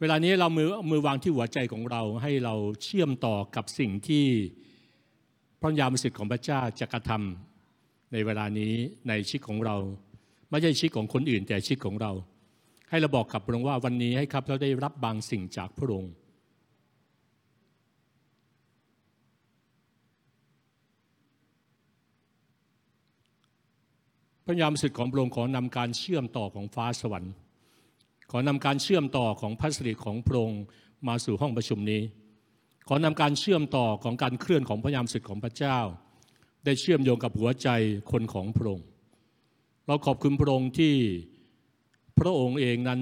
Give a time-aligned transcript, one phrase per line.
[0.00, 4.26] เวลานี้เรามือมือวางที่หัวใจของเราให้เราเชื่อมต่อกับสิ่งที่
[5.60, 8.72] พระยามสิทธิ์ของพระเจ้าจะกระทำในเวลานี้
[9.08, 9.76] ในชีวิตของเรา
[10.50, 12.12] ไม่ใช่ชีวิตของคนอื่นแต่ชีวิตของเรา
[12.90, 16.12] ให้เราบอกกับพระองค์ว่าวันนี้ให้ครับเราได้รับบางสิ่งจากพระองค์
[24.46, 27.32] พระยามสิทธิ์ของพระองค์ขอนำการเชื่อมต่อของฟ้าสวรรค์
[28.36, 30.62] ขอนำการเชื่อมต่อของพระสิริของพระองค์
[31.08, 32.02] มาสู่ห้องประชุมนี้
[32.88, 35.78] ขอนำการเชื่อมต่อของการเคลื่อนของพระยามสิทธิ์ของพระเจ้า
[36.64, 37.68] ได้เชื่อมโยงกับหัวใจ
[38.10, 38.86] คนของพระองค์
[39.86, 40.94] เราขอบคุณพระองค์ที่
[42.18, 43.00] พระองค์เองนั้น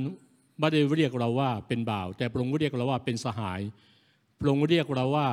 [0.58, 3.60] ไม่ได้เรียกเราว่าเป็นบ่าว แต่พระองค์เรียกเราว่าเป็นสหาย
[4.38, 5.28] พระองค์เรียกเราว่า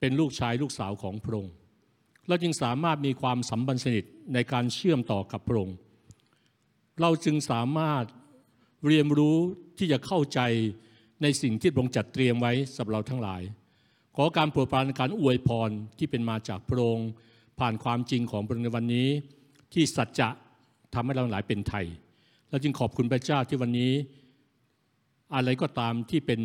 [0.00, 1.52] เป็นลูกชายลูกสาวของพระองค์
[2.28, 4.04] เราจึงสามารถมีความสัมพันธ์สนิท
[4.34, 5.76] ในการเชื่อมต่อกับพระองค์
[7.00, 8.04] เราจึงสามารถ
[8.86, 9.36] เรียนรู้
[9.78, 10.40] ที่จะเข้าใจ
[11.22, 13.42] ในสิ่งที่พระองค์จัดเตรียมไว้สำหรับเราทั้งหลาย
[14.16, 17.08] ขอการโปรดปรานการอวยพรที่เป็นมาจากพระองค์
[17.58, 19.08] ผ่านความจริงของพระองค์ในวันนี้
[19.72, 20.28] ที่สัจจะ
[20.94, 21.86] ทำให้เราหลายเป็นไทย
[22.50, 23.92] เราจึงขอบคุณพระเจ้าที่วันนี้
[25.34, 26.40] อะไรก็ตามที่เป็น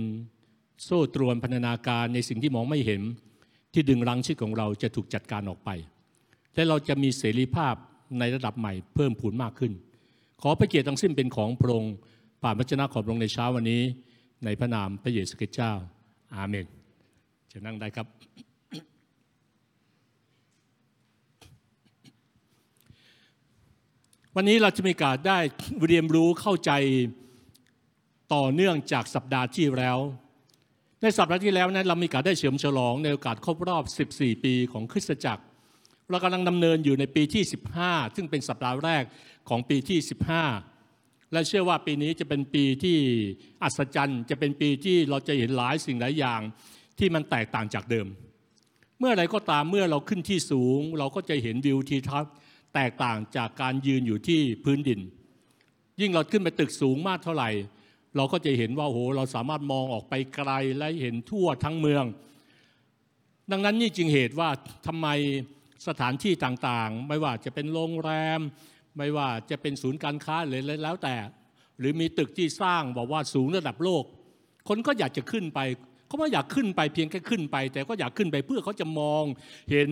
[0.83, 3.01] โซ่ตรวนพันธนาการในสิ่งที่มองไม่เห็น
[3.73, 5.69] ที่ดึงรั้งชีวิตของเราจะถูกจัดการออกไป
[6.55, 7.75] และเราจะมีเสรีภาพ
[8.19, 9.73] ในระดับใหม่เพิ่มพูนมากขึ้น
[10.41, 11.93] ขอพระเกียรติทั้งสิ้นเป็นของพระองค์
[12.41, 13.81] ผ่าพระเจ้าของพระองในเช้าวันนี้
[14.45, 15.71] ในพระนามพระเยซูคริสต์เจ้า
[16.35, 16.65] อาเมน
[17.51, 18.07] จะนั่งได้ครับ
[24.35, 25.37] วันนี้เราจะมีกาสได้
[25.87, 26.71] เรียนรู้เข้าใจ
[28.33, 29.97] ต่อเนื่องจากสัปดาห์ที่แล้ว
[31.01, 35.43] ในสัปดาห์ที่แล้วนั้นเรามีกาสได้เฉลิมฉลองในโอกาสครบรอบ 14 ปีของคริสตจักร
[36.09, 37.43] เรากำลังดำเนินอยู่ในปีที่
[37.79, 39.03] 15 ซึ่งเป็นสัปดาห์แรก
[39.49, 39.99] ของปีที่
[40.41, 40.76] 15
[41.31, 42.97] และเชื่อว่าปีนี้จะเป็นปีที่
[43.63, 46.41] อัศจรรย์ จะเป็นปีที่เราจะเห็นหลายสิ่งหลายอย่าง
[46.99, 48.07] ที่มันแตกต่างจากเดิม
[48.99, 52.33] เมื่อไรก็ตามเมื่อเราขึ้นที่สูง เราก็จะเห็นวิวทิวทัศน์
[52.75, 54.99] แตกต่างจากการยืนอยู่ที่พื้นดิน
[56.01, 57.49] ยิ่งเราขึ้นไปตึกสูงมากเท่าไหร่
[58.15, 62.05] เราก็จะเห็นว่าโอ้โหเราสามารถมองออกไปไกลและเห็นทั่วทั้งเมือง
[63.51, 64.49] ดังนั้นนี่จึงเหตุว่า
[64.87, 65.07] ทำไม
[65.87, 68.39] สถานที่ต่างๆ ไม่ว่าจะเป็นโรงแรม
[68.97, 71.15] ไม่ว่าจะเป็นศูนย์การค้าหรืออะไรแล้วแต่
[71.79, 74.03] หรือมีตึกที่สร้างบอกว่าสูงระดับโลก
[74.67, 75.59] คนก็อยากจะขึ้นไป
[76.07, 79.23] เขาไม่อยากขึ้นไปเพียงแค่ขึ้นไป แต่ก็อยากขึ้นไปเพื่อเขาจะมอง
[79.71, 79.91] เห็น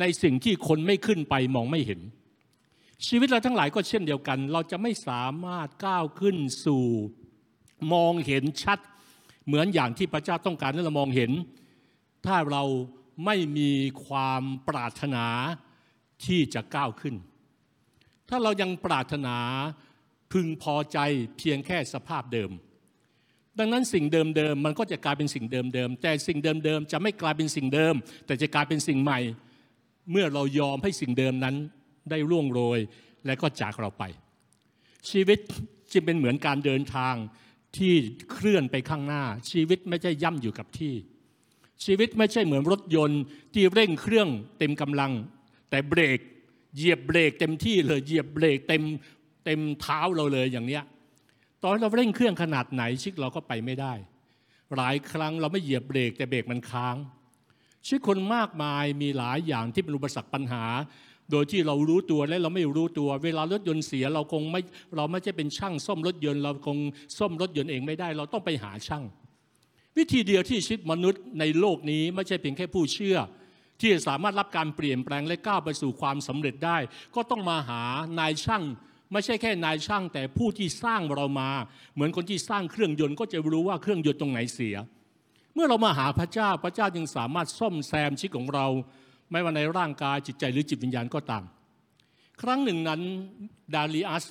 [0.00, 2.00] ในสิ่งที่คนไม่ขึ้นไปมองไม่เห็น
[3.06, 6.86] ชีวิตเราทั้งหลายก็เช่นเดียวกัน เราจะไม่สามารถก้าวขึ้นสู่
[7.92, 8.78] มองเห็นชัด
[9.46, 11.30] เหมือนอย่างที่พระเจ้าต้องการให้เรามองเห็น
[12.26, 12.64] ถ้าเรา
[13.24, 13.70] ไม่มี
[14.06, 15.26] ความปรารถนา
[16.24, 17.14] ที่จะก้าวขึ้น
[18.28, 19.36] ถ้าเรายังปรารถนา
[20.32, 20.98] พึงพอใจ
[21.38, 22.50] เพียงแค่สภาพเดิม
[23.58, 27.94] ดังนั้นสิ่งเดิมๆมันก็จะกลายเป็นสิ่งเดิมๆแต่สิ่งเดิมๆจะไม่กลายเป็นสิ่งเดิม
[28.26, 29.20] แต่จะกลายเป็นสิ่งใหม่
[30.10, 31.56] เมื่อเรายอมให้สิ่งเดิมนั้น
[32.10, 32.78] ได้ร่วงโรย
[33.26, 34.04] และก็จากเราไป
[35.10, 35.38] ชีวิต
[35.92, 37.14] จึงเป็นเหมือนการเดินทาง
[37.76, 37.94] ที่
[38.32, 40.94] เคลื่อนไปข้างหน้า ชีวิตไม่ใช่ย่ำอยู่กับที่
[41.84, 43.22] ชีวิตไม่ใช่เหมือนรถยนต์
[43.54, 44.28] ที่เร่งเครื่อง
[44.58, 45.12] เต็มกำลัง
[45.70, 46.18] แต่เบรก
[46.76, 48.82] เหยียบเบรกเต็มที่เลยเหยียบเบรกเต็ม
[49.44, 50.84] เต็มเท้าเราเลยอย่างเนี้ย
[51.62, 53.92] ตอนเราเร่งเครื่องขนาดไหนชิคเราก็ไปไม่ได้
[54.76, 56.96] หลายครั้งเราไม่เหยียบเบรกแต่เบรกมันค้าง
[57.86, 60.64] ชีวิตคนมากมายมีหลายอย่างที่เป็นอุปสรรคปัญหา
[61.30, 64.60] โดยที่เรารู้ตัวและเราไม่รู้ตัว เวลารถยนต์เสียเราคงไม่
[64.96, 66.78] เราไม่ใช่เป็นช่างซ่อมรถยนต์เราคง
[67.18, 69.04] ซ่อมรถยนต์เองไม่ได้ เราต้องไปหาช่าง
[69.96, 73.16] วิธีเดียวที่ชีวิตมนุษย์ในโลกนี้ไม่ใช่เพียงแค่ผู้เชื่อ
[73.82, 76.78] ที่จะสามารถรับการเปลี่ยนแปลงและก้าวไปสู่ความสำเร็จได้
[77.14, 77.82] ก็ต้องมาหา
[78.18, 78.62] นายช่าง
[79.12, 81.50] ไม่ใช่แค่นายช่าง แต่ผู้ที่สร้างเรามา
[81.94, 84.76] เหมือนคนที่สร้างเครื่องยนต์ก็จะรู้ว่าเครื่องยนต์ตรงไหนเสีย
[85.54, 88.66] เมื่อเรามาหาพระเจ้าพระเจ้าจึงสามารถซ่อมแซมชีวิตของเรา
[89.30, 91.44] ไม่ว่าในร่างกายจิตใจหรือจิตวิญญาณก็ตาม
[92.42, 93.00] ครั้งหนึ่งนั้น
[93.74, 94.24] ดาริอัส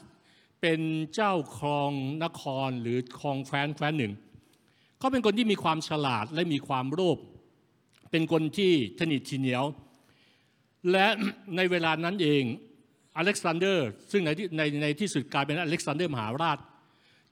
[0.61, 0.81] เป็น
[1.13, 1.91] เจ้าครอง
[2.23, 4.13] นครหรือครองแคว้นแคว้นหนึ่ง
[4.99, 7.17] เขาเป็นคนที่มีความฉลาดและมีความโลภ
[8.11, 9.63] เป็นคนที่ตระหนี่ถี่เหนียว
[10.91, 11.07] และ
[11.55, 12.43] ในเวลานั้นเอง
[13.17, 16.57] อเล็กซานเดอร์ ซึ่งในที่ในในที่สุดกลายเป็นอเล็กซานเดอร์มหาราช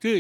[0.04, 0.16] ที่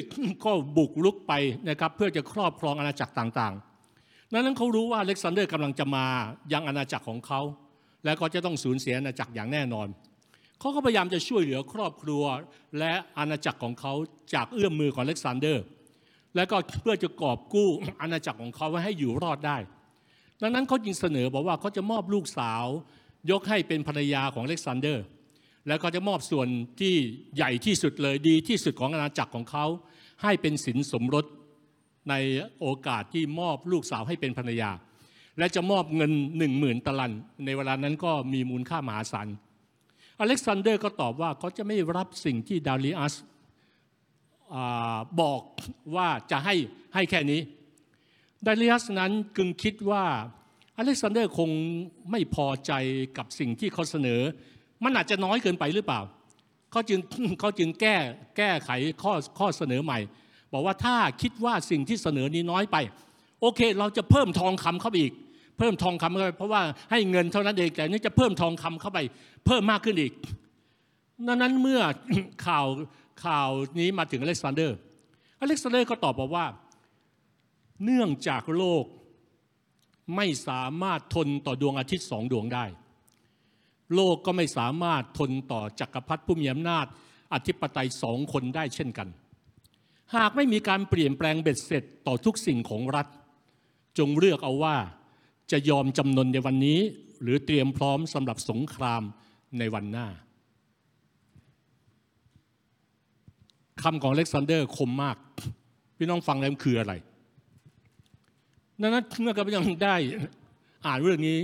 [0.45, 1.33] ก็บุกรุกไป
[1.69, 6.05] นะครับเพื่อจะครอบครองอาณาจักรต่างๆ นั้นเขารู้ว่าอเล็กซานเดอร์กำลังจะมา
[6.53, 7.41] ยังอาณาจักรของเขา
[8.05, 9.87] และก็จะต้องสูญเสียอาณาจักรอย่างแน่นอน
[10.59, 12.23] เขาก็พยายามจะช่วยเหลือครอบครัว
[12.79, 13.93] และอาณาจักรของเขา
[14.33, 15.63] จากเงื้อมมือของอเล็กซานเดอร์
[16.35, 17.69] และก็เพื่อจะกอบกู้
[18.01, 19.57] อาณาจักรของเขาไว้ให้อยู่รอดได้
[20.41, 22.65] ดังนั้นเขาจึงเสนอบอกว่าเขาจะมอบลูกสาว
[23.31, 25.05] ยกให้เป็นภรรยาของอเล็กซานเดอร์
[25.67, 26.47] แล้วก็จะมอบส่วน
[26.79, 26.93] ที่
[27.35, 29.65] ใหญ่ที่สุดเลยดีที่สุดของอาณาจักรของเขา
[30.23, 31.25] ให้เป็นสินสมรส
[32.09, 32.13] ใน
[32.59, 34.71] โอกาสที่มอบลูกสาวให้เป็นภรรยา
[35.37, 37.13] และจะมอบเงินหนึ่งหมื่นตะลัน
[37.45, 39.27] ในเวลานั้นก็มีมูลค่ามหาศาล
[40.19, 43.13] อเล็กซานเดอร์ก็ตอบว่าเขาจะไม่รับสิ่งที่ดาริอัส
[45.21, 45.41] บอก
[45.95, 46.55] ว่าจะให้
[46.93, 47.39] ให้แค่นี้
[48.45, 50.05] ดาริอัสนั้นกึงคิดว่า
[50.77, 51.49] อเล็กซานเดอร์คง
[52.11, 52.71] ไม่พอใจ
[53.17, 54.21] กับสิ่งที่เขาเสนอ
[54.83, 56.01] มันอาจจะน้อยเกินไปหรือเปล่า
[56.71, 56.99] เขาจึง
[57.39, 57.95] เขาจึงแก้
[58.37, 58.69] แก้ไข
[59.01, 59.99] ข้อข้อเสนอใหม่
[60.53, 62.77] บอกว่าถ้าคิดว่าสิ่งที่เสนอนี้น้อยไป
[63.41, 65.13] โอเค เราจะเพิ่มทองคำเข้าไปอีก
[65.57, 66.61] เพิ่มทองคำเข้าไปเพราะว่า
[66.91, 68.99] ให้เงินเท่านั้นเองแต่นี่จะเพิ่มทองคำเข้าไป
[69.45, 70.13] เพิ่มมากขึ้นอีก
[71.27, 71.81] ดังนั้นเมื่อ
[72.47, 72.67] ข่าว
[73.25, 73.49] ข่าว
[73.79, 74.77] นี้มาถึงอเล็กซานเดอร์
[75.41, 76.45] อเล็กซานเดอร์ก็ตอบบอกว่า
[77.83, 78.85] เนื่องจากโลก
[80.15, 82.65] ไม่สามารถทนต่อดวงอาทิตย์สองดวงได้
[83.95, 86.85] โลกก็ไม่สามารถทนต่อจักรพรรดิผู้มีอำนาจ
[87.33, 89.07] อธิปไตยสองคนได้เช่นกัน
[90.15, 93.07] หากไม่มีการเปลี่ยนแปลงเบ็ดเสร็จต่อทุกสิ่งของรัฐ
[93.97, 94.77] จงเลือกเอาว่า
[95.51, 96.79] จะยอมจำนนในวันนี้
[97.21, 99.03] หรือเตรียมพร้อมสำหรับสงคราม
[99.59, 100.07] ในวันหน้า
[103.81, 105.17] คำของอเล็กซานเดอร์คมมาก
[105.97, 106.93] พี่น้องฟังแล้วมันคืออะไร
[108.81, 109.95] ดังนั้นเมื่อกับยังได้
[110.85, 111.39] อ่านเรื่องนี้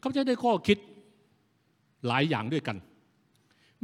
[0.00, 0.78] เขาจะได้ข้อคิด
[2.06, 2.76] หลายอย่างด้วยกัน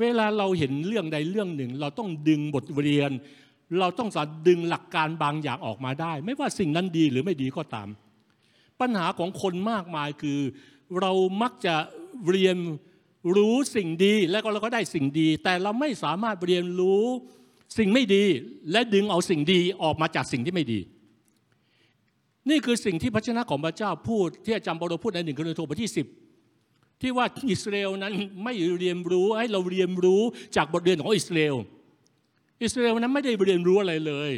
[0.00, 3.10] เวลาเราเห็นเรื่องใดเรื่องหนึ่ง เราต้องดึงบทเรียน
[3.80, 7.88] เราต้องสามารถดึงหลักการบางอย่างออกมาได้ ไม่ว่าสิ่งนั้นดีหรือไม่ดีก็ตาม
[8.80, 10.38] ปัญหาของคนมากมายคือ
[11.00, 11.12] เรา
[11.42, 11.74] มักจะ
[12.30, 12.56] เรียน
[13.36, 17.04] รู้สิ่งดีแล้วก็เราก็ได้สิ่งดี แต่เราไม่สามารถเรียนรู้
[17.78, 18.24] สิ่งไม่ดี
[18.72, 20.80] และดึงเอาสิ่งดีออกมาจากสิ่งที่ไม่ดี
[22.50, 26.06] นี่คือสิ่งที่พระชนะของพระเจ้าพูด ที่อาจารย์เปาโลพูดในหนึ่งโครินธ์บทที่สิบ
[27.00, 28.12] ที่ว่าอิสราเอลนั้น
[28.44, 30.22] ไม่เรียนรู้ให้เราเรียนรู้
[30.56, 31.56] จากบทเรียนของอิสราเอล
[32.62, 34.32] อิสราเอลนั้นไม่ได้เรียนรู้อะไรเลย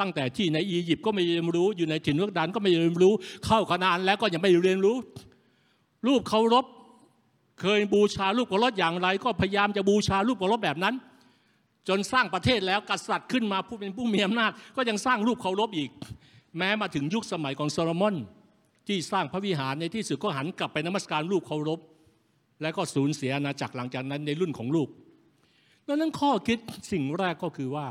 [0.00, 3.12] ตั้งแต่ที่ในอียิปต์ก็ไม่เรียนรู้อยู่ในถิ่นทุรกันก็ไม่เรียนรู้
[3.46, 4.96] เข้าคานานแล้วก็ยังไม่เรียนรู้
[6.06, 6.64] รูปเคารพ
[7.60, 10.94] เคยบูชารูปเคารพอย่างไร ก็พยายามจะบูชารูปเคารพแบบนั้น
[11.88, 15.90] จนสร้างประเทศแล้วกษัตริย์ขึ้นมาผู้เป็นผู้มีอำนาจ ก็ยังสร้างรูปเคารพอีก
[16.58, 18.16] แม้มาถึงยุคสมัยของโซโลมอน
[18.86, 21.80] ที่สร้างพระวิหารในที่สุดก็หันกลับไปนมัสการรูปเคารพ
[22.62, 24.88] และก็สูญเสียอาณาจักรหลังจากนั้นในรุ่นของลูก
[25.86, 26.58] ดังนั้นข้อคิด
[26.92, 27.86] สิ่งแรกก็คือว่า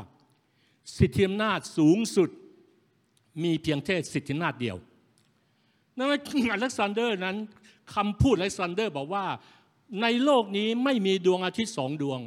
[0.98, 2.30] สิทธิอำนาจสูงสุด
[3.42, 4.76] มีเพียงแค่สิทธิอำนาจเดียว
[5.98, 6.20] ดังนั้น
[6.52, 7.36] อเล็กซานเดอร์นั้น
[7.94, 9.24] คำพูดอเล็กซานเดอร์บอกว่า
[10.02, 12.20] ในโลกนี้ไม่มีดวงอาทิตย์สองดวง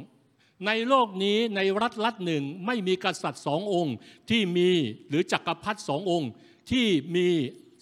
[0.66, 3.94] ในโลกนี้ในรัฐรัฐหนึ่งไม่มีกษัตริย์สององค์
[4.30, 4.70] ที่มี
[5.08, 6.30] หรือจักรพรรดิสององค์
[6.70, 7.26] ที่มี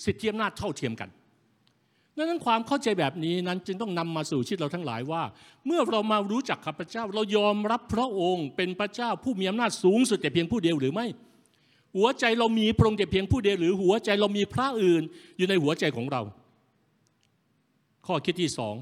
[0.05, 1.11] สิทธิอำนาจเท่าเทียมกัน
[2.17, 5.23] ดังนั้นความเข้าใจแบบนี้นั้นจึงต้องนำมาสู่ชีวิตเราทั้งหลายว่า
[5.67, 11.07] เมื่อเรามารู้จักพระเจ้า เรายอมรับพระองค์เป็นพระเจ้าผู้มีอำนาจสูงสุดแต่เพียงผู้เดียวหรือไม่
[11.97, 15.03] หัวใจเรามีพระองค์แต่เพียงผู้เดียวหรือหัวใจเรามีพระอื่น
[15.37, 16.23] อยู่ในหัวใจของเรา
[18.07, 18.75] ข้อคิดที่สอง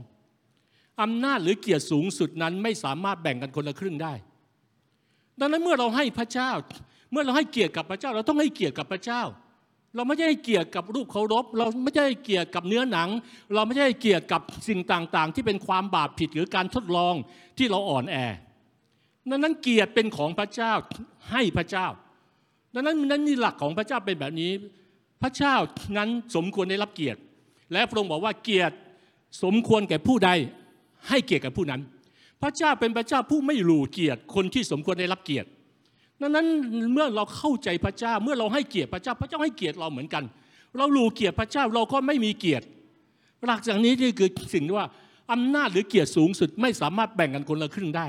[1.02, 4.12] อำนาจหรือเกียรติสูงสุดนั้นไม่สามารถแบ่งกันคนละครึ่งได้
[5.40, 6.50] ดังนั้นเมื่อเราให้พระเจ้า
[7.12, 9.22] เมื่อเราให้เกียรติกับพระเจ้า เราต้องให้เกียรติกับพระเจ้า
[9.96, 13.08] เราไม่ใช่ให้เกียรติกับรูปเคารพ เราไม่ใช่ให้เกียรติกับเนื้อหนัง
[13.54, 17.14] เราไม่ใช่ให้เกียรติกับสิ่งต่างๆ ที่เป็นความบาปผิดหรือการทดลอง
[17.58, 18.16] ที่เราอ่อนแอ
[19.30, 20.72] ดังนั้นเกียรติเป็นของพระเจ้า
[21.30, 21.86] ให้พระเจ้า
[22.74, 24.52] ดังนั้นนั้นนี่หลักของพระเจ้าเป็นแบบนี้
[25.22, 25.54] พระเจ้า
[25.98, 27.20] นั้นสมควรได้รับเกียรติ
[27.72, 28.76] และพระองค์บอกว่าเกียรติ
[29.42, 30.30] สมควรแก่ผู้ใด
[31.08, 31.80] ให้เกียรติกับผู้นั้น
[32.42, 35.48] พระเจ้าเป็นพระเจ้าผู้ไม่หลู่เกียรติคนที่สมควรได้รับเกียรติ
[36.20, 36.46] ดังนั้น
[36.92, 40.24] เมื่อเราเข้าใจพระเจ้าเมื่อเราให้เกียรติพระเจ้า พระเจ้าให้เกียรติเราเหมือนกัน
[40.76, 42.64] เราหลู่เกียรติพระเจ้าเราก็ไม่มีเกียรติ
[43.46, 44.88] หลักจากนี้นี่คือสิ่งที่ว่า
[45.32, 48.06] อำนาจหรือเกียรติสูงสุดไม่สามารถแบ่งกันคนละครึ่งได้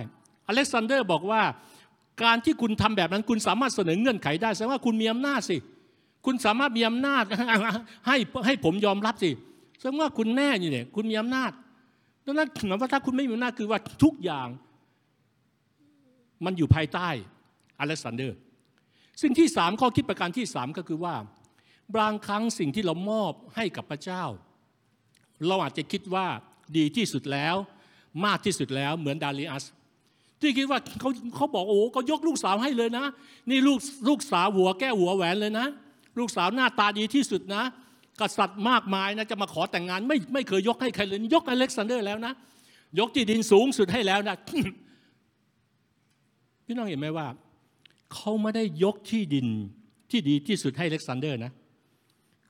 [0.47, 1.41] อเล็กซานเดอร์บอกว่า
[2.23, 5.57] การที่คุณทำแบบนั้นคุณสามารถเสนอเงื่อนไขได้แสดงว่าคุณมีอำนาจสิ
[6.25, 7.23] คุณสามารถมีอำนาจ
[8.07, 9.31] ให้ให้ผมยอมรับสิ
[9.79, 11.51] แสดงว่าคุณแน่อยู่เนี่ยคุณมีอำนาจ
[12.25, 14.47] ดังนั้นหมายว่าถ้าคุณไม่มีอำนาจคือว่าทุกอย่าง
[16.45, 17.09] มันอยู่ภายใต้
[17.79, 18.37] อเล็กซานเดอร์
[19.21, 21.15] สิ่งที่สามข้อคิดประการที่สามก็คือว่า
[21.97, 24.23] บางครั้งสิ่งที่เรามอบให้กับพระเจ้า
[25.47, 26.25] เราอาจจะคิดว่า
[26.77, 27.55] ดีที่สุดแล้ว
[28.25, 29.63] มากที่สุดแล้วเหมือนดาริอัส
[30.41, 33.05] ที่คิดว่าเขาเขาบอกโอ้เขายกลูกสาวให้เลยนะ
[33.49, 35.67] นี่ลูกลูกสาวหัวแก้วหัวแหวนเลยนะ
[36.19, 37.63] ลูกสาวหน้าตาดีที่สุดนะ
[38.19, 42.33] กษัตริย์มากมายนะจะมาขอแต่งงานไม่ไม่เคยยกให้ใครเลยยกอเล็กซานเดอร์แล้วนะ
[42.99, 44.35] ยกที่ดินสูงสุดให้แล้วนะ
[46.65, 47.27] พี่น้องเห็นไหมว่า
[48.13, 49.47] เขาไม่ได้ยกที่ดิน
[50.11, 51.51] ที่ดีที่สุดให้อเล็กซานเดอร์นะ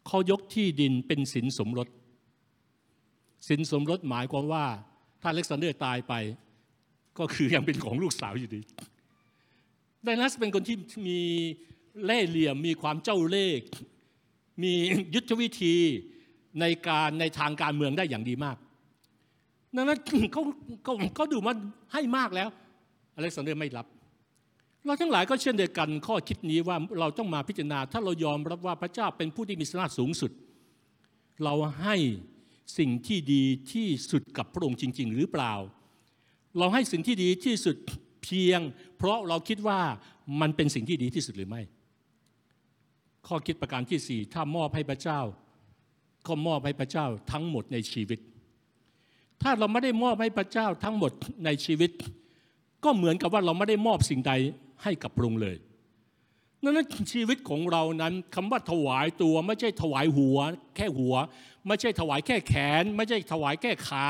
[0.07, 1.87] เขายกที่ดินเป็นสินสมรส
[3.49, 4.65] สินสมรสหมายความว่า
[5.21, 6.13] ถ้าอเล็กซานเดอร์ตายไป
[7.19, 8.61] ก็คือยังเป็นของลูกสาวอยู่ดี
[10.03, 10.77] ไดนัสเป็นคนที่
[11.07, 11.19] มี
[12.05, 13.59] เล่ห์เหลี่ยมมีความเจ้าเล่ห์
[14.63, 14.73] มี
[15.15, 15.75] ยุทธวิธี
[16.61, 18.57] ในการในทางการเมืองได้อย่างดีมาก
[19.75, 19.99] ดังนั้น
[20.33, 20.43] เขา
[20.83, 21.57] เขาเขาดูมัน
[21.93, 22.49] ให้มากแล้ว
[23.15, 23.87] อเล็กซานเดอร์ไม่รับ
[24.85, 30.31] เราทั้งหลายก็เช่นเดียวกันข้อคิดนี้ว่าเราต้องมาพิจารณา ถ้าเรายอมรับว่าพระเจ้าเป็นผู้ที่มีสนาสูงสุด
[31.43, 31.95] เราให้
[32.77, 35.53] สิ่งที่ดีที่สุดกับพระองค์จริง ๆ หรือเปล่า
[36.57, 37.75] เราให้สิ่งที่ดีที่สุด
[38.23, 38.59] เพียง
[38.97, 39.79] เพราะเราคิดว่า
[40.41, 41.61] มันเป็นสิ่งที่ดีที่สุดหรือไม่
[43.27, 45.19] ข้อคิดประการที่สี่ถ้ามอบให้พระเจ้า
[46.27, 48.19] ก็มอบให้พระเจ้าทั้งหมดในชีวิต
[49.41, 51.11] ถ้าเราไม่ได้มอบให้พระเจ้าทั้งหมด
[51.45, 51.91] ในชีวิต
[52.83, 54.33] ก็เหมือนกับว่าเราไม่ได้มอบสิ่งใด
[54.83, 55.57] ให้กับพระองค์เลย
[56.63, 60.37] นั้นชีวิตของเรานั้นคำว่าถวายตัวไม่ใช่ถวายหัว
[60.75, 61.15] แค่หัว
[61.67, 64.07] ไม่ใช่ถวายแค่แขน ไม่ใช่ถวายแค่ขา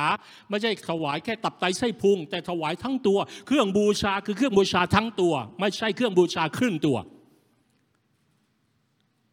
[0.50, 6.98] ไม่ใช่ถวายแค่ตับไตไส้พุง แต่ถวายทั้งตัว เครื่องบูชาคือเครื่องบูชาทั้งตัว ไม่ใช่เครื่องบูชาครึ่งตัว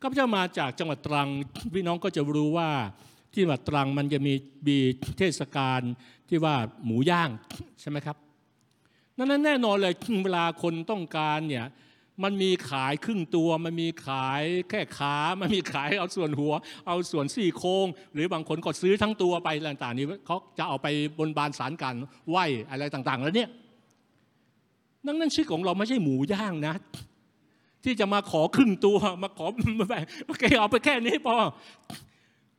[0.03, 1.29] ข้าพเจ้ามาจากจังหวัดตรัง
[1.75, 2.71] พี่น้องก็จะรู้ว่า
[3.33, 4.35] ที่จังหวัดตรังมันจะมี
[4.67, 4.79] บี
[5.19, 5.81] เทศกาล
[6.29, 7.31] ที่ว่าหมูย่าง
[7.81, 8.17] ใช่ไหมครับ
[9.17, 11.67] นั้นแน่นอนเลยเวลาคนต้องการเนี่ย
[12.23, 16.55] มันมีขายครึ่งตัว มันมีขายแค่ขา มันมีขายเอาส่วนหัว
[16.87, 20.87] เอาส่วนสี่โครงหรือบางคนก็ซื้อทั้งตัวไปต่างๆนี้เขาจะเอาไป
[21.19, 21.95] บนบานสารกัน
[22.31, 22.37] ไหว
[22.71, 23.51] อะไรต่างๆ แล้วเนี่ย
[25.07, 26.75] นั่นนั่นชื่อของเราไม่ใช่หมูย่างนะ
[27.85, 29.47] ที่จะมาขอครึ่งตัวมาขอ
[29.81, 31.37] มาแบ่งโอเคเอาไปแค่นี้พอ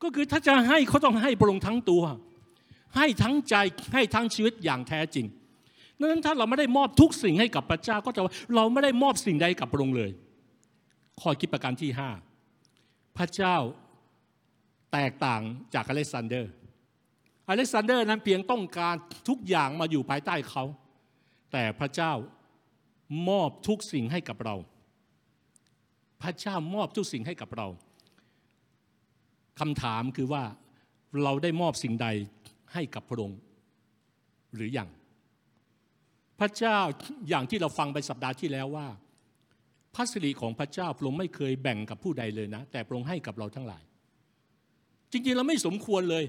[0.04, 2.04] ก็คือถ้าจะให้เขาต้องให้พระองค์ทั้งตัว
[2.98, 3.56] ให้ทั้งใจ
[3.94, 5.26] ให้ทั้งชีวิตอย่างแท้จริง
[6.00, 10.12] นั้นถ้าเราไม่ได้มอบทุกสิ่งให้กับพระเจ้าก็จะว่าเราไม่ได้มอบสิ่งใดกับพระองค์เลย
[11.20, 12.10] ข้อคิดประการที่ห้า
[13.18, 13.56] พระเจ้า
[14.94, 15.42] แตกต่าง
[15.74, 16.52] จากอเล็กซานเดอร์
[17.50, 18.96] อเล็กซานเดอร์นั้นเพียงต้องการ
[19.30, 20.64] ทุกอย่างมาอยู่ภายใต้เขา
[21.52, 22.14] แต่พระเจ้า
[23.30, 24.56] มอบทุกสิ่งให้กับเรา
[26.22, 27.68] พระเจ้ามอบทุกสิ่งให้กับเรา
[29.60, 30.44] คำถามคือว่า
[31.24, 32.08] เราได้มอบสิ่งใด
[32.74, 33.40] ให้กับพระองค์
[34.56, 34.90] หรืออยัง
[36.40, 36.78] พระเจ้า
[37.30, 38.88] อย่างที่เราฟังไปสัปดาห์ที่แล้วว่า
[39.96, 43.84] พระสิริของพระเจ้าพระองค์ไม่เคยแบ่งกับผู้ใดเลยนะ แต่พระองค์ให้กับเราทั้งหลาย
[45.12, 46.26] จริงๆเราไม่สมควรเลย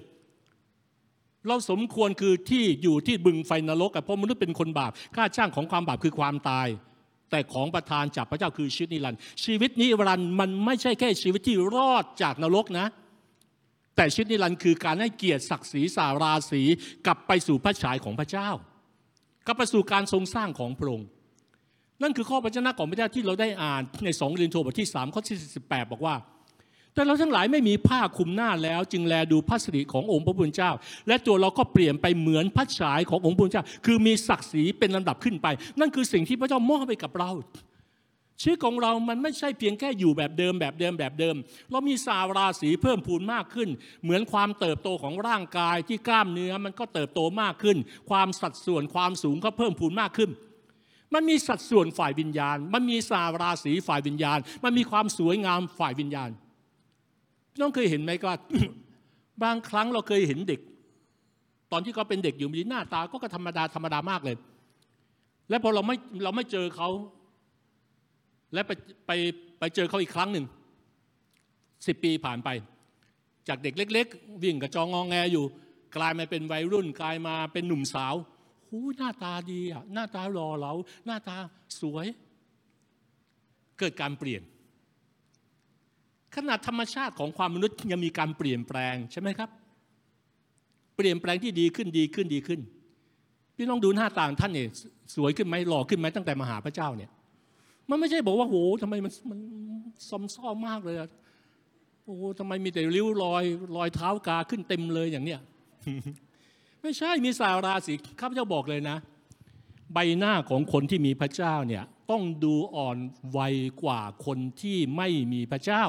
[1.49, 6.69] เราสมควรคือที่อยู่ที่บึงไฟนรกเพราะมนุษย์เป็นคนบาปค่าจ้างของความบาปคือความตาย
[7.31, 12.87] แต่ของประทานจากพระเจ้าคือชีวิตนิรันดร์ชีวิตนิรันดร์มันไม่ใช่แค่ชีวิตที่รอดจากนรกนะ
[13.97, 16.63] แต่ชีวิตนิรันดร์คือการให้เกียรติศักดิ์ศรีสาราศี
[17.07, 18.49] กลับไปสู่พระฉายของพระเจ้า
[19.47, 21.09] กลับไปสู่การทรงสร้างของพระองค์
[22.03, 26.15] นั่นคือข้อพระเจ้าของพระเจ้าที่เราได้อ่านในสองเรียนโทบทที่สามข้อที่สิบแปดบอกว่า
[26.95, 30.71] แต่เราทั้งหลายไม่มีผ้าคลุมหน้าแล้ว จึงแลดูพระสิริขององค์พระผู้เป็นเจ้า
[31.09, 35.47] และตัวเราก็เปลี่ยนไปเหมือนพระฉายขององค์พระผู้เป็นเจ้า คือมีศักดิ์ศรีเป็นลำดับขึ้นไป
[35.81, 37.31] นั่นคือสิ่งที่พระเจ้ามอบไปกับเรา
[38.43, 41.37] ชีวิตของเรามันไม่ใช่เพียงแค่อยู่แบบเดิมแบบเดิมแบบเดิม
[41.71, 43.69] เรามีสาราสีเพิ่มพูนมากขึ้น
[44.03, 47.77] เหมือนความเติบโตของร่างกายที่กล้ามเนื้อมันก็เติบโตมากขึ้น
[48.11, 50.31] ความสัดส่วนความสูงก็เพิ่มพูนมากขึ้น
[51.15, 56.31] มันมีสัดส่วนฝ่ายวิญญาณ มันมีสาราสีฝ่ายวิญญาณ มันมีความสวยงามฝ่ายวิญญาณ
[57.59, 58.31] น้องเคยเห็นไหมก็
[59.43, 60.61] บางครั้งเราเคยเห็นเด็ก
[61.73, 64.37] ตอนที่เขาเป็นเด็กอยู่มีหน้าตาก็ธรรมดาธรรมดามากเลย
[65.51, 66.89] และพอเราไม่เราไม่เจอเขา
[68.55, 68.71] และไป
[69.07, 69.11] ไป
[69.59, 70.47] ไปเจอเขาอีกครั้งหนึ่ง
[71.87, 72.49] สิบปีผ่านไป
[73.49, 75.45] จากเด็กเล็ก ๆ วิ่งกระจองงองแงอยู่
[75.97, 78.15] กลายมาเป็นวัยรุ่น กลายมาเป็นหนุ่มสาว
[78.69, 80.73] หูหน้าตาดีอะหน้าตาหล่อเหลา
[81.07, 81.37] หน้าตา
[81.81, 82.07] สวย
[83.79, 84.43] เกิดการเปลี่ยน
[86.37, 89.51] ขนาดธรรมชาติของความมนุษย์ยังมีการเปลี่ยนแปลงใช่ไหมครับ
[90.97, 92.61] เปลี่ยนแปลงที่ดีขึ้นดีขึ้นดีขึ้น
[93.57, 94.69] พี่ลองดูหน้าต่างท่านเนี่ย
[95.15, 97.11] สวยขึ้นไหมหล่อขึ้นไหมตั้งแต่มาหาพระเจ้าเนี่ย
[97.91, 99.39] มันไม่ใช่บอกว่าโหทำไมมันมัน
[100.09, 100.97] ซอมซ่อมากเลย
[102.05, 103.45] โอ้ทำไมมีแต่ริ้วรอย
[103.77, 105.41] รอยเท้ากาขึ้นเต็มเลยอย่างเนี้ย
[106.83, 108.97] ไม่ใช่มีสาราสิข้าพเจ้าบอกเลยนะ
[109.95, 112.97] ใบหน้าของคนที่มีพระเจ้าเนี่ยต้องดูอ่อน
[113.37, 115.83] วัยกว่าคนที่ไม่มีพระเจ้า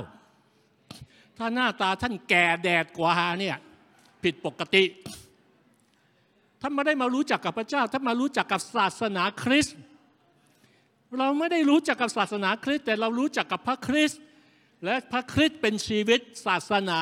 [1.37, 3.55] ถ้าหน้าตาท่านแก่แดดกว่าเนี่ย
[4.23, 4.83] ผิดปกติ
[6.61, 9.77] ท่านมาได้มารู้จักกับพระเจ้าท่านมารู้จักกับศาสนาคริสต์
[11.19, 14.21] เราไม่ได้รู้จักกับศาสนาคริสต์แต่เรารู้จักกับพระคริสต์
[14.85, 16.99] และพระคริสต์เป็นชีวิต ศาสนา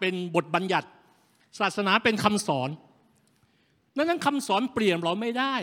[0.00, 0.88] เป็นบทบัญญัติ
[1.60, 2.70] ศาสนาเป็นคำสอน
[3.96, 5.54] นั้นคำสอนเปลี่ยนเราไม่ได้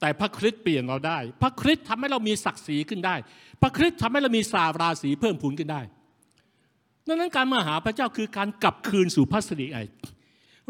[0.00, 3.16] แต่พระคริสต์เปลี่ยนเราได้ พระคริสต์ทำให้เรามีศักดิ์ศรีขึ้นได้
[3.62, 5.82] พระคริสต์ทำให้เรามีสาราศีเพิ่มพูนขึ้นได้
[7.08, 9.78] ดังนั้นการมาหาพระเจ้าคือการกลับคืนสู่พระสิริไอ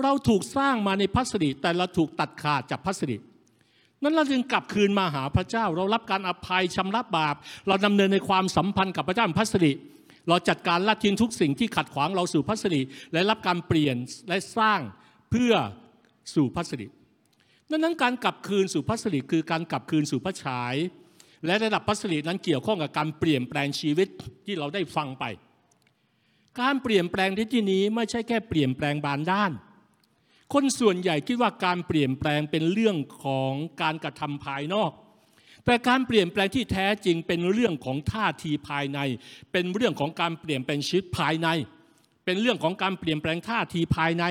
[0.02, 3.16] เราถูกสร้างมาในพระสิริแต่เราถูกตัดขาดจากพระสิริ
[4.02, 7.35] นั้นเราจึงกลับคืนมาหาพระเจ้า เรารับการอภัยชำระบาป
[7.68, 9.73] เราดำเนินในความสัมพันธ์กับพระเจ้าพัสดิ
[10.28, 12.80] เราจัดการละทิ้งทุกสิ่งที่ขัดขวางเราสู่พัสดิ
[13.12, 13.97] และรับการเปลี่ยน
[14.28, 14.80] และสร้าง
[15.30, 15.52] เพื่อ
[16.35, 16.87] สู่พัสดิ
[17.71, 20.75] ดังนั้นการกลับคืนสู่พัสดิคือการกลับคืนสู่พระฉาย
[21.47, 24.09] และระดับพัสดินั้นเกี่ยวข้องกับการเปลี่ยนแปลงชีวิต
[24.45, 25.25] ที่เราได้ฟังไป
[26.61, 29.53] การเปลี่ยนแปลงในที่นี้ไม่ใช่แค่เปลี่ยนแปลงบานด้าน
[30.53, 34.91] คนส่วนใหญ่คิดว่าการเปลี่ยนแปลงเป็นเรื่องของการกระทำภายนอก
[35.65, 38.99] แต่การเปลี่ยนแปลงที่แท้จริงเป็นเรื่องของท่าทีภายใน
[39.53, 41.49] เป็นเรื่องของการเปลี่ยนแปลงชีวิตภายใน
[42.25, 44.25] เป็นเรื่องของการเปลี่ยนแปลงท่าทีภายใน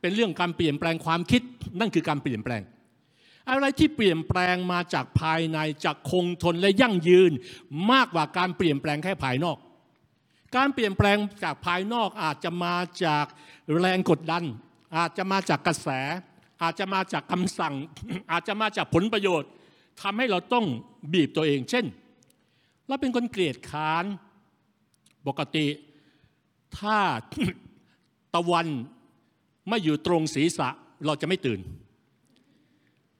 [0.00, 1.42] เป็นเรื่องการเปลี่ยนแปลงความคิด
[1.80, 2.62] นั่นคือการเปลี่ยนแปลง
[3.50, 7.32] อะไรที่เปลี่ยนแปลงมาจากภายในจากคงทนและยั่งยืน
[7.92, 9.56] มากกว่าการเปลี่ยนแปลงแค่ภายนอก
[10.56, 13.26] การเปลี่ยนแปลงจากภายนอกอาจจะมาจาก
[13.78, 14.44] แรงกดดัน
[14.96, 15.88] อาจจะมาจากกระแส
[16.62, 17.74] อาจจะมาจากคำสั่ง
[18.30, 19.50] อาจจะมาจากผลประโยชน์
[20.02, 20.66] ทำให้เราต้อง
[21.12, 21.84] บีบตัวเอง เช่น
[22.86, 24.04] เราเป็นคนเกลียดค้าน
[25.26, 25.66] ปกติ
[26.78, 26.98] ถ้า
[28.34, 28.68] ตะวัน
[29.68, 30.68] ไม่อยู่ตรงศีรษะ
[31.06, 31.60] เราจะไม่ตื่น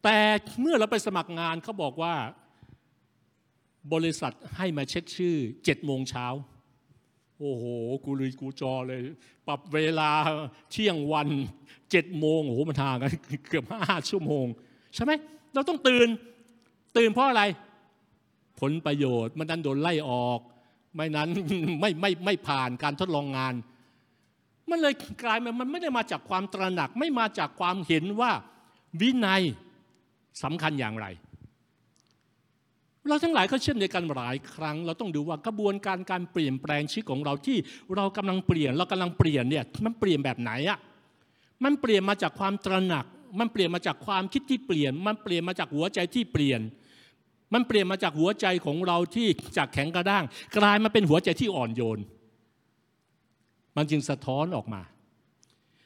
[0.02, 0.18] แต่
[0.60, 2.14] เมื่อเราไปสมัครงานเขาบอกว่า
[3.92, 6.26] บริษัทให้มาเช็คชื่อเจ็ดโมงเช้า
[7.38, 7.64] โอ้โห
[8.04, 9.00] กูเลยกูจอเลย
[9.46, 10.10] ปรับเวลา
[10.70, 11.28] เที่ยงวัน
[11.90, 13.10] เจ็ดโมงโอ้โหมันห่างกัน
[13.48, 14.46] เกือบห้าชั่วโมง
[14.94, 15.12] ใช่ไหม
[15.54, 16.08] เราต้องตื่น
[16.96, 17.42] ตื่นเพราะอะไร
[18.60, 20.40] ผลประโยชน์ มันดันโดนไล่ออก
[20.94, 21.28] ไม่นั้น
[21.80, 23.54] ไม่ไม่ไม่ผ่านการทดลองงาน
[24.70, 28.32] มันเลยกลายมามันไม่ได้มาจากความตระหนัก ไม่มาจากความเห็นว่า
[29.00, 29.42] วินัย
[30.42, 31.06] สำคัญอย่างไร
[33.08, 37.58] เราทั้งหลายก็เช่นเดียวกันหลายครั้ง เราต้องดูว่ากระบวนการการเปลี่ยนแปลงชีวิตของเราที่
[37.96, 40.78] เรากำลังเปลี่ยน เรากำลังเปลี่ยนเนี่ยมันเปลี่ยนแบบไหนอะ
[41.64, 43.04] มันเปลี่ยนมาจากความตระหนัก
[43.40, 46.60] มันเปลี่ยนมาจากความคิดที่เปลี่ยน มันเปลี่ยนมาจากหัวใจที่เปลี่ยน
[47.54, 50.24] มันเปลี่ยนมาจากหัวใจของเราที่จากแข็งกระด้าง
[50.58, 52.00] กลายมาเป็นหัวใจที่อ่อนโยน
[53.76, 54.82] มันจึงสะท้อนออกมา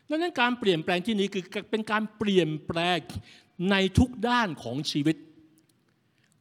[0.09, 2.99] ดังนั้นการเปลี่ยนแปลงที่นี้คือเป็นการเปลี่ยนแปลง
[3.71, 5.17] ในทุกด้านของชีวิต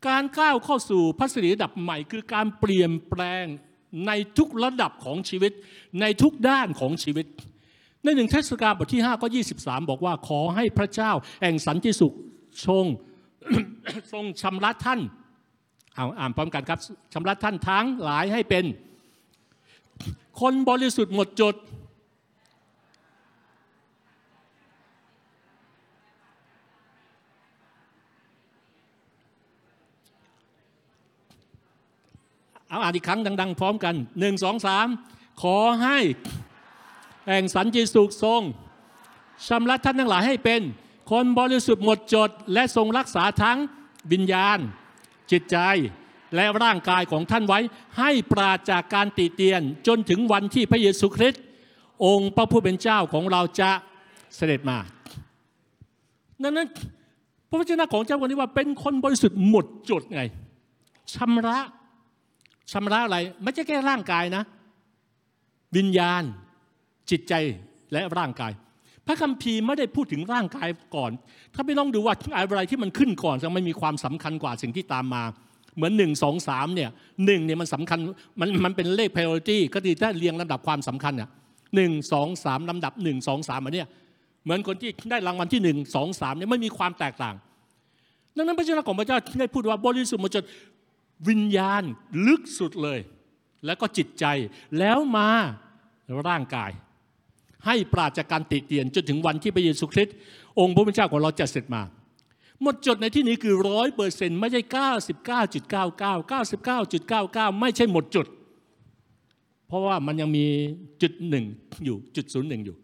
[0.08, 3.46] การก้าวเข้าสู่พัสดีระดับใหม่ คือการเปลี่ยนแปลง
[4.08, 5.52] ในทุกระดับของชีวิต
[6.02, 7.26] ในทุกด้านของชีวิต
[8.04, 9.28] ในหนึ่งเทศกาลบทที่5ก็
[9.60, 12.16] 23 บอกว่าขอให้พระเจ้าแห่งสันติสุข
[12.66, 12.86] ชง
[14.12, 15.00] ทรงชำระท่าน
[15.96, 16.80] เอาอ่านพร้อมกันครับ
[17.14, 18.66] ชำระท่านทั้งหลายให้เป็น
[20.42, 21.56] คนบริสุทธิ์หมดจด
[32.70, 34.88] เอาอ่านอีกครั้งดัง ๆ พร้อมกันหนึ่งสองสาม
[35.42, 35.98] ขอให้
[37.28, 38.42] แห่งสันติสุขทรง
[39.48, 40.62] ชำระท่านทั้งหลายให้เป็น
[41.12, 43.58] คนบริสุทธิ์หมดจด และทรงรักษาทั้ง
[44.12, 44.58] วิญญาณ
[45.32, 45.58] จิตใจ
[46.36, 47.60] และร่างกายของท่านไว้
[48.00, 51.42] ให้ปราศจากการติเตียนจนถึงวันที่พระเยซูคริสต์
[52.06, 53.72] องค์พระผู้เป็นเจ้าของเราจะ
[54.36, 54.78] เสด็จมา
[56.44, 56.68] ดังนั้น
[57.50, 60.22] พระวจนะของเจ้าวันนี้ว่าเป็นคนบริสุทธิ์หมดจดไง
[61.14, 61.60] ชำระ
[62.72, 64.44] ชำระอะไรไม่ใช่แค่ร่างกายนะ
[65.76, 66.24] วิญญาณ
[67.10, 67.34] จิตใจ
[67.92, 68.52] และร่างกาย
[69.06, 71.12] พระคัมภีร์ไม่ได้พูดถึงร่างกายก่อน
[71.54, 75.24] ถ้าไม่ต้องดูว่าอะไรที่มันขึ้นก่อนจะไม่มีความสำคัญกว่าสิ่งที่ตามมา
[75.76, 76.90] เหมือนหนึ่งสองสามเนี่ย
[77.26, 78.00] หนึ่งเนี่ยมันสำคัญ
[78.40, 81.30] มันมันเป็นเลข priority ก็คือถ้าเรียงลำดับความสำคัญเนี่ย
[81.76, 83.88] หนึ่งสองสามลำดับหนึ่งสองสามอันเนี้ย
[84.44, 87.36] เหมือนคนที่ได้รางวัลที่หนึ่งสองสามเนี่ยไม่มีความแตกต่าง
[88.36, 90.44] ดังนั้นพระเจ้าของพระเจ้าได้พูดว่าบริสุทธิ์หมดจด
[91.28, 91.84] วิญญาณ
[92.28, 93.00] ลึกสุดเลย
[93.66, 94.26] แล้วก็จิตใจ
[94.80, 95.30] แล้วมา
[96.28, 96.72] ร่างกาย
[97.66, 100.16] ให้ปราศจากการติเตียนจนถึงวันที่พระเยซูคริสต์
[100.60, 101.82] องค์พระผู้เป็นเจ้าของเราจะเสร็จมา
[102.62, 108.28] หมดจดในที่นี้คือร้อยเปอร์เซ็นต์ไม่ใช่เก้าสิบเก้าจุดเก้าเก้าเก้าสิบเก้าจุดเก้าเก้าไม่ใช่หมดจุด
[109.68, 110.46] เพราะว่ามันยังมี
[111.02, 111.46] จุดหนึ่ง
[111.86, 112.76] อยู่จุดศูนย์หนึ่งอยู่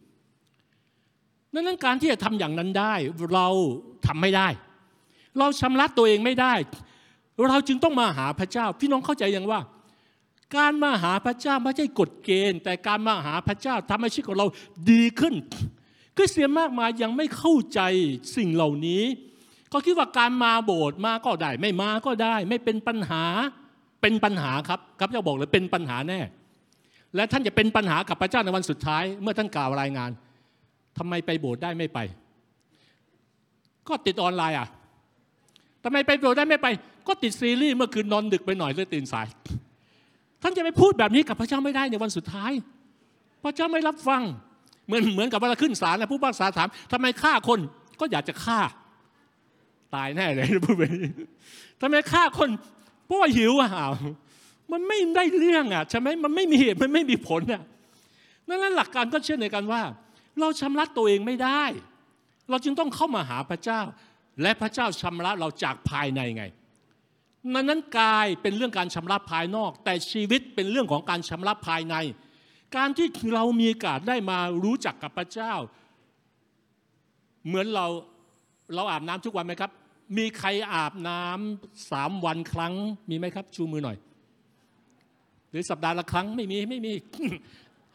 [1.54, 2.94] ดังนั้นการที่จะทำอย่างนั้นได้
[3.34, 3.48] เรา
[4.06, 4.48] ทำไม่ได้
[5.40, 6.54] เราชำระตัวเองไม่ได้
[7.50, 9.62] เราจึงต้องมาหาพระเจ้า พี่น้องเข้าใจยังว่า
[10.58, 14.48] การมาหาพระเจ้าไม่ใช่กฎเกณฑ์ แต่การมาหาพระเจ้าทำให้ชีวิตของเรา
[14.92, 15.34] ดีขึ้น
[16.16, 17.82] คริสเตียนมากมายยังไม่เข้าใจ
[18.36, 19.04] สิ่งเหล่านี้
[19.72, 23.24] ก็คิดว่าการมาโบสถ์มาก็ได้ ไม่มาก็ได้ ไม่เป็นปัญหา
[24.02, 26.20] เป็นปัญหาครับครับเจ้าบอกเลยเป็นปัญหาแน่
[27.16, 30.12] และท่านจะเป็นปัญหากับพระเจ้าในวันสุดท้าย เมื่อท่านกล่าวรายงาน
[30.98, 32.00] ทำไมไปโบสถ์ได้ไม่ไป
[33.88, 34.68] ก็ติดออนไลน์อะ
[35.84, 36.68] ทำไมไปโบสถ์ได้ไม่ไป
[37.08, 39.28] ก็ติดซีรีส์เมื่อคืนนอนดึกไปหน่อยเลยตื่นสาย
[40.42, 42.52] ท่านจะไปพูดแบบนี้กับพระเจ้าไม่ได้ในวันสุดท้าย
[43.44, 44.22] พระเจ้าไม่รับฟัง
[44.86, 47.60] เหมือนเหมือนกับเวลาขึ้นศาลนะผู้พิพากษาถามทำไมฆ่าคน
[48.00, 48.60] ก็อยากจะฆ่า
[49.96, 51.12] ตายแน่เลยพูดแบบนี้
[51.82, 52.50] ทำไมฆ่าคน
[53.06, 53.90] เพราะว่าหิวอะอ้า
[54.72, 57.62] มันไม่ได้เรื่องอะใช่ไหมมันไม่มีเหตุมันไม่มีผลอะ
[58.48, 59.82] นั่นแหละหลักการก็เชื่อในกันว่า
[60.40, 61.64] เราชำระตัวเองไม่ได้
[62.50, 63.82] เราจึงต้องเข้ามาหาพระเจ้า
[64.42, 66.44] และพระเจ้าชำระเราจากภายในไง
[67.54, 71.96] นั้นนั้นกายเป็นเรื่องการชำระภายนอก แต่ชีวิตเป็นเรื่องของการชำระภายใน
[72.76, 75.54] การที่เรามีโอกาสได้มารู้จักกับพระเจ้า
[77.46, 77.88] เหมือนเรา
[78.76, 79.72] เราอาบน้ำทุกวันไหมครับ
[80.18, 82.74] มีใครอาบน้ำสามวันครั้ง
[83.10, 83.98] มีไหมครับ ชูมือหน่อย
[85.52, 86.94] หรือสัปดาห์ละครั้งไม่มีไม่มี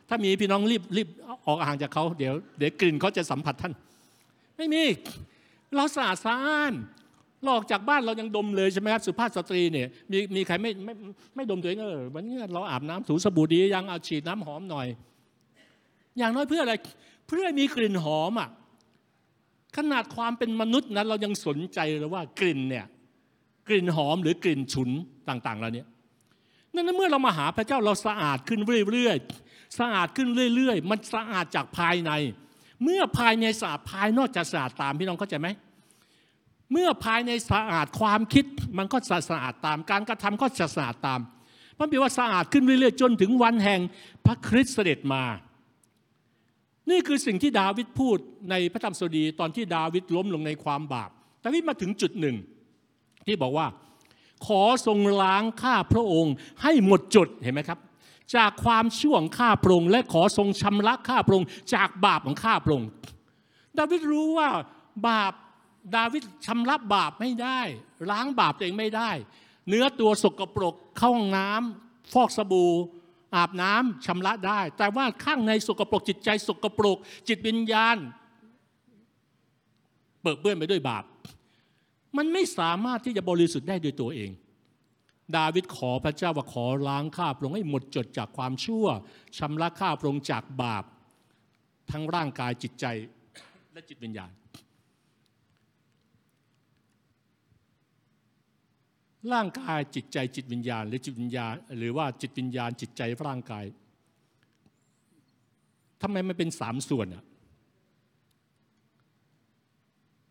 [0.09, 1.09] ถ้ามีพี่น้องรีบรีบ
[1.47, 3.73] ออกห่างจากเขาเดี๋ยวเดี๋ยวกลิ่นเขาจะสัมผัสท่าน
[4.57, 4.83] ไม่มี
[5.77, 6.75] เราสะอาดสะอ้าน
[7.43, 10.95] เราออกจากบ้านเรายังดมเลยใช่ไหมครับสุภาพสตรีเนี่ยมีมีใครไม่ไม่
[11.37, 14.87] ไม่ดมตัวเองเออวันนี้เราอาบน้ำถูสบู่ดียังเอาฉีดน้ำหอมหน่อย
[16.19, 16.75] อย่างน้อยเพื่ออะไร
[17.29, 18.49] เพื่อให้มีกลิ่นหอมอะ
[19.77, 22.87] ขนาดความเป็นมนุษย์นั้นเรายังสนใจเลยว่ากลิ่นเนี่ย
[23.69, 24.91] กลิ่นหอมหรือกลิ่นฉุน
[25.29, 25.85] ต่างๆเหล่านี้
[26.75, 32.13] นั่นเมื่อเรามาหาพระเจ้าเราสะอาดขึ้นเรื่อยๆสะอาดขึ้นเรื่อย ๆ มันสะอาดจากภายใน
[32.85, 35.49] เมื่อภายในสะอาดภายนอกจะสะอาดตามพี่น้องเข้าใจไหม
[36.73, 38.45] เมื่อภายในสะอาดความคิด
[38.79, 38.97] มันก็
[39.31, 41.21] สะอาดตาม การกระทำก็สะอาดตาม
[41.79, 43.81] มันแปลว่าสะอาดขึ้นเรื่อยๆจนถึงวันแห่ง
[44.27, 45.25] พระคริสต์เสด็จมา
[46.91, 48.19] นี่คือสิ่งที่ดาวิดพูด
[48.51, 51.11] ในพระธรรมสดีตอนที่ดาวิดล้มลงในความบาป
[51.45, 52.37] ดาวิดมาถึงจุดหนึ่ง
[53.27, 53.67] ที่บอกว่า
[54.47, 57.79] ขอทรงล้างข้าพระองค์ ให้หมดจดเห็นไหมครับ
[58.37, 62.89] จากความชั่วของข้าพระองค์และขอทรงชำระข้าพระองค์จากบาปของข้าพระองค์
[63.79, 64.49] ดาวิดรู้ว่า
[65.09, 65.33] บาป
[65.97, 67.61] ดาวิดชำระบาปไม่ได้
[68.11, 69.11] ล้างบาปตัวเองไม่ได้
[69.69, 72.73] เนื้อตัวสกปรกเข้าห้องน้ำฟอกสบู่
[73.37, 77.97] อาบน้ำชำระได้ แต่ว่าข้างในสกปรกจิตใจสกปรก จิตวิญญาณ
[80.23, 81.05] เปิดเบื้อนไปด้วยบาป
[82.17, 84.31] มันไม่สามารถที่จะบริสุทธิ์ได้ด้วยตัวเอง
[85.37, 88.87] ดาวิดขอพระเจ้าว่าขอล้างข้าพระองค์ให้หมดจดจากความชั่ว
[89.39, 90.85] ชำระข้าพระองค์จากบาป
[91.91, 92.85] ทั้งร่างกายจิตใจ
[93.73, 94.31] และจิตวิญญาณ
[99.33, 103.65] ร่างกายจิตใจจิตวิญญาณ หรือจิตวิญญาณ หรือว่าจิตวิญญาณจิตใจร่างกาย
[106.03, 107.25] ทำไมมันเป็นสามส่วนอะ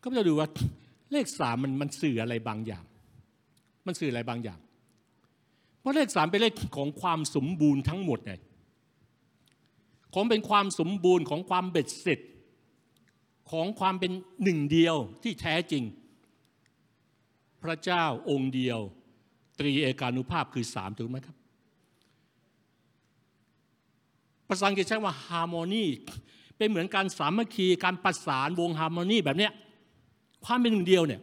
[0.03, 0.49] ก็จะดูว่า
[1.11, 2.83] เลขสามมันมันสื่ออะไรบางอย่าง
[3.85, 4.59] มันสื่ออะไรบางอย่าง
[5.79, 8.33] เพราะเลขสามเป็นเลขของความสมบูรณ์ทั้งหมดไง
[10.13, 12.19] ของเป็นความสมบูรณ์ของความเบ็ดเสร็จ
[13.51, 14.11] ของความเป็น
[14.43, 15.83] หนึ่งเดียวที่แท้จริง
[17.63, 18.79] พระเจ้าองค์เดียว
[19.59, 21.35] ตรีเอกานุภาพคือสามถูกไหมครับ
[24.47, 25.85] ภาษาอังกฤษใช้ว่า harmony
[26.57, 29.51] เป็นเหมือนการสามัคคีการประสานวงฮาร์โมนีแบบเนี้ย
[30.45, 31.21] ความเป็นหนึ่งเดียวเนี่ย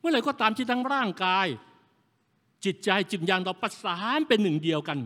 [0.00, 1.46] เมื่อไหร่ก็ตามที่ทั้งร่างกาย
[2.64, 4.98] จิตใจจิตวิญญาณเราประสานเป็นหนึ่งเดียวกัน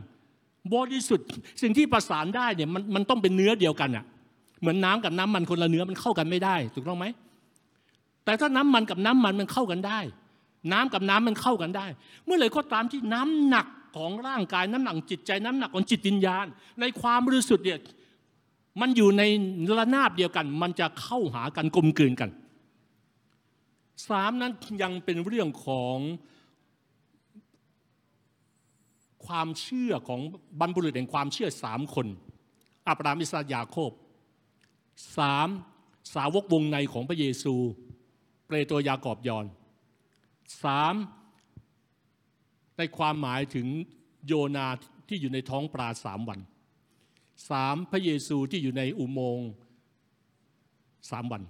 [0.75, 1.29] บริสุทธิ์
[1.63, 4.05] สิ่งที่ประสานได้เนี่ยมันมันต้องเป็นเนื้อเดียวกันอะ
[4.61, 7.07] เหมือนน้ำกับน้ำมันคนละเนื้อมันเข้ากันไม่ได้ ถูกต้องไหม
[8.25, 9.99] แต่ถ้าน้ำมันกับน้ำมันมันเข้ากันได้
[10.73, 11.87] น้ำกับน้ำมันเข้ากันได้
[12.25, 16.47] เมื่อไหร่ก็ตามที่น้ำหนักของร่างกายน้ำหนักจิตใจน้ำหนักของจิตวิญญาณ
[16.81, 17.81] ในความบริสุทธิ์เนี่ย
[18.81, 19.23] มันอยู่ใน
[19.79, 22.31] ระนาบเดียวกัน มันจะเข้าหากันกลมกลืนกัน
[24.09, 25.99] สามนั้นยังเป็นเรื่องของ
[29.27, 30.21] ความเชื่อของ
[30.61, 32.07] บรรพบุรุษแห่งความเชื่อสามคน
[32.89, 33.91] อับราฮัมอิสายาโคบ
[35.19, 35.49] สาม
[36.15, 37.55] สาวกวงในของพระเยซู
[38.47, 39.47] เปรโตรยากอบยอน
[40.63, 40.95] สาม
[42.79, 43.67] ในความหมายถึง
[44.27, 44.67] โยนา
[45.09, 46.41] ที่อยู่ในท้องปลาสามวัน
[47.51, 49.49] สามพระเยซูที่อยู่ในอุโมงค์
[51.11, 51.43] สามวัน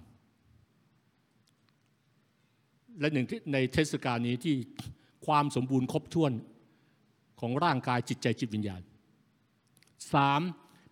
[2.99, 4.55] และหนึ่งในเทศกาลนี้ที่
[5.25, 6.31] ความสมบูรณ์ครบถ้วน
[7.39, 8.81] ของร่างกายจิตใจจิตวิญญาณ
[10.13, 10.41] สาม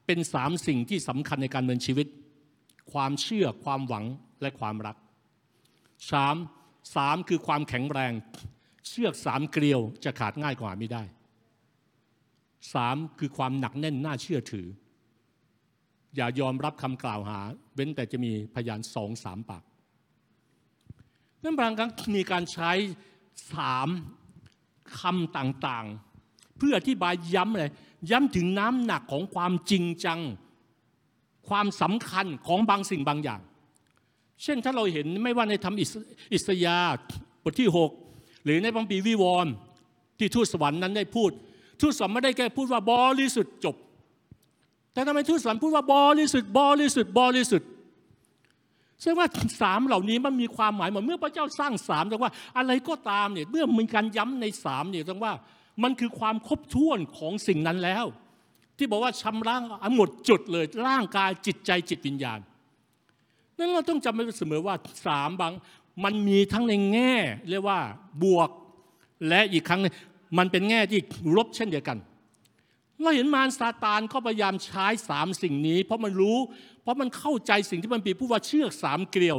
[0.05, 2.07] เป็นสามสิ่งที่สำคัญในการดำเนินชีวิต
[2.91, 4.05] ความเชื่อความหวัง
[4.41, 4.97] และความรัก
[6.11, 6.35] สาม
[6.95, 8.13] สามคือความแข็งแรง
[8.87, 11.03] เชือกสามเกลียวจะขาดง่ายกว่าไม่ได้
[12.73, 14.67] สามคือความหนักแน่นน่าเชื่อถือ
[16.15, 17.39] อย่ายอมรับคำกล่าวหา
[17.75, 19.63] เว้นแต่จะมีพยานสองสามปาก
[21.43, 22.71] นั่นบางครั้งมีการใช้
[23.53, 23.89] สาม
[24.99, 27.71] คำต่างๆ เพื่ออธิบายย้ำเลย
[28.11, 30.19] ย้ำถึงน้ำหนักของความจริงจัง
[31.49, 33.41] ความสำคัญของบางสิ่งบางอย่าง
[34.43, 35.75] เช่นถ้าเราเห็นไม่ว่าในธรรม
[36.33, 36.79] อิสยา
[37.43, 37.69] บทที่
[38.05, 39.51] 6 หรือในบัมปีวิวรณ์
[40.19, 41.31] ที่ทูตสวรรค์นั้นได้พูด
[41.81, 43.75] ทูตสวรรค์ไม่ได้แค่พูดว่าบริสุทธิ์จบ
[44.93, 47.69] แต่ทำไมทูตสวรรค์พูดว่าบริสุทธิ์บริสุทธิ์บริสุทธิ์
[49.03, 49.27] ซึ่งว่า
[49.61, 55.33] สามเหล่านี้มันมีความหมายเหมือนเมื่อพระเจ้าสร้างสามแต่ว่าอะไรก็ตามเนี่ยเมื่อมีการย้ำในสามเนี่ยแสดงว่า
[55.83, 58.05] มันคือความครบถ้วนของสิ่งนั้นแล้ว
[58.77, 59.55] ที่บอกว่าชำระ
[59.95, 62.39] หมดจุดเลยร่างกายจิตใจจิตวิญญาณ
[63.57, 64.75] นั้นเราต้องจำไว้เสมอว่า
[65.07, 65.53] สามบาง
[66.03, 67.15] มันมีทั้งในแง่
[67.49, 67.79] เรียกว่า
[68.23, 68.49] บวก
[69.29, 69.93] และอีกครั้งหนึ่ง
[70.37, 70.99] มันเป็นแง่ที่
[71.35, 71.97] ลบเช่นเดียวกัน
[73.01, 76.37] เราเห็นมารซาตานก็พยายามใช้สามสิ่งนี้ เพราะมันรู้
[76.81, 79.37] เพราะมันเข้าใจสิ่งที่มันปีผู้ว่าเชือกสามเกลียว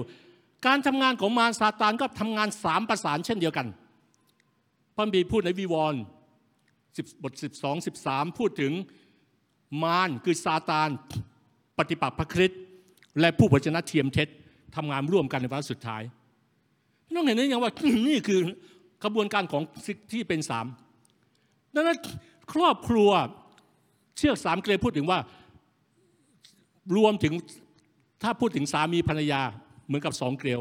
[0.67, 3.67] การทำงานของมารซาตานก็ทำงานสามประสานเช่นเดียวกัน
[4.95, 6.01] พระบีพูดในวิวรณ์
[7.23, 8.73] บท12 13 พูดถึง
[9.83, 10.89] มารคือซาตาน
[11.79, 12.61] ปฏิปักษ์พระคริสต์
[13.21, 14.29] และผู้ปชนะเทียมเท็จ
[14.77, 16.03] ทำงานร่วมกันในวาระสุดท้าย
[17.13, 17.73] น้องเห็นได้ยังว่า
[18.09, 18.41] นี่คือ
[19.05, 19.63] กระบวนการของ
[20.13, 20.67] ที่เป็นสาม
[21.75, 21.99] ดังนั้น
[22.53, 23.11] ครอบครัว
[24.17, 25.19] เชือกสามเกลียวพูดถึงว่า
[26.97, 27.35] รวมถึง
[28.23, 29.41] ถ้าพูดถึงสามีภรรยา
[29.87, 30.61] เหมือนกับสองเกลียว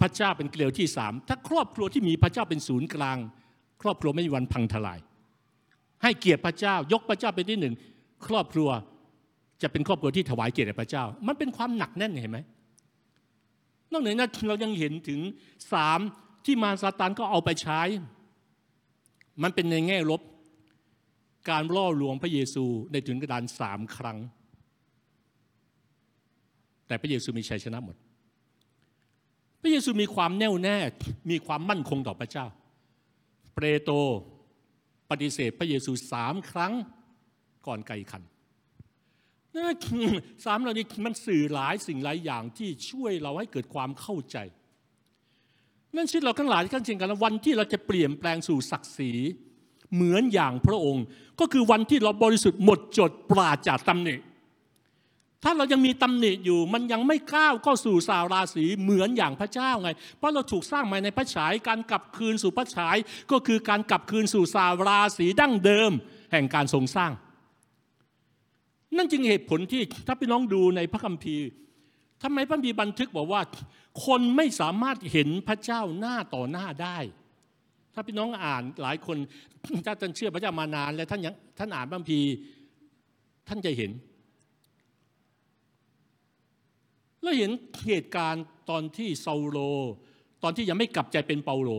[0.00, 3.18] พระเจ้าเป็นเกลียวที่สามถ้าครอบครัวที่มีพระเจ้าเป็นศูนย์กลาง
[3.82, 4.98] ครอบครัวไม่มีวันพังทลาย
[6.02, 7.74] ให้เกียรติพระเจ้ายกพระเจ้าเป็นที่หนึ่ง
[8.26, 8.68] ครอบครัว
[9.62, 12.38] จะเป็นครอบครัวที่ถวายเกียรติแด่พระเจ้า มันเป็นความหนักแน่นเห็นไหม
[13.92, 15.20] นอกจากนั้นเรายังเห็นถึง
[15.72, 16.00] สาม
[16.44, 17.80] ที่มารซาตานก็เอาไปใช้
[19.42, 20.20] มันเป็นในแง่ลบ
[21.50, 24.18] การล่อลวงพระเยซูในถึงกระดานสามครั้ง
[26.86, 27.96] แต่พระเยซูมีชัยชนะหมด
[29.62, 30.76] พระเยซูมีความแน่วแน่
[31.30, 32.46] มีความมั่นคงต่อพระเจ้า
[33.54, 33.94] เปโตร
[35.10, 36.72] ปฏิเสธพระเยซูสามครั้ง
[37.66, 38.22] ก่อนไก่ขัน
[40.44, 44.36] สามเหล่านี้มันสื่อหลายสิ่งหลายอย่างที่ช่วยเราให้เกิดความเข้าใจ
[45.96, 49.12] นั่นชีวิตเราทั้งหลายกันจริงกันวันที่เราจะเปลี่ยนแปลงสู่ศักดิ์ศรี
[49.94, 51.04] เหมือนอย่างพระองค์
[51.40, 54.16] ก็คือวันที่เราบริสุทธิ์หมดจดปราศจากตำหนิ
[55.44, 62.96] ถ้าเรายังมีตำหนิอยู่มันยังไม่ก้าวเข้าสู่สาราศีเหมือนอย่างพระเจ้าไง เพราะเราถูกสร้างมาในพระฉาย การกลับคืนสู่พระฉาย
[63.32, 65.92] ก็คือการกลับคืนสู่สาราศีดั้งเดิม
[66.32, 67.12] แห่งการทรงสร้าง
[68.96, 71.46] นั่นจึงเหตุผลที่ถ้าพี่น้องดูในพระคัมภีร์
[72.22, 73.42] ทำไมพระบีบันทึกบอกว่า
[74.06, 76.98] คนไม่สามารถเห็นพระเจ้าหน้าต่อหน้าได้
[77.94, 79.16] ถ้าพี่น้องอ่านหลายคน
[79.86, 82.30] ถ้าท่านเชื่อพระเจ้ามานาน และท่านยังท่านอ่านพระคัมภีร์
[83.48, 83.90] ท่านจะเห็น
[87.22, 87.50] แล้วเห็น
[87.86, 89.58] เหตุการณ์ตอนที่ซาโล
[90.42, 91.70] ตอนที่ยังไม่กลับใจเป็นเปาโล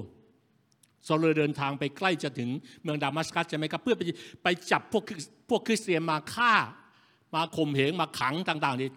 [1.07, 2.49] ซาโลเดินทางไปใกล้จะถึง
[2.81, 4.01] เมืองดามัสกัสใช่ไหมครับ เพื่อไป
[4.43, 5.03] ไปจับพวก
[5.49, 6.53] พวกคริสเตียนมาฆ่า
[7.35, 8.89] มาข่มเหงมาขังต่างๆนี่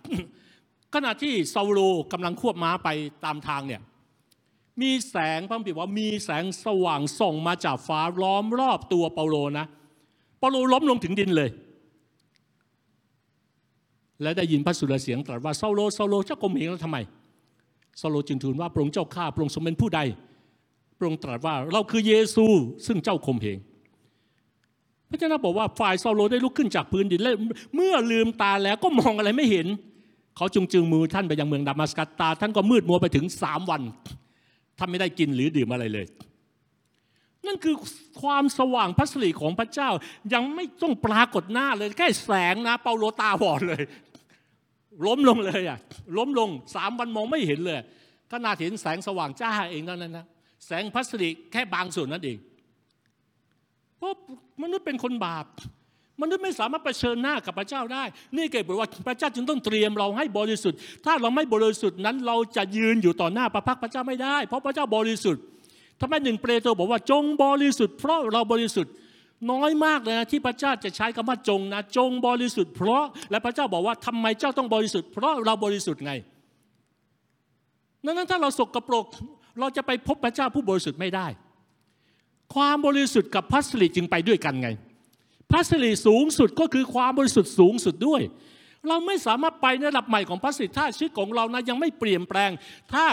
[0.95, 1.81] ขณะที่ซาโล
[2.13, 2.89] กำลังควบม้าไป
[3.25, 3.83] ตามทางเนี่ย
[4.81, 9.67] มีแสงพระบิดว่ามีแสงสว่างส่องมาจากฟ้าล้อมรอบตัวเปาโลนะ
[10.39, 11.51] เปาโลล้มลงถึงดินเลย
[14.23, 16.99] และได้ยินพระสุรเสียงตรัสว่าซาโลซาโลเจ้าข่มเหงแล้วทำไม
[18.01, 20.01] ซาโลจึงทูลว่าพระองค์เจ้าข้าพระองค์ทรงเป็นผู้ใด
[20.97, 22.45] พระองค์ตรัสว่าเราคือเยซู
[22.87, 23.59] ซึ่งเจ้าข่มเหง
[25.11, 27.33] พระเจ้าบอกว่าฝ่ายซาโลได้ลุกขึ้นจากพื้นดินและ
[27.75, 29.67] เมื่อลืมตาแล้วก็มองอะไรไม่เห็น
[30.37, 33.83] เขาจึงจึงมือท่านไปยังเมืองดามัสกัสตา ท่านก็มืดมัวไปถึงสามวัน
[34.79, 36.07] ท่านไม่ได้กินหรือดื่มอะไรเลย
[37.47, 37.75] นั่นคือ
[38.23, 39.91] ความสว่างพัสรีของพระเจ้า
[40.35, 43.83] ยังไม่ต้องปรากฏหน้าเลยแค่แสงนะ เปาโลตาบอดเลย
[45.07, 45.79] ล้มลงเลยอะ
[46.17, 47.81] ล้มลงสามวันมองไม่เห็นเลย
[48.33, 50.27] ขนาดเห็นแสงสว่างจ้าเองเท่านั้นนะ
[50.67, 52.37] แสงพัสรีแค่บางส่วนนั่นเอง
[53.99, 54.13] เพราะ
[54.63, 55.47] มนุษย์เป็นคนบาป
[56.23, 58.05] มนุษย์ไม่สามารถเผชิญหน้ากับพระเจ้าได้
[58.37, 65.43] นี่เกิดบอกว่าพระเจ้าจึงต้องเตรียมเราให้บริสุทธิ์ ถ้าเราไม่บริสุทธิ์นั้นเราจะยืนอยู่ต่อหน้าพระพักพระเจ้าไม่ได้ เพราะพระเจ้าบริสุทธิ์
[66.01, 68.93] ทำไมหนึ่งเปโตรบอกว่าจงบริสุทธิ์ เพราะเราบริสุทธิ์
[69.51, 76.13] น้อยมากเลยนะที่พระเจ้าจะใช้คำว่าจงนะจงบริสุทธิ์เพราะและพระเจ้าบอกว่าทำไมเจ้าต้องบริสุทธิ์เพราะเราบริสุทธิ์ไง
[78.05, 79.07] นั้นถ้าเราสกปรก
[79.61, 81.27] เราจะไปพบพระเจ้าผู้บริสุทธิ์ไม่ได้
[82.55, 84.69] ความบริสุทธิ์กับพัสริจึงไปด้วยกันไง
[85.53, 88.23] พัสริสูงสุดก็คือความบริสุทธิ์สูงสุดด้วย
[88.89, 92.51] เราไม่สามารถไปในระดับใหม่ของพัสริถ้าชีวิตของเรานะยังไม่เปลี่ยนแปลง
[92.93, 93.05] ถ้า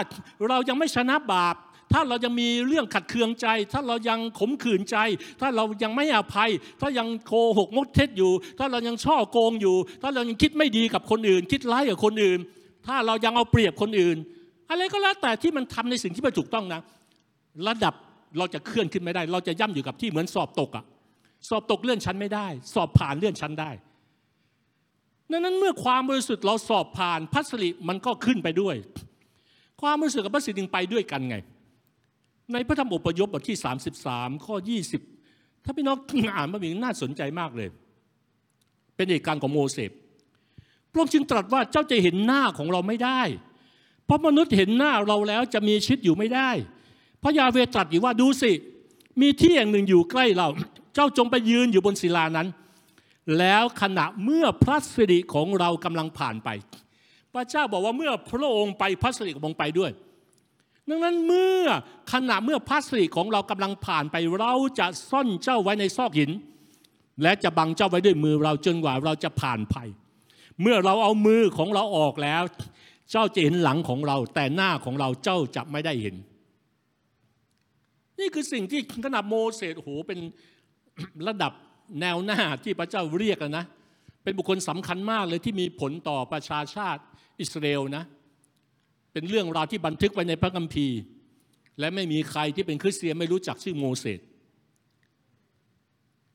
[0.48, 1.56] เรายังไม่ชนะบาป
[1.92, 4.96] ถ้าเรายังมีเรื่องขัดเคืองใจ ถ้าเรายังขมขื่นใจ
[5.40, 12.38] ถ้าเรายังไม่อภัย ถ้ายังโกหกมดเท็จอยู่ ถ้าเรายังช่อโกงอยู่ ถ้าเรายังคิดไม่ดีกับคนอื่น คิดร้ายกับคนอื่น
[12.86, 14.16] ถ้าเรายังเอาเปรียบคนอื่น
[14.70, 16.80] อะไรก็แล้วแต่ที่มันทำในสิ่งที่ไม่ถูกต้องนะ
[17.68, 17.94] ระดับ
[18.38, 20.84] เราจะเคลื่อนขึ้นไม่ได้ เราจะย่ำอยู่กับที่เหมือนสอบตกอะ
[21.48, 23.70] สอบตกเลื่อนชั้นไม่ได้ สอบผ่านเลื่อนชั้นได้
[25.30, 28.76] ดังนั้นเมื่อความบริสุทธิ์เราสอบผ่านพัสริมันก็ขึ้นไปด้วย
[29.80, 31.36] ความบริสุทธิ์กับพัสริจึงไปด้วยกันไง
[32.52, 33.56] ในพระธรรมอพยพบทที่
[34.00, 34.56] 33 ข้อ
[35.10, 35.96] 20 ถ้าพี่น้อง
[36.36, 37.68] อ่านมาบีน่าสนใจมากเลย
[38.96, 39.90] เป็นเหตุการณ์ของโมเสส
[40.90, 43.20] พระองค์จึงตรัสว่าเจ้าจะเห็นหน้าของเราไม่ได้
[44.04, 46.50] เพราะมนุษย์เห็นหน้าเราแล้วจะมีชีวิตอยู่ไม่ได้
[47.24, 48.52] พราะยาเวตรัสอยู่ว่าดูสิ
[49.20, 50.48] มีที่แห่งหนึ่งอยู่ใกล้เรา
[50.94, 52.48] เจ้าจงไปยืนอยู่บนศิลานั้น
[53.38, 56.48] แล้วขณะเมื่อพระสิริของเรากำลังผ่านไป
[57.34, 59.90] พระเจ้าบอกว่าเมื่อพระองค์ไปพระสิริขององค์ไปด้วย
[60.88, 61.62] ดังนั้นเมื่อ
[62.12, 66.30] ขณะเมื่อพระสิริของเรากำลังผ่านไป เราจะซ่อนเจ้าไว้ในซอกหิน
[67.22, 69.88] และจะบังเจ้าไว้ด้วยมือเราจนกว่าเราจะผ่านภัย
[70.62, 72.42] เมื่อเราเอามือของเราออกแล้ว
[73.10, 76.14] เจ้าจะเห็นหลังของเรา แต่หน้าของเราเจ้าจะไม่ได้เห็น
[78.18, 80.18] นี่คือสิ่งที่ขนาดโมเสสโอ้โหเป็น
[81.28, 81.52] ระดับ
[82.00, 83.64] แนวหน้าที่พระเจ้าเรียกนะ
[84.22, 87.02] เป็นบุคคลสำคัญมากเลยที่มีผลต่อประชาชาติ
[87.40, 88.04] อิสราเอลนะ
[89.12, 90.98] เป็นเรื่องราวที่บันทึกไว้ในพระคัมภีร์
[91.78, 94.20] และไม่มีใครที่เป็นคริสเตียนไม่รู้จักชื่อโมเสส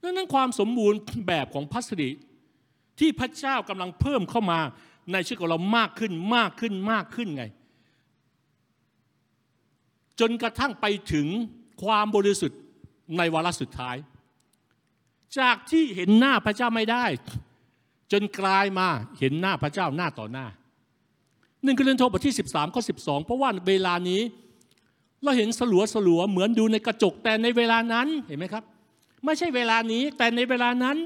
[0.02, 2.10] ดังนั้นความสมบูรณ์แบบของพัสดิ
[3.00, 4.60] ที่พระเจ้ากำลังเพิ่มเข้ามา
[5.12, 7.46] ในชีวิตของเรามากขึ้นมากขึ้นมากขึ้นไง
[10.20, 11.28] จนกระทั่งไปถึง
[11.82, 12.60] ความบริสุทธิ์
[13.18, 13.96] ในวาระสุดท้าย
[15.40, 17.06] จากที่เห็นหน้าพระเจ้าไม่ได้
[18.12, 18.88] จนกลายมา
[19.20, 20.46] เห็นหน้าพระเจ้าหน้าต่อหน้า
[21.64, 24.22] หนึ่งกรินโทบทที่ 13ข้อ12 เพราะว่าเวลานี้
[25.24, 28.64] เราเห็นสลัวสลัวเหมือนดูในกระจกแต่ในเวลานั้นเห็นไหมครับ
[29.26, 30.98] ไม่ใช่เวลานี้แต่ในเวลานั้น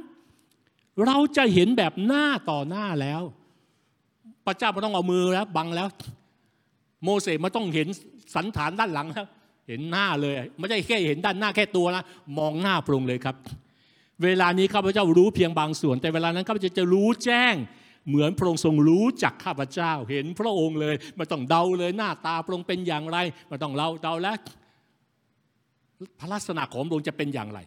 [1.05, 3.21] เราจะเห็นแบบหน้าต่อหน้าแล้ว
[4.45, 5.87] พระเจ้าไม่ต้องเอามือแล้วบังแล้ว
[7.03, 7.87] โมเสสไม่ต้องเห็น
[8.35, 9.27] สันฐานด้านหลังแล้ว
[9.67, 12.03] เห็นหน้าเลย ไม่ใช่แค่เห็นด้านหน้าแค่ตัวนะ
[12.37, 13.35] มองหน้าพระองค์เลยครับ
[14.23, 17.55] เวลานี้ข้าพเจ้ารู้เพียงบางส่วน แต่เวลานั้นข้าพเจ้าจะรู้แจ้ง
[18.07, 24.37] เหมือนพระองค์ทรงรู้จักข้าพเจ้า เห็นพระองค์เลยไม่ต้องเดาเลยหน้าตาพระองค์เป็นอย่างไรไม่ต้องเราเดาแล้ว
[26.19, 27.59] พระลักษณะของพระองค์จะเป็นอย่างไร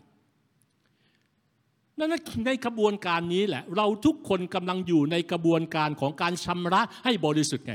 [1.98, 2.14] นั่น
[2.46, 7.74] ในกระบวนการนี้แหละ เราทุกคนกำลังอยู่ในกระบวนการของการชำระให้บริสุทธิ์ไง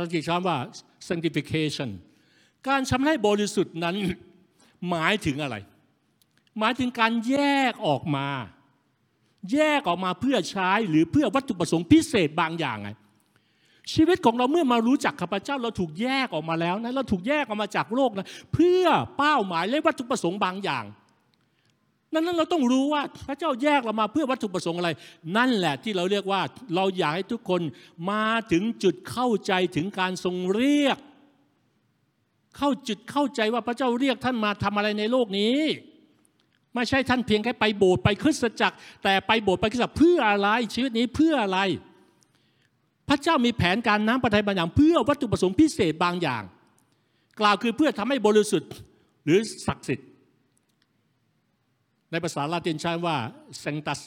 [0.00, 0.58] พระกิจคำว่า
[1.08, 1.90] sanctification
[2.68, 3.96] การชำระให้บริสุทธิ์นั้น
[4.90, 5.56] หมายถึงอะไร
[6.58, 7.36] หมายถึงการแย
[7.70, 8.28] กออกมา
[9.52, 12.90] แยกออกมาเพื่อใช้หรือเพื่อวัตถุประสงค์พิเศษบางอย่างไง
[13.92, 18.84] ชีวิตของเราเมื่อมารู้จักข้าพเจ้าเราถูกแยกออกมาแล้วนะเราถูกแยกออกมาจากโลกนะเพื่อ
[19.18, 20.84] เป้าหมายและวัตถุประสงค์บางอย่าง
[22.24, 24.90] นั้นเราต้องรู้ว่าพระเจ้าแยกเรามาเพื่อวัตถุประสงค์อะไร
[25.36, 26.40] นั่นแหละที่เราเรียกว่า
[26.74, 27.60] เราอยากให้ทุกคน
[28.10, 30.98] มาถึงจุดเข้าใจถึงการทรงเรียก
[32.56, 35.58] เข้าจุดเข้าใจว่าพระเจ้าเรียกท่านมาทำอะไรในโลกนี้
[36.74, 41.58] ไม่ใช่ท่านเพียงแค่ไปโบสถ์ไปคริสตจักร แต่ไปโบสถ์ไปคริสตจักรเพื่ออะไรชีวิตนี้เพื่ออะไร
[43.08, 46.42] พระเจ้ามีแผนการน้ำประทัยบางอย่าง เพื่อวัตถุประสงค์พิเศษบางอย่าง
[47.40, 48.70] กล่าวคือเพื่อทำให้บริสุทธิ์
[49.24, 50.08] หรือศักดิ์สิทธิ์
[52.14, 53.16] ในภาษาลาตินใช้ว่า
[53.62, 54.00] sanctus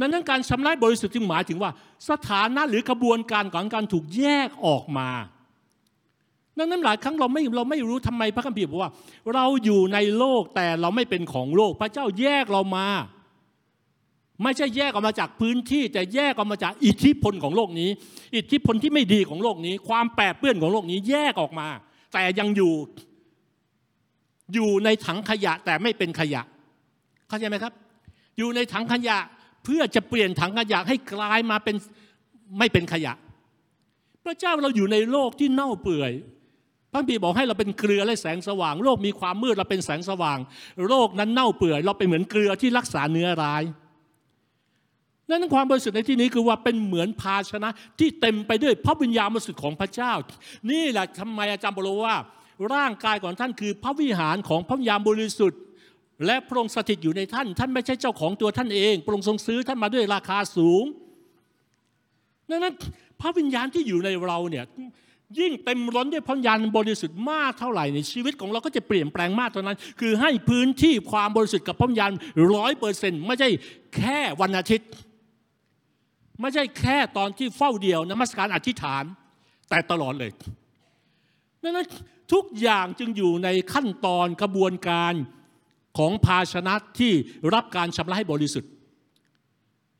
[0.00, 1.70] นั้นนั้นการชำระบริสุทธิ์จึงหมายถึงว่า
[2.08, 5.10] สถานะหรือกระบวนการของการถูกแยกออกมา
[6.58, 8.92] ดังนั้นหลายครั้งเราไม่เราไม่รู้ทำไมพระคัมภีร์บอกว่า
[9.34, 12.88] เราอยู่ในโลกแต่เราไม่เป็นของโลก พระเจ้าแยกเรามา
[14.42, 17.90] ไม่ใช่แยกออกมาจากพื้นที่ แต่แยกออกมาจากอิทธิพลของโลกนี้
[18.36, 21.68] อิทธิพลที่ไม่ดีของโลกนี้ ความแปรเปื้อนของโลกนี้แยกออกมา
[22.12, 22.74] แต่ยังอยู่
[24.54, 26.42] อยู่ในถังขยะแต่ไม่เป็นขยะ
[27.28, 27.72] เข้าใจไหมครับ
[28.38, 29.18] อยู่ในถังขยะ
[29.64, 31.76] เพื่อจะเปลี่ยนถังขยะให้กลายมาเป็น
[32.58, 33.12] ไม่เป็นขยะ
[34.24, 36.12] พระเจ้าเราอยู่ในโลกที่เน่าเปื่อย
[36.92, 40.38] พระบีบอกให้เราเป็นเกลือและแสงสว่าง โลกมีความมืดเราเป็นแสงสว่าง
[40.88, 43.62] โลกนั้นเน่าเปื่อย เราเป็นเหมือนเกลือที่รักษาเนื้อร้าย
[45.28, 50.12] นั่นความบริสุทธิ์ในที่นี้คือว่าเป็นเหมือนภาชนะที่เต็มไปด้วยพระวิญญาณบริสุทธิ์ของพระเจ้า
[50.70, 52.16] นี่แหละทำไมอาจารย์บอกว่า
[52.74, 55.60] ร่างกายของท่านคือพระวิหารของพระวิญญาณบริสุทธิ์
[56.26, 60.84] และพระองค์สถิตอยู่ในท่าน ท่านไม่ใช่เจ้าของตัวท่านเองพระองค์ทรงซื้อท่านมาด้วยราคาสูง
[62.50, 62.74] ดังนั้น
[63.20, 64.64] พระวิญญาณที่อยู่ในเราเนี่ย
[65.38, 72.12] ยิ่งเต็มล้นด้วยพระวิญญาณบริสุทธิ์มากเท่าไหร่ในชีวิตของเราก็จะเปลี่ยนแปลงมากเท่านั้น คือให้พื้นที่ความบริสุทธิ์กับพระวิญญาณ
[72.54, 73.48] ร้อยเปอร์เซ็นต์ไม่ใช่
[73.96, 74.88] แค่วันอาทิตย์
[76.40, 79.04] ไม่ใช่แค่ตอนที่เฝ้าเดียวนมัสการอธิษฐาน
[79.68, 80.30] แต่ตลอดเลย
[81.62, 81.86] ดังนั้น
[82.32, 85.14] ทุกอย่างจึงอยู่ในขั้นตอนกระบวนการ
[85.96, 87.12] ของภาชนะที่
[87.54, 88.70] รับการชำระให้บริสุทธิ์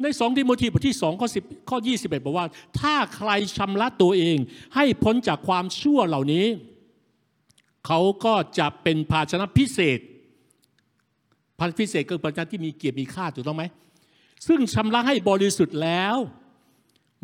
[0.02, 2.46] ในสองทิโมธีบทที่สองข้อสิบข้อยี่สิบเอ็ดบอกว่า
[2.80, 4.38] ถ้าใครชำระตัวเอง
[4.74, 6.46] ให้พ้นจากความชั่วเหล่านี้
[7.86, 10.00] เขาก็จะเป็นภาชนะพิเศษ
[11.58, 13.64] ภาชนะพิเศษก็คือภาชนะที่มีเกียรติมีค่าถูกต้องไหม
[14.46, 16.16] ซึ่งชำระให้บริสุทธิ์แล้ว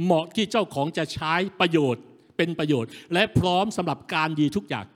[0.02, 2.02] เหมาะที่เจ้าของจะใช้ประโยชน์
[2.36, 4.86] เป็นประโยชน์ และพร้อมสำหรับการดีทุกอย่าง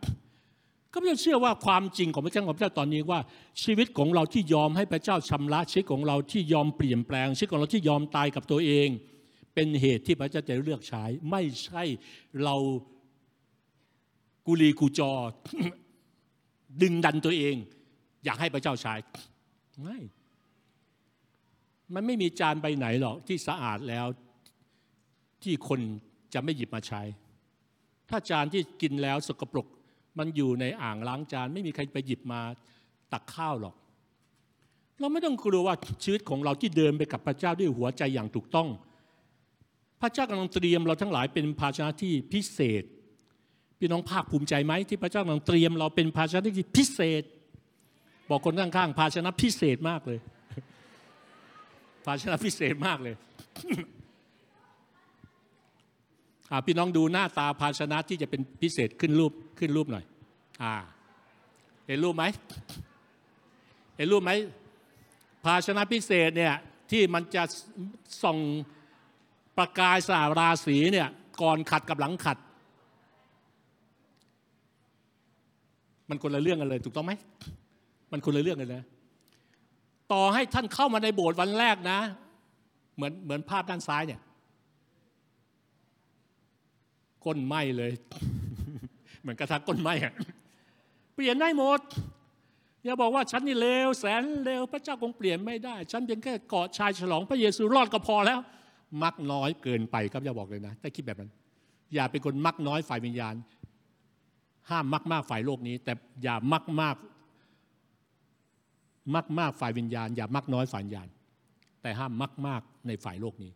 [0.99, 3.21] ก็ไม่เชื่อว่าความจริงของพระเจ้าของพระเจ้าตอนนี้ว่า
[3.63, 8.89] ชีวิตของเราที่ยอมให้พระเจ้าชำระชีวิตของเราที่ยอมเปลี่ยนแปลงชีวิตของเราที่ยอมตายกับตัวเอง
[9.55, 11.83] เป็นเหตุที่พระเจ้าจะเลือกใช้ ไม่ใช่
[12.45, 12.57] เรา
[14.47, 15.13] กุลีกูจอ
[16.83, 17.57] ดึงดันตัวเอง
[18.25, 18.95] อยากให้พระเจ้าใช้
[19.83, 19.99] ไม่
[21.95, 24.07] มันไม่มีจานใบไหนหรอกที่สะอาดแล้ว
[25.43, 25.81] ที่คน
[26.35, 27.03] จะไม่หยิบมาใช้
[28.11, 29.67] ถ้าจานที่กินแล้วสกปรก
[30.19, 32.41] มันอยู่ในอ่างล้างจาน ไม่มีใครไปหยิบมา
[33.13, 33.75] ตักข้าวหรอก
[35.01, 38.69] เราไม่ต้องกลัวว่าชีวิตของเราที่เดินไปกับพระเจ้าด้วยหัวใจอย่างถูกต้อง
[40.01, 42.85] พระเจ้ากำลังเตรียมเราทั้งหลายเป็นภาชนะที่พิเศษ
[43.79, 47.23] พี่น้องภาคภูมิใจไหมที่พระเจ้ากำลังเตรียมเราเป็นภาชนะที่พิเศษ
[48.31, 50.19] บอกคนข้างๆภาชนะพิเศษมากเลย
[52.07, 53.15] ภาชนะพิเศษมากเลย
[56.67, 60.05] พี่น้องดูหน้าตาภาชนะที่จะเป็นพิเศษขึ้นรูป ขึ้นรูปหน่อย
[60.63, 60.75] อ่า
[61.87, 62.25] เห็นรูปไหม
[63.97, 64.31] เห็นรูปไหม
[65.45, 66.55] ภาชนะพิเศษเนี่ย
[66.91, 67.43] ที่มันจะ
[68.23, 68.39] ส่อง
[69.57, 71.09] ประกายสาราสีเนี่ย
[71.43, 72.39] ก่อนขัดกับหลังขัด
[76.09, 77.13] มันคนละเรื่องกันเลย ถูกต้องไหม
[78.13, 78.83] มันคนละเรื่องกันเลย
[80.13, 81.99] ต่อให้ท่านเข้ามาในโบสถ์วันแรกนะ
[82.97, 84.21] เหมือนเหมือนภาพด้านซ้ายเนี่ย
[87.25, 87.93] ก้นไหมเลย
[89.27, 90.13] เหมือนกระทะก้นไมอะ
[91.15, 91.81] เปลี่ยนได้หมด
[92.85, 98.39] อย่าบอกว่าฉันนี่เลวแสนเลวพระเจ้าคงเปลี่ยนไม่ได้ ฉันเพียงแค่เกาะชายฉลองพระเยซูรอดก็พอแล้ว
[99.03, 101.31] มักน้อยเกินไปครับอย่าบอกเลยนะถ้าคิดแบบนั้น
[101.95, 103.35] อย่าเป็นคนมักน้อยฝ่ายวิญญาณ
[104.71, 106.97] ห้ามมักมากฝ่ายโลกนี้ แต่อย่ามักมาก
[109.15, 111.09] มักมากฝ่ายวิญญาณ อย่ามักน้อยฝ่ายวิญญาณ
[111.83, 113.53] แต่ห้ามมักมากในฝ่ายโลกนี้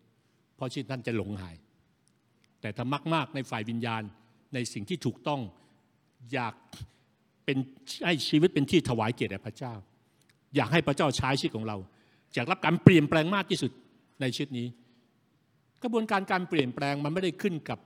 [0.56, 1.56] เพราะชีวิตท่านจะหลงหาย
[2.60, 4.02] แต่ถ้ามักมากในฝ่ายวิญญาณ
[4.54, 5.40] ในสิ่งที่ถูกต้อง
[6.32, 6.54] อยาก
[7.44, 7.58] เป็น
[8.04, 9.74] ให้ชีวิตเป็นที่ถวายเกียรติแด่พระเจ้า
[10.56, 11.76] อยากให้พระเจ้าใช้ชีวิตของเรา
[12.34, 13.70] อยากรับการเปลี่ยนแปลงมากที่สุด
[14.20, 14.66] ในชีวิตนี้
[15.82, 17.78] กระบวนการการเปลี่ยนแปลงมันไม่ได้ขึ้นกับ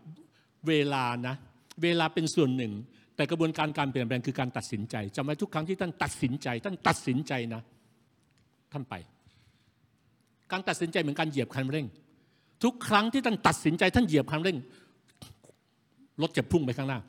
[0.68, 1.34] เวลานะ
[1.82, 2.72] เวลาเป็นส่วนหนึ่ง
[3.16, 7.62] แต่กระบวนการการเปลี่ยนแปลงคือการตัดสินใจจำไว้ทุกครั้งที่ท่านตัดสินใจท่านตัดสินใจนะ
[8.72, 8.94] ท่านไป
[10.52, 11.86] การตัดสินใจเหมือนการเหยียบคันเร่ง
[12.64, 14.58] ทุกครั้งที่ท่านตัดสินใจท่านเหยียบคันเร่ง
[16.22, 17.00] รถจะพุ่งไปข้างหน้า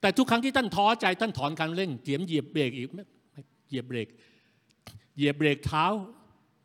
[0.00, 2.88] แต่ทุกครั้งที่ท่านท้อใจท่านถอนคันเร่งเตียมเหยียบเบรกอีก
[3.68, 4.08] เหยียบเบรก
[5.16, 5.84] เหยียบเบรกเท้า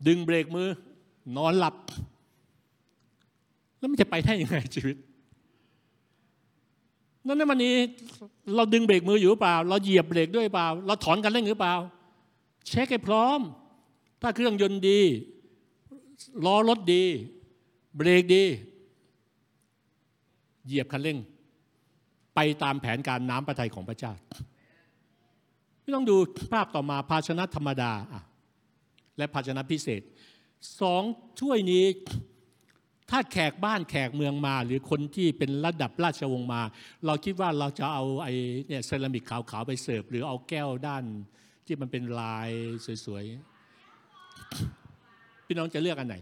[0.08, 0.68] ดึงเบรกมือ
[1.38, 1.76] นอนหลับ
[3.78, 4.98] แล้วมันจะไปได้ยังไงชีวิต
[7.26, 7.76] นั่นในวันนี้
[8.56, 11.76] เราดึงเบรกมืออยู่เปล่า เราเหยียบเบรกด้วยเปล่า เราถอนกันเร่งหรือเปล่า
[12.68, 13.40] เช็คให้พร้อม
[14.22, 15.00] ถ้าเครื่องยนต์ดี
[16.46, 17.04] ล้อรถดี
[17.98, 18.44] เบรกดี
[20.66, 21.18] เหยียบคันเร่ง
[22.36, 24.14] ไปตามแผนการน้ำประทัยของพระเจ้า
[25.82, 26.16] ไม่ต้องดู
[26.54, 27.92] ภาพต่อมาภาชนะธรรมดา
[29.18, 30.02] และภาชนะพิเศษ
[30.82, 31.04] สอง
[31.40, 31.86] ถ้วยนี้
[33.10, 36.62] ถ้าแขกบ้านแขกเมืองมา หรือคนที่เป็นระดับราชวงศ์มา
[37.06, 38.34] เราคิดว่าเราจะเอาไอ้
[38.68, 41.04] เนี่ยเซรามิกขาวๆไปเสิร์ฟ หรือเอาแก้วด้าน
[41.66, 42.50] ที่มันเป็นลาย
[43.06, 46.16] สวยๆพี่น้องจะเลือกอันไหน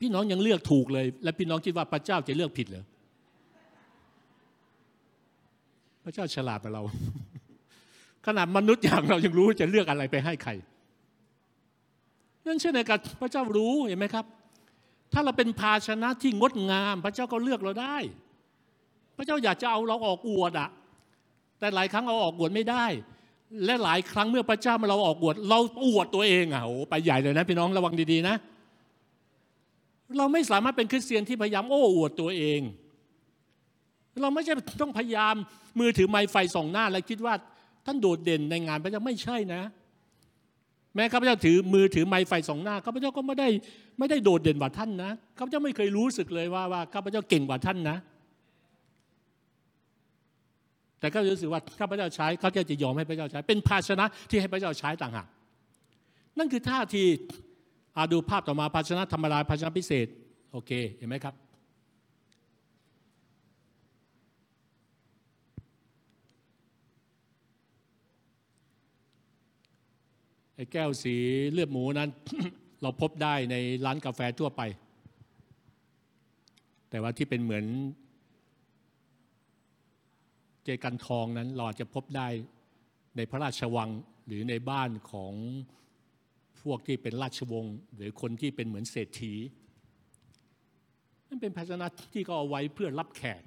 [0.00, 2.84] พี่น้องยังเลือกถูกเลย และพี่น้องคิดว่าพระเจ้าจะเลือกผิดเหรอ
[6.04, 6.82] พระเจ้าฉลาดกว่าเรา
[8.26, 10.50] ขนาดมนุษย์อย่างเรายังรู้จะเลือกอะไรไปให้ใคร
[12.46, 14.24] นั่นเช่นเดียวกันพระเจ้ารู้เห็นไหมครับ
[15.12, 17.96] ถ้าเราเป็นภาชนะที่งดงาม พระเจ้าก็เลือกเราได้
[19.16, 20.68] พระเจ้าอยากจะเอาเราออกอวดอะ
[21.58, 22.84] แต่หลายครั้งเราออกอวดไม่ได้
[23.64, 28.36] และหลายครั้งเมื่อพระเจ้ามาเราออกอวด เราอวดตัวเองอะโอ้ไปใหญ่เลยนะพี่น้องระวังดีๆนะ
[30.18, 32.60] เราไม่สามารถเป็นคริสเตียนที่พยายามโอ้อวดตัวเอง
[34.22, 35.34] เราไม่ใช่ต้องพยายาม
[35.80, 37.34] มือถือไม้ไฟส่องหน้า และคิดว่า
[37.86, 39.62] ท่านโดดเด่นในงานพระเจ้าไม่ใช่นะ
[40.94, 43.48] แม้ข้าพเจ้าถือมือถือไม้ไฟส่องหน้าข้าพเจ้าก็ไม่ได้
[43.98, 47.96] ไม่ได้โดดเด่นกว่าท่านนะข้าพเจ้าไม่เคยรู้สึกเลยว่าว่าข้าพเจ้าเก่งกว่าท่านนะ
[51.00, 55.26] แต่ก็รู้สึกว่าข้าพเจ้าใช้ข้าพเจ้าจะยอมให้พระเจ้าใช้ เป็นภาชนะที่ให้พระเจ้าใช้ต่างหาก
[56.38, 57.04] นั่นคือท่าที
[57.96, 60.06] อาดูภาพต่อมาภาชนะธรรมดาภาชนะพิเศษ
[60.52, 61.34] โอเคเห็นไหมครับ
[70.62, 71.14] อ้แก้วสี
[71.52, 72.10] เลือดหมูนั้น
[72.82, 73.56] เราพบได้ใน
[73.86, 74.62] ร้านกาแฟทั่วไป
[76.90, 77.64] แต่ว่าที่เป็นเหมือน
[80.64, 82.28] เจกันทองนั้นเราอาจจะพบได้
[83.16, 83.90] ในพระราชวัง
[84.26, 85.32] หรือในบ้านของ
[86.62, 89.34] พวกที่เป็นราชวงศ์หรือคนที่เป็นเหมือนเศรษฐี
[91.28, 93.42] นั่นเป็นภาชนะที่เขาเอาไว้เพื่อรับแขก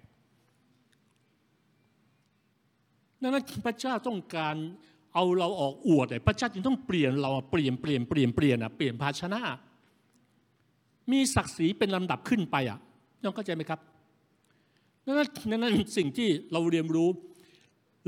[3.21, 4.55] ดังนั้นพระเจ้าต้องการ
[5.13, 9.41] เอาเราออกอวดพระเจ้าจึงต้องเปลี่ยนเราเปลี่ยนเปลี่ยนเปลี่ยนเปลี่ยนอะเปลี่ยนภาชนะ
[11.11, 12.79] มีศักดิ์ศรีเป็นลำดับขึ้นไปอะ
[13.23, 13.79] น้องเข้าใจไหมครับ
[15.05, 17.09] นั่นนั่นนั่นสิ่งที่เราเรียนรู้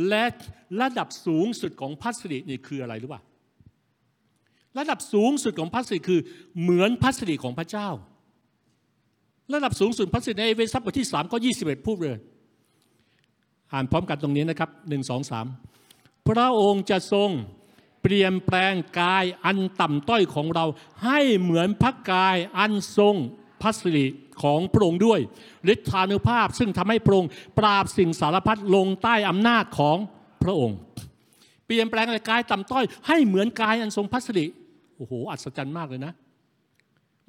[0.10, 0.24] และ
[0.82, 3.22] ระดับสูงสุดของพัสดินี่คืออะไรรู้ป่ะ
[4.78, 6.20] ระดับสูงสุดของพัสดิคือ
[6.62, 7.89] เหมือนพัสดิของพระเจ้า
[9.53, 12.18] ระดับสูงสุดพัสดิในเอเวซัสบทที่สามก็ยี่สิบเอ็ดพูดเลย
[13.74, 15.45] อ่านพร้อมกันตรงนี้นะครับหนึ่งสองสาม
[16.30, 17.30] พระองค์จะทรง
[18.02, 20.66] เปลี่ยนแปลงกายอันต่ำต้อยของเรา
[21.06, 23.16] ให้เหมือนพระกายอันทรง
[23.62, 24.08] พัสดิ
[24.44, 25.20] ของพระองค์ด้วย
[25.74, 29.98] ฤทธานุภาพซึ่งทำให้พระองค์ปราบสิ่งสารพัดลงใต้อำนาจของ
[30.44, 30.78] พระองค์
[31.66, 34.46] เปลี่ยนแปลงกายต่ำต้อย ให้เหมือนกายอันทรงพัสดิ
[34.98, 36.14] โอ้โหอัศจรรย์มากเลยนะ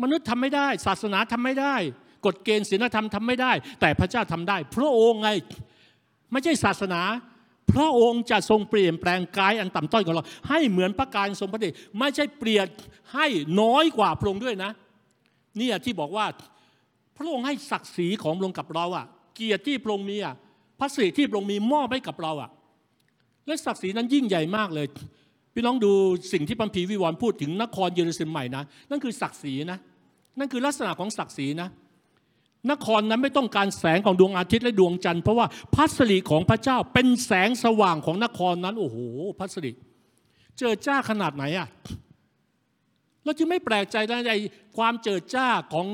[0.03, 1.75] มนุษย์ทำไม่ได้ ศาสนาทำไม่ได้
[2.27, 5.31] กฎเกณฑ์ศีลธรรมทำไม่ได้ แต่พระเจ้าทำได้ พระองค์ไง
[6.33, 7.01] ไม่ใช่ศาสนา
[7.73, 12.67] พระองค์จะทรงเปลี่ยนแปลงกายอันต่ำต้อยของเรา ให้เหมือนพระกายทรงพระเดชไม่ใช่เปลี่ยน
[13.15, 13.27] ให้
[13.61, 14.71] น้อยกว่าพระองค์ด้วยนะ
[15.59, 16.27] เนี่ยที่บอกว่า
[17.17, 20.35] พระองค์ให้ศักดิ์ศรีของพระองค์กับเราอะเกียรติที่พระองค์มีอะ
[20.79, 22.51] พระสิริที่พระองค์มีมอบให้กับเราอะ
[23.47, 24.87] และศักดิ์ศรีนั้นยิ่งใหญ่มากเลย
[25.55, 25.93] พี่น้องดู
[26.33, 29.79] สิ่งที่พัมพีวิวรณ์พูดถึงนครเยรูซาเล็มใหม่นะนั่นคือศักดิ์ศรีนะ
[30.39, 31.69] นั่นคือลักษณะของศักดิ์ศรีนะ
[32.71, 38.99] นครนั้นไม่ต้องการแสงของดวงอาทิตย์และดวงจันทร์เพราะว่าพัสริของพระเจ้าเป็นแสงสว่างของนครนั้นโอ้โห
[39.39, 39.71] พัสริ
[40.59, 41.69] เจอจ้าขนาดไหนอะ
[43.25, 43.97] เราจึงไม่แปลกใจ
[44.29, 44.33] ใน
[44.77, 45.87] ความเจิดจ้าของ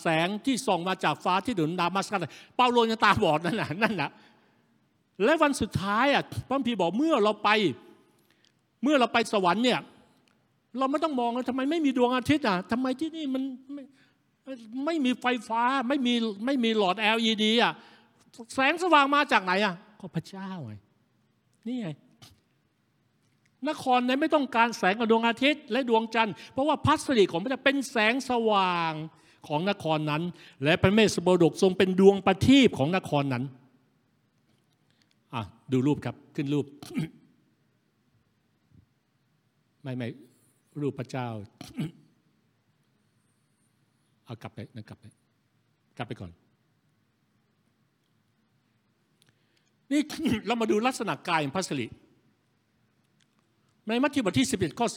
[0.00, 2.24] แสงที่ส่องมาจากฟ้าที่ดุนดามัสกัส
[2.56, 4.10] เปาโลยังตาบอดนั่นน่ะนั่นน่ะ
[5.24, 7.48] และวันสุดท้ายอะพระพีบอกเมื่อเราไป
[8.82, 9.80] เมื่อเราไปสวรรค์เนี่ย
[10.78, 13.42] เราไม่ต้องมองเลยทำไมไม่มีดวงอาทิตย์อะทำไมที่นี่มัน
[14.86, 16.14] ไม่มีไฟฟ้าไม่มี
[16.46, 17.72] ไม่มีหลอด LED อะ
[18.54, 20.72] แสงสว่างมาจากไหนอะก็พระเจ้าไง
[21.66, 21.88] นี่ไง
[23.68, 28.92] นครนั้นไม่ต้องการแสงของดวงอาทิตย์ และดวงจันทร์เพราะว่าพัสดุของพระเจ้าเป็นแสงสว่าง
[29.48, 30.22] ของนครนั้น
[30.64, 33.44] และพระเมสสโบดกทรงเป็นดวงประทีปของนครนั้น
[35.34, 35.42] อะ
[35.72, 36.66] ดูรูปครับขึ้นรูป
[39.82, 40.08] ไม่ไม่
[40.80, 41.28] รูปพระเจ้า
[44.28, 45.04] เอากลับไปนะกลับไป
[45.96, 46.30] กลับไปก่อน
[49.90, 50.00] นี่
[50.46, 51.86] เรามาดูลักษณะกายของพระสิริ
[53.88, 54.88] ในมัทธิวบทที่ 11 ข้อ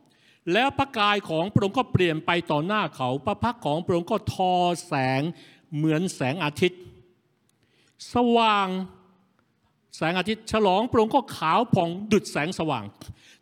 [0.00, 4.54] 2 แล้วพระกายของพระองค์ก็เปลี่ยนไปต่อหน้าเขา พระพักของพระองค์ก็ทอ
[4.86, 5.22] แสง
[5.76, 6.80] เหมือนแสงอาทิตย์
[8.14, 8.68] สว่าง
[9.96, 12.84] แสงอาทิตย์ ฉลองพระองค์ก็ขาวผ่องดุดแสงสว่าง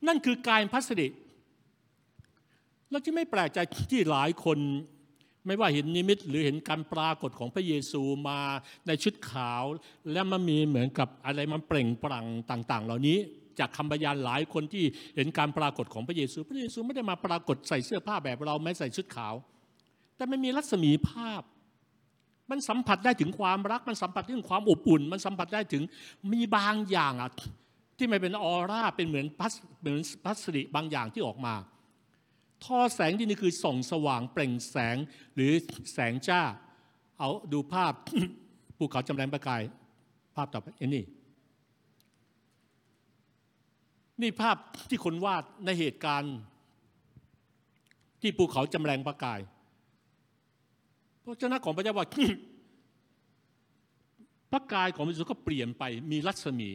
[0.06, 1.08] นั่นคือกายพัสดิ
[2.90, 3.58] เราจะไม่แปลกใจ
[3.90, 4.58] ที่หลายคน
[5.48, 8.40] ไม่ว่าเห็นนิมิตหรือเห็นการปรากฏของพระเยซูมา
[8.86, 9.62] ในชุดขาว
[10.12, 13.18] และมันมีเหมือนกับอะไรมันเปล่งปลั่งต่าง ๆ เหล่านี้
[13.58, 14.84] จากคำพยานหลายคนที่
[15.16, 19.34] เห็นการปรากฏของพระเยซู พระเยซูไม่ได้มาปรากฏใส่เสื้อผ้าแบบเราแม้ใส่ชุดขาว
[20.16, 21.42] แต่มันมีรัศมีภาพ
[22.50, 25.82] มันสัมผัสได้ถึงความรัก มันสัมผัสได้ถึงความอบอุ่น มันสัมผัสได้ถึง
[26.32, 27.30] มีบางอย่างอะ
[27.98, 31.54] ที่ไม่เป็นออร่าเป็นเหมือนพัสเหมือนพัสริบางอย่างที่ออกมา
[32.64, 34.96] ท่อแสงที่นี่คือส่องสว่างเปล่งแสง
[35.34, 35.52] หรือ
[35.92, 36.42] แสงจ้า
[37.18, 37.92] เอาดูภาพ
[38.76, 39.62] ภูเขาจำแรงประกาย
[40.36, 41.04] ภาพต่อไปนี่
[44.22, 44.56] นี่ภาพ
[44.88, 46.36] ที่คนวาดในเหตุการณ์
[48.20, 49.40] ที่ภูเขาจำแรงประกาย
[51.22, 52.06] พระเจ้าของพระเจ้าว่า
[54.52, 56.70] พระกายของพระเยซูก็เปลี่ยนไปมีรัศมี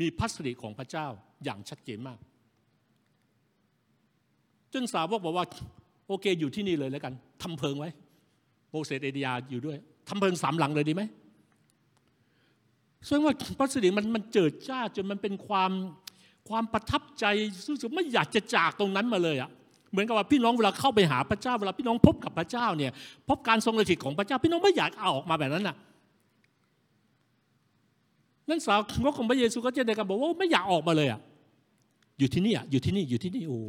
[0.00, 1.06] มีพัสดุของพระเจ้า
[1.44, 2.18] อย่างชัดเจนมาก
[4.72, 5.46] จนสาวกบอกว่า
[6.08, 7.12] โอเค อยู่ที่นี่เลยแล้วกัน
[7.42, 7.90] ทำเพิงไว้
[8.70, 9.76] โมเสสเอเดียอยู่ด้วย
[10.08, 11.02] ทำเพิงสามหลังเลยดีไหม
[13.08, 15.70] ซึ่งว่าพระสิริมันมันเจิดจ้าจนมันเป็นความ
[16.48, 17.24] ความประทับใจ
[17.68, 19.50] รู้สึกไม่อยากจะจากตรงนั้นมาเลยอะ
[19.90, 22.92] เหมือนกับว่าพี่น้องเวลาเข้าไปหาพระเจ้าเวลาพี่น้องพบกับพระเจ้าเนี่ย
[23.28, 25.76] พบการทรงฤทธิ์ของพระเจ้า พี่น้องไม่อยากเอาออกมาแบบนั้นน่ะ
[28.48, 31.20] นั่นสาวกของพระเยซูก็จะเดียกันบอกว่าไม่อยากออกมาเลยอะ
[32.18, 33.60] อยู่ที่นี่อะอยู่ที่นี่อยู่ที่นี่โอ้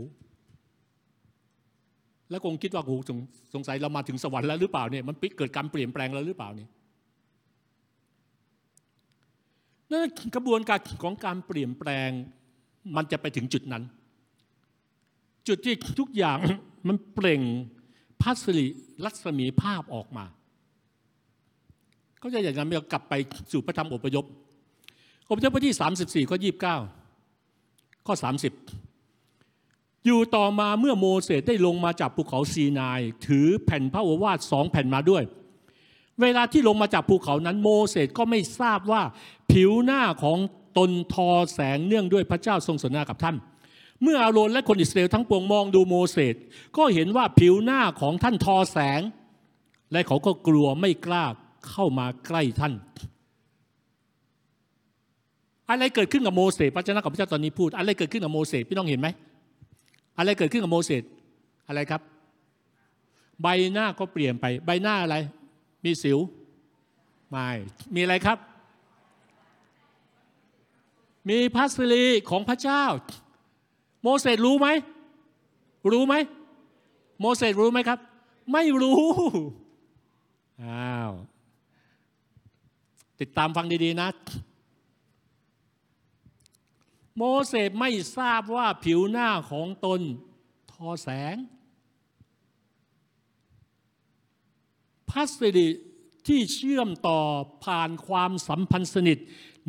[2.29, 3.17] แล้วคงคิดว่าโอ้สง
[3.53, 6.69] สงสัยเรามาถึงสวรรค์แล้วหรือเปล่าเนี่ยมันปิเกิดการเปลี่ยนแปลงแล้วหรือเปล่าเนี่ย
[9.91, 10.01] นั่น
[10.35, 12.09] กระบวนการของการเปลี่ยนแปลง
[12.95, 13.83] มันจะไปถึงจุดนั้น
[15.47, 16.37] จุดที่ทุกอย่าง
[16.87, 17.41] มันเปล่ง
[18.21, 18.67] พัสริ
[19.03, 20.25] รัศมีภาพออกมา
[22.21, 23.13] ก็จะอย่างนั้นเรากลับไป
[23.51, 24.25] สู่พระธรรมอพยพ
[25.29, 26.37] อพยพทที่ 34 ข้อ
[27.41, 28.88] 29 ข้อ 30
[30.05, 35.23] อยู่ต่อมาเมื่อโมเสสได้ลงมาจากภูเขาซีนาย ถือแผ่นพระโอวาทสองแผ่นมาด้วย
[36.21, 39.01] เวลาที่ลงมาจากภูเขานั้นโมเสสก็ไม่ทราบว่า
[39.51, 40.37] ผิวหน้าของ
[40.77, 43.35] ตนทอแสงเนื่องด้วยพระเจ้าทรงสนทนากับท่าน
[44.03, 46.35] เมื่ออาโรนและคนอิสราเอลทั้งปวงมองดูโมเสส
[46.77, 49.01] ก็เห็นว่าผิวหน้าของท่านทอแสง
[49.91, 51.25] และเขาก็กลัวไม่กล้า
[51.69, 52.73] เข้ามาใกล้ท่าน
[55.69, 59.07] อะไรเกิดขึ้นกับโมเสสพระเจ้ากับพระเจ้าตอนนี้พูด อะไรเกิดขึ้นกับโมเสสพี่น้องเห็นไหม
[60.19, 61.03] อะไรเกิดขึ้นกับโมเสส
[61.67, 62.01] อะไรครับ
[63.41, 65.15] ใบหน้าก็เปลี่ยนไป ใบหน้าอะไร
[65.85, 66.19] มีสิว
[67.29, 67.47] ไม่
[67.95, 68.37] มีอะไรครับ
[71.29, 72.83] มีพัสรีของพระเจ้า
[74.03, 74.67] โมเสสรู้ไหม
[75.91, 76.15] รู้ไหม
[77.19, 77.99] โมเสสรู้ไหมครับ
[78.53, 78.99] ไม่รู้
[80.63, 81.11] อ้าว
[83.19, 84.09] ติดตามฟังดี ๆ นะ
[87.21, 90.01] โมเสสไม่ทราบว่าผิวหน้าของตน
[90.71, 91.35] ทอแสง
[95.09, 95.67] พัสดิ
[96.27, 97.19] ที่เชื่อมต่อ
[97.65, 99.17] ผ่านความสัมพันธ์สนิท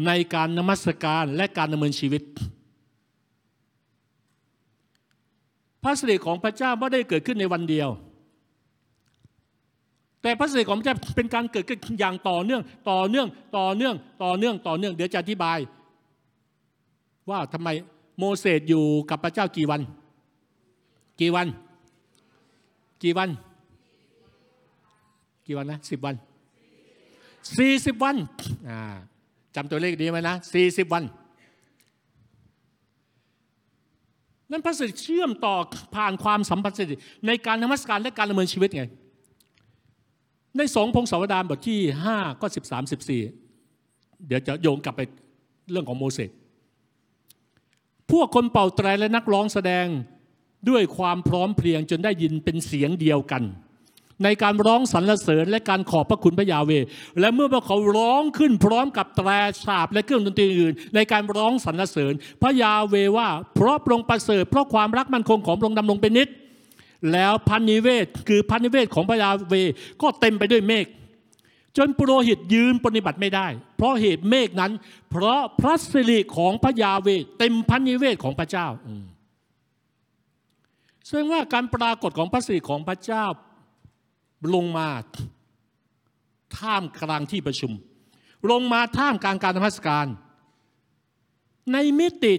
[0.07, 2.23] ในการนมัสการและการดำเนินชีวิต
[5.83, 7.89] พระสิริของพระเจ้าไม่ได้เกิดขึ้นในวันเดียว
[10.23, 13.27] แต่พระสิริของพระเจ้าเป็นการเกิดขึ้นอย่างต่อเนื่อง ต่อเนื่อง
[13.57, 15.59] ต่อเนื่อง ต่อเนื่อง ต่อเนื่อง เดี๋ยวจะอธิบาย
[17.29, 17.69] ว่าทำไม
[18.19, 19.81] โมเสสอยู่กับพระเจ้ากี่วัน
[21.21, 21.47] กี่วัน
[23.03, 23.29] กี่วัน
[25.47, 26.15] กี่วันนะสิบวัน
[27.59, 28.17] สี่สิบวัน
[29.57, 31.05] จำตัวเลขดีไหมนะสี่สิบวัน
[34.51, 35.55] นั่นพระสิทธิ์เชื่อมต่อ
[35.95, 36.87] ผ่านความสัมพันธ์สิท
[37.27, 38.85] ในการนมัสการและการดำเนินชีวิตไง
[40.57, 43.21] ในสองพงศาวดารบทที่ห้าก็สิบสามสิบสี่
[44.27, 45.01] เดี๋ยวจะโยงกลับไป
[45.71, 46.31] เรื่องของโมเสส
[48.11, 49.87] พวกคนเป่าแตรและนักร้องแสดง
[50.69, 53.45] ด้วยความพร้อมเพรียงจนได้ยินเป็นเสียงเดียวกัน
[54.25, 56.71] ในการร้องสรรเสริญและการขอบพระคุณพระยาเว
[57.21, 59.31] และเมื่อพวกเขาร้องขึ้นพร้อมกับแตร
[59.63, 66.29] ฉาบและเครื่องดนตรีอื่น ในการร้องสรรเสริญ พระยาเวว่า เพราะพระองค์ประเสริฐเพราะความรักมั่นคงของพระองค์ดำรงเป็นนิจ
[67.13, 69.55] แล้วพันนิเวศคือพันนิเวศของพระยาเว
[70.03, 70.87] ก็เต็มไปด้วยเมฆ
[71.77, 73.47] จนปุโรหิตยืนปฏิบัติไม่ได้
[73.77, 74.73] เพราะเหตุเมฆนั้น
[75.11, 77.09] เพราะพระสิริของพระยาเว
[77.39, 78.67] เต็มพันนิเวศของพระเจ้า
[81.07, 83.25] แสดงว่าการปรากฏของพระสิริของพระเจ้า
[84.55, 84.89] ลงมา
[86.59, 87.73] ท่ามกลางที่ประชุม
[88.51, 90.07] ลงมาท่ามกลางการธรรมสการ
[91.73, 92.35] ในมิติ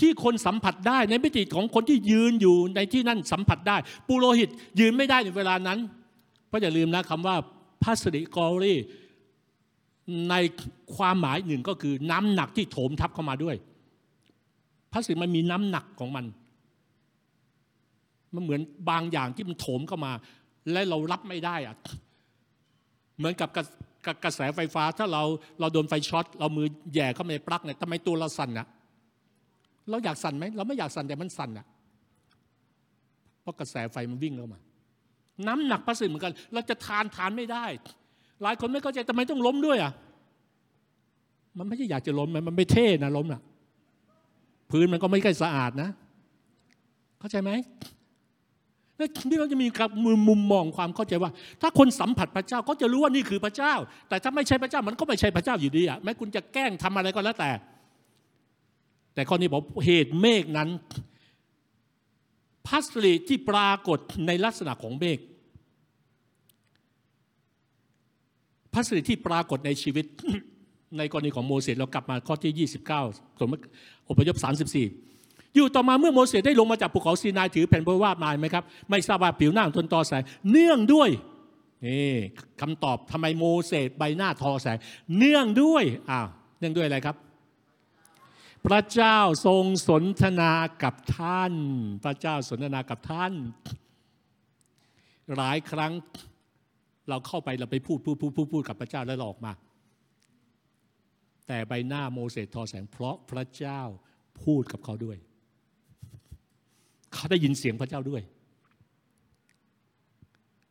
[0.00, 3.76] ที่คนสัมผัสได้ ในมิติของคนที่ยืนอยู่ในที่นั่นสัมผัสได้
[4.08, 4.48] ปุโรหิต
[4.80, 5.78] ยืนไม่ได้ในเวลานั้น
[6.48, 7.36] เพราะอย่าลืมนะคำว่า
[7.82, 8.74] พัสริกอรี
[10.30, 10.34] ใน
[10.96, 13.56] ความหมายหนึ่งก็คือน้ำหนักที่โถมทับเข้ามาด้วย
[14.92, 16.24] พัสริมันมีน้ำหนักของมัน
[18.34, 18.60] มันเหมือน
[18.90, 20.12] บางอย่างที่มันโถมเข้ามา
[20.72, 21.76] และเรารับไม่ได้อะ
[23.18, 23.48] เหมือนกับ
[24.24, 25.22] กระแสไฟฟ้า ถ้าเรา
[25.60, 28.66] เราโดนไฟช็อตเรามือแย่เข้าไปในปลั๊กเนี่ยทำไมตัวเราสั่นอะ
[29.90, 31.66] เราอยากสั่นไหมเราไม่อยากสั่นแต่มันสั่นอะ
[33.40, 34.60] เพราะกระแสไฟมันวิ่งเข้ามา
[35.46, 37.64] น้ำหนักพระสิทธิ์เหมือนกัน เราจะทานทานไม่ได้
[38.42, 39.92] หลายคนไม่เข้าใจทำไมต้องล้มด้วยอะ
[41.58, 43.40] มันไม่ใช่อยากจะล้มมันไม่เท่นะล้มอะ
[44.70, 45.90] พื้นมันก็ไม่ใช่สะอาดนะ
[47.20, 47.50] เข้าใจไหม
[49.28, 49.66] นี่เราจะมี
[50.28, 51.30] มุมมองความเข้าใจว่า
[51.60, 53.74] ถ้าคนสัมผัสพระเจ้าก็จะรู้ว่านี่คือพระเจ้า
[54.08, 57.50] แต่ถ้าไม่ใช่พระเจ้ามันก็ไม่ใช่พระเจ้าอยู่ดีอะแม้คุณจะแกล้งทำอะไรก็แล้วแต่
[59.14, 60.68] แต่ข้อนี้บอกเหตุเมฆนั้น
[62.68, 65.18] พัสรีที่ปรากฏในลักษณะของเมฆ
[68.74, 70.04] พัสรีที่ปรากฏในชีวิต
[70.98, 72.68] ในกรณีของโมเสสเรากลับมาข้อที่
[73.08, 73.62] 29สมมติ
[74.08, 74.36] อพยพ
[74.96, 81.10] 34 อยู่ต่อมาเมื่อโมเสสได้ลงมาจากภูเขาซีนายถือแผ่นพระวาดมาไหมครับไม่ทราบว่าผิวหน้าทนต่อแสงเนื่องด้วย
[81.86, 82.14] นี่
[82.60, 84.78] คำตอบทำไมโมเสสใบหน้าทอแสง
[85.18, 87.16] เนื่องด้วยอ้าวเนื่องด้วยอะไรครับ
[88.66, 90.52] พระเจ้าทรงสนทนา
[90.82, 91.54] กับท่าน
[92.04, 93.32] พระเจ้าสนทนากับท่าน
[95.36, 95.92] หลายครั้ง
[97.08, 99.52] เราเข้าไปเราไปพูดพูดพูดพูดพูดกับพระเจ้าแล้วเราออกมา
[101.46, 103.80] แต่ใบหน้าโมเสสทอแสงเพราะพระเจ้า
[104.42, 105.16] พูดกับเขาด้วย
[107.14, 108.22] เขาได้ยินเสียงพระเจ้าด้วย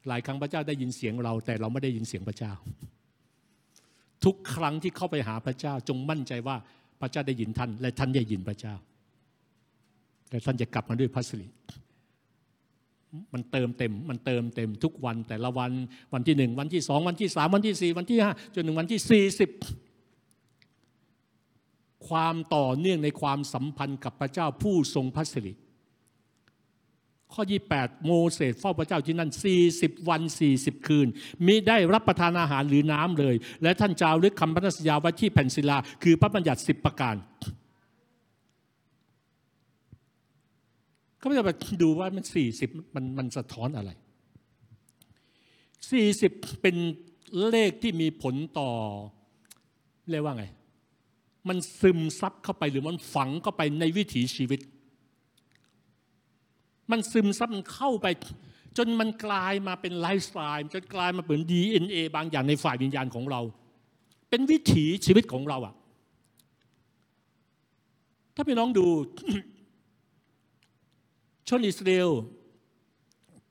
[0.08, 2.54] หลายครั้งพระเจ้าได้ยินเสียงเรา แต่เราไม่ได้ยินเสียงพระเจ้า
[4.24, 6.58] ทุกครั้งที่เข้าไปหาพระเจ้าจงมั่นใจว่า
[7.02, 8.76] พระเจ้าได้ยินท่าน และท่านได้ยินพระเจ้า
[10.30, 11.48] และท่านจะกลับมาด้วยพระสิริ
[13.34, 15.72] มันเติมเต็ม มันเติมเต็มทุกวันแต่ละวัน
[16.14, 19.50] วันที่หนึ่งวันที่สองวันที่สามวันที่สี่วันที่ห้าจนถึงวันที่สี่สิบ
[22.08, 25.54] ความต่อเนื่องในความสัมพันธ์กับพระเจ้าผู้ทรงพระสิริ
[27.34, 29.32] ข้อ 28 โมเสสเฝ้าพระเจ้าที่นั่น
[29.70, 30.22] 40 วัน
[30.54, 31.08] 40 คืน
[31.46, 37.16] มิได้รับประทานอาหารหรือน้ำเลย และท่านจารึกคำพันธสัญญาไว้ที่แผ่นศิลา คือพระบัญญัติ 10 ประการ
[41.22, 41.52] ก็ไม่ได้ไป
[41.82, 42.26] ดูว่ามัน
[42.60, 43.92] 40 มันมันสะท้อนอะไร
[45.92, 46.76] 40 เป็น
[47.50, 48.72] เลขที่มีผลต่อ
[50.12, 50.46] เรียกว่าไง
[51.48, 54.60] มันซึมซับเข้าไปหรือมันฝังเข้าไปในวิถีชีวิต
[56.92, 58.08] มันซึมซับมันเข้าไป
[58.78, 63.42] จนมันกลายมาเป็นไลฟ์สไตล์จนกลายมาเป็น DNA บางอย่างในฝ่ายวิญญาณของเรา
[64.30, 65.74] เป็นวิถีชีวิตของเราอะ
[68.36, 68.88] ถ้าพี่น้องดู
[71.48, 72.12] ชนอิสราเอล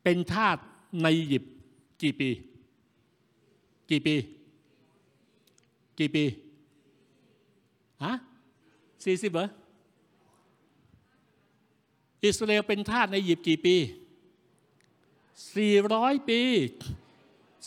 [0.02, 0.56] เป็นทาส
[1.02, 1.52] ในอียิปต์
[2.02, 2.30] กี่ปี
[3.90, 4.14] กี่ปี
[5.98, 6.24] กี่ปี
[8.04, 8.14] ฮะ
[9.04, 9.48] สี่สิบเหรอ
[12.24, 13.76] อิสราเอลเป็นทาสในอียิปต์กี่ปี
[15.56, 16.42] สี่ร้อยปี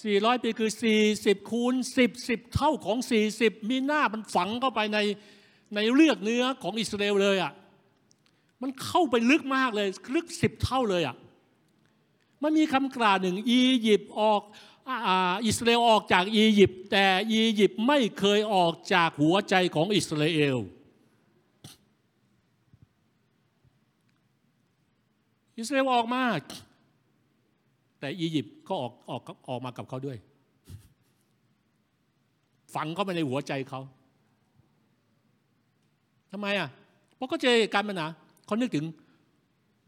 [0.03, 4.99] สี่ร้อยปีคือสี่สิบคูณสิบสิบเท่าของสี่สิบมีหน้ามันฝังเข้าไปใน
[5.75, 7.53] ในเลือดเนื้อของอิสราเอลเลยอะ
[8.61, 11.15] มันเข้าไปลึกมากเลย ลึกสิบเท่าเลยอะ
[12.43, 14.41] มันมีคำกล่าวหนึ่งอียิปต์ออก
[15.45, 20.57] อิสราเอลออกจากอียิปต์แต่อียิปต์ไม่เคยออกจากหัวใจของอิสราเอล
[25.57, 26.21] อิสราเอลออกมา
[27.99, 30.17] แต่อียิปต์ก็ออกออกออกมากับเขาด้วย
[32.73, 33.81] ฝังเข้าไปในหัวใจเขา
[36.31, 36.69] ทำไมอะ
[37.15, 38.07] เพราะก็เจอการปัญหา
[38.45, 38.85] เขานึกถึง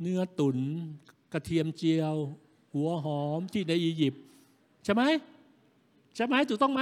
[0.01, 0.57] เนื้อตุน
[1.33, 2.15] กระเทียมเจียว
[2.73, 4.23] หัวหอมที่ในอียิปต์
[4.85, 5.03] ใช่ไหม
[6.15, 6.81] ใช่ไหมถูกต้องไหม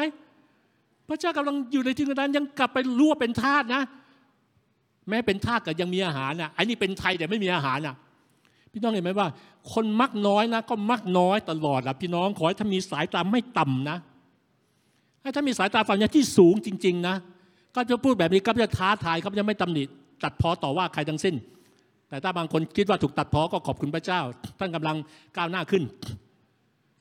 [1.07, 3.83] พระเจ้ากำลังอยู่ในที่นั้นยังกลับไปรู้ว่าเป็นทาสนะ
[5.09, 7.95] แม้เป็นทาสก็ยังมีอาหารนะอันนี้เป็นไทยแต่ไม่มีอาหารนะ
[8.73, 9.27] พี่น้องเห็นไหมว่า
[9.73, 13.97] คนมักน้อยนะ ก็มักน้อยตลอดละพี่น้องขอให้ถ้ามีสายตาไม่ต่ำนะ
[15.21, 17.15] ให้ถ้ามีสายตาฝันที่สูงจริง ๆ นะ
[17.75, 19.83] ก็จะพูดแบบนี้ก็จะท้าทายเขาจะไม่ตำหนิ
[20.23, 21.35] ตัดพ้อต่อว่าใครทั้งสิ้น
[22.09, 24.21] แต่ถ้าบางคนคิดว่าถูกตัดพ้อก็ขอบคุณพระเจ้า
[24.59, 24.97] ท่านกำลัง
[25.37, 25.83] ก้าวหน้าขึ้น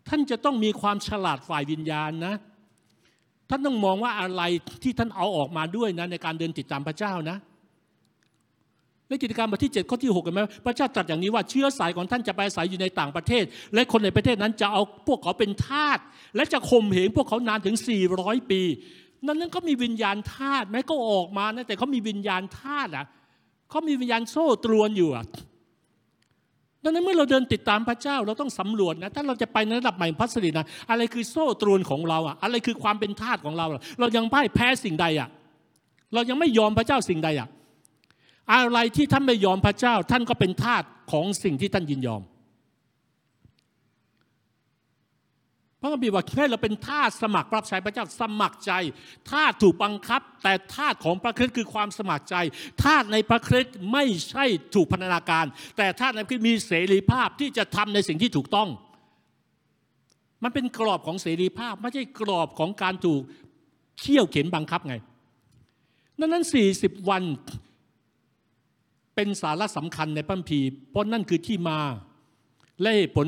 [0.09, 2.35] ท่านจะต้องมีความฉลาดฝ่ายวิญญาณนะ
[3.49, 4.43] ท่านต้องมองว่าอะไร
[4.83, 7.37] ที่ท่านเอาออกมาด้วยนะในการเดินติดตามพระเจ้านะ
[9.09, 13.45] ในกิจการบทที่7ข้อที่6กันไหมพระเจ้าตรัสอย่างนี้ว่าเชื้อสายของท่านจะไปอาศัยอยู่ในต่างประเทศ
[13.75, 15.99] และคนในประเทศนั้นจะเอาพวกเขาเป็นทาส
[16.37, 17.77] และจะข่มเหงพวกเขานานถึง
[18.13, 18.63] 400 ปี
[19.27, 23.07] นั่นนั่นก็มีวิญญาณทาสแม้ก็ออกมานะแต่เขามีวิญญาณทาสอะ
[23.71, 25.27] เขามีวิญญาณโซ่ตรวนอยู่อะ
[26.85, 33.67] ดังนั้นเมื่อเราเดินติดตามพระเจ้าเราต้องสำรวจนะถ้าเราจะไปในระดับใหม่พัสดุนะอะไรคือโซ่ตรวนของเราอะอะไรคือความเป็นทาสของเรา
[34.01, 35.29] เรายังพ่ายแพ้สิ่งใดอะ
[36.15, 37.49] เรายังไม่ยอมพระเจ้าสิ่งใดอะ
[38.55, 40.83] อะไรที่ท่านไม่ยอมพระเจ้า ท่านก็เป็นทาส
[41.13, 42.23] ของสิ่งที่ท่านยินยอม
[45.81, 48.73] พระคัมภีร์ว่าแค่เราเป็นทาสสมัครรับใช้พระเจ้าสมัครใจ
[49.31, 52.37] ทาสถูกบังคับ แต่ทาสของพระคริสต์คือความสมัครใจ
[52.85, 58.69] ทาสในพระคริสต์ไม่ใช่ถูกพันธนาการ แต่ทาสในพระคริสต์มีเสรีภาพที่จะทำในสิ่งที่ถูกต้อง
[60.43, 63.23] มันเป็นกรอบของเสรีภาพ ไม่ใช่กรอบของการถูก
[63.99, 64.95] เขี่ยวเข็นบังคับไง
[66.19, 66.45] ดังนั้น
[66.77, 67.23] 40 วัน
[69.15, 70.61] เป็นสาระสำคัญในพัมภี
[70.91, 71.81] เพราะนั่นคือที่มา
[72.81, 73.27] และเหตุผล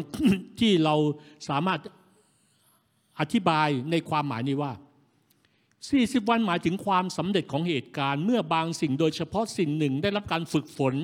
[0.61, 0.95] ที่เรา
[1.49, 1.81] สามารถ
[3.21, 4.73] อธิบายในความหมายนี้ว่า
[5.51, 10.95] 40 วันหมายถึงความสำเร็จของเหตุการณ์ เมื่อบางสิ่งโดยเฉพาะสิ่งหนึ่งได้รับการฝึกฝน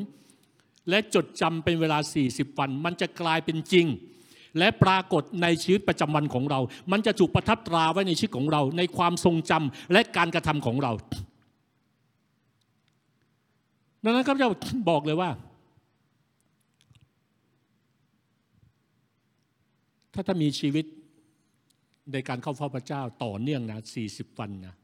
[0.88, 3.86] และจดจำเป็นเวลา 40 วัน มันจะกลายเป็นจริง
[4.58, 6.60] และปรากฏในชีวิตประจำวันของเรา
[6.92, 10.92] มันจะถูกประทับตราไว้ในชีวิตของเรา ในความทรงจำและการกระทำของเรา
[14.04, 14.50] ดังนั้นข้าพเจ้า
[14.90, 15.30] บอกเลยว่า
[20.14, 20.84] ถ้าถ้ามีชีวิต
[22.12, 24.74] ในการเข้าเฝ้าพระเจ้าต่อเนื่องนะสี่สิบวันนะ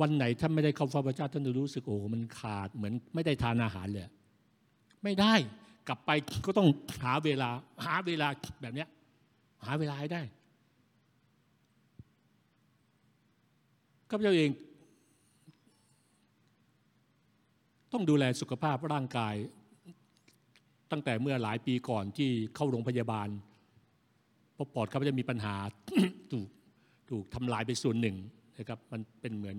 [0.00, 4.04] วันไหนท่านไม่ได้เข้าเฝ้าพระเจ้าท่านจะรู้สึกโอ้มันขาดเหมือนไม่ได้ทานอาหารเลย
[5.04, 5.34] ไม่ได้
[5.88, 6.10] กลับไป
[6.46, 6.68] ก็ต้อง
[7.02, 7.50] หาเวลา
[7.84, 8.28] หาเวลา
[8.62, 8.88] แบบเนี้ย
[9.66, 10.22] หาเวลาให้ได้
[14.08, 14.50] ข้าพเจ้าเอง
[17.98, 19.34] ต้องดูแลสุขภาพร่างกาย
[20.90, 23.28] ตั้งแต่เมื่อหลายปีก่อนที่เข้าโรงพยาบาล
[24.54, 25.54] เพราะปอดเขาจะมีปัญหา
[26.32, 26.48] ถูก
[27.10, 28.16] ถูกทำลายไปส่วนหนึ่ง
[28.58, 29.56] นะครับมันเป็นเหมือน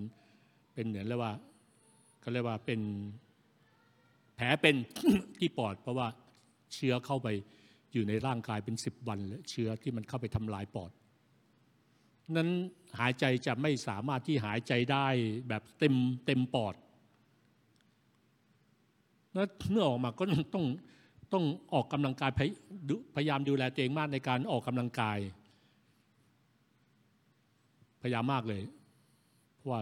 [0.74, 1.32] เป็นเหมือนเรียกว่า
[2.20, 2.80] เขาเรียกว่าเป็น
[4.36, 4.76] แผลเป็น
[5.38, 6.08] ที่ปอด เพราะว่า
[6.74, 7.28] เชื้อเข้าไป
[7.92, 9.18] อยู่ในร่างกายเป็นสิบวัน
[9.50, 10.90] เชื้อที่มันเข้าไปทำลายปอด
[12.36, 12.50] นั้น
[12.98, 15.06] หายใจจะไม่สามารถที่หายใจได้
[15.48, 15.94] แบบเต็ม
[16.26, 16.74] เต็มปอด
[19.34, 20.64] แล้วเมื่อออกมาก็ต้อง
[21.32, 22.30] ต้องออกกำลังกาย
[23.14, 25.18] พยายามดูแลตัวเองมากในการออกกำลังกาย
[28.02, 28.62] พยายามมากเลย
[29.54, 29.80] เพราะว่า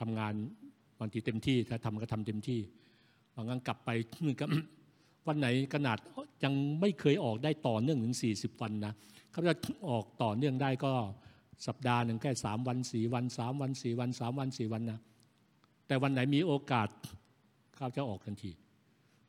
[0.00, 0.34] ทำงาน
[0.98, 2.60] บางทีเต็มที่ ถ้าทำก็ทำเต็มที่
[3.34, 3.90] บางครั้งกลับไป
[4.40, 4.46] ก็
[5.26, 5.98] วันไหนขนาด
[6.44, 8.92] ยังไม่เคยออกได้ต่อเนื่องถึง 40 วันนะ
[9.32, 9.54] เขาจะ
[9.88, 10.92] ออกต่อเนื่องได้ก็
[11.66, 15.00] สัปดาห์หนึ่งแค่สามวันสี่วันสามวันสี่วันสามวันสี่วันนะ
[15.86, 16.88] แต่วันไหนมีโอกาส
[17.80, 18.52] ขาจะออกทันที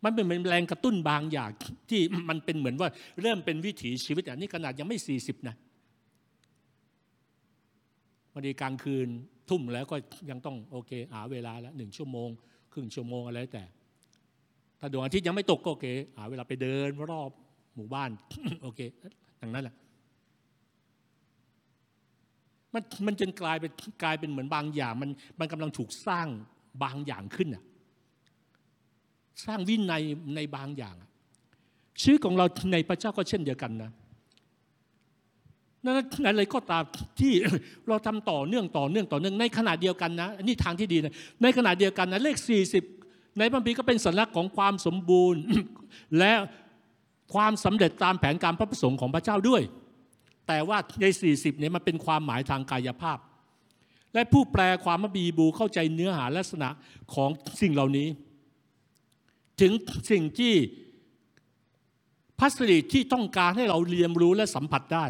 [0.04, 1.50] มันเป็นแรงกระตุ้นบางอย่าง
[1.90, 2.90] ที่มันเป็นเหมือนว่า
[3.22, 5.56] เริ่มเป็นวิถีชีวิตอันนี้ขนาดยังไม่ 40 นะ
[8.34, 9.08] วันดีกลางคืน
[9.50, 9.96] ทุ่มแล้วก็
[10.30, 12.30] ยังต้องโอเคหาเวลาล้วหนึ่งชั่วโมง
[12.74, 13.64] ครึ่งชั่วโมงอะไรแต่
[14.80, 15.88] ถ้าดวงอาทิตย์ยังไม่ตกก็โอเค
[16.18, 17.32] หาเวลาไปเดินรอบ
[17.76, 18.10] หมู่บ้าน
[18.64, 18.80] โอเค
[19.40, 19.76] อย่างนั้นแหละ
[22.74, 23.72] มันมันจนกลายเป็น
[24.04, 26.28] กลายเป็นเหมือนบางอย่าง มันมันกำลังถูกสร้าง
[26.84, 27.64] บางอย่างขึ้นอะ
[29.46, 30.04] สร้างวินัย
[30.36, 30.96] ในบางอย่าง
[32.02, 33.92] ชีวิตของเราในพระเจ้าก็เช่นเดียวกันนะ
[35.84, 35.96] นั่น
[36.28, 36.84] อะไรก็ตาม
[37.20, 37.34] ที่
[37.88, 41.14] เราทำต่อเนื่องต่อเนื่องต่อเนื่องในขณะเดียวกันนะนนี้ทางที่ดีนะ
[41.44, 42.38] ในขณะเดียวกันนะเลข
[42.88, 45.42] 40 ในพระคัมภีก็เป็นสัญลักษณ์ของความสมบูรณ์
[46.20, 46.34] และ
[47.34, 49.62] ความสำเร็จตามแผนการพระประสงค์ของพระเจ้าด้วย
[50.48, 53.18] แต่ว่าใน 40เนี่ยมันเป็นความหมายทางกายภาพ
[54.14, 56.70] และผู้แปลความมบีบูเข้าใจเนื้อหาลักษณะ
[57.14, 57.30] ของ
[57.62, 58.08] สิ่งเหล่านี้
[59.62, 59.72] ถึง
[60.12, 60.54] สิ่งที่
[62.40, 65.06] พัสดุที่ต้องการให้เราเรียนรู้และสัมผัสได้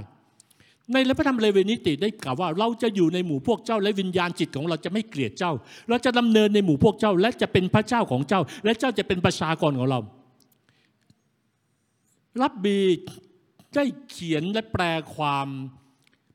[0.93, 5.53] ในพระธรรมเลเวนิติได้กล่าวว่า เราจะอยู่ในหมู่พวกเจ้า และวิญญาณจิตของเราจะไม่เกลียดเจ้า
[5.89, 9.99] เราจะดำเนินในหมู่พวกเจ้า และจะเป็นพระเจ้าของเจ้า และเจ้าจะเป็นประชากรของเรา
[12.41, 12.79] รับบี
[13.75, 14.83] ได้เขียนและแปล
[15.15, 15.47] ความ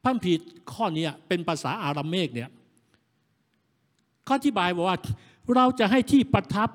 [0.03, 0.33] พระคัมภี
[0.73, 2.51] ข้อนี้เป็นภาษาอาราเมกเนี่ย
[4.27, 4.99] ข้ออธิบายบอกว่า
[5.55, 6.71] เราจะให้ที่ประทับ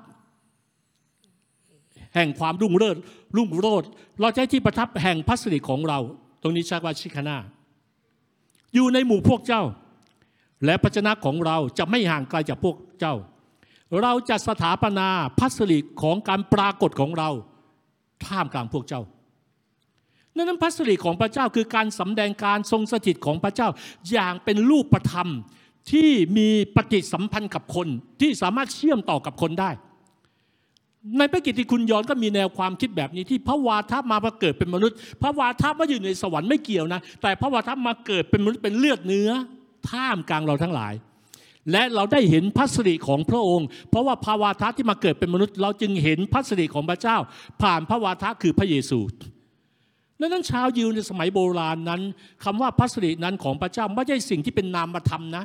[2.14, 2.96] แห่งความรุ่งเรือง
[3.36, 3.88] รุ่งโรจน์
[4.20, 5.98] เราจะให้ที่ประทับแห่งพัสดุของเรา
[6.42, 7.36] ตรงนี้ชักว่าชิคานา
[8.74, 9.62] อยู่ในหมู่พวกเจ้า
[10.64, 13.14] และพระชนะของเราจะไม่ห่างไกลจากพวกเจ้า
[14.02, 15.08] เราจะสถาปนา
[15.38, 17.30] พัสดุของการปรากฏของเรา
[18.24, 19.02] ท่ามกลางพวกเจ้า
[20.36, 23.68] นั้นพัสดุของพระเจ้าคือการสำแดงการทรงสถิตของพระเจ้า
[24.10, 25.28] อย่างเป็นรูปธรรม
[25.92, 27.88] ที่มีปฏิสัมพันธ์กับคน
[28.20, 29.70] ที่สามารถเชื่อมต่อกับคนได้
[31.18, 39.30] ในพระกิตติคุณย้อนก็มีแนวความคิดแบบนี้ที่พระวาทะมามาเกิดเป็นมนุษย์ พระวาทะมาอยู่ในสวรรค์ไม่เกี่ยวนะ แต่พระวาทะมาเกิดเป็นมนุษย์เป็นเลือดเนื้อ
[39.90, 40.94] ท่ามกลางเราทั้งหลาย
[41.72, 47.16] และเราได้เห็นพัสดุของพระองค์ เพราะว่าพระวาทะที่มาเกิดเป็นมนุษย์ เราจึงเห็นพัสดุของพระเจ้า
[47.62, 49.00] ผ่านพระวาทะคือพระเยซู
[50.20, 52.00] ดังนั้นชาวยิวในสมัยโบราณนั้น
[52.44, 55.44] คำว่าพัสดุนั้นของพระเจ้าไม่ใช่สิ่งที่เป็นนามธรรมนะ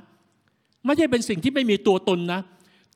[0.85, 2.41] ไม่ใช่เป็นสิ่งที่ไม่มีตัวตนนะ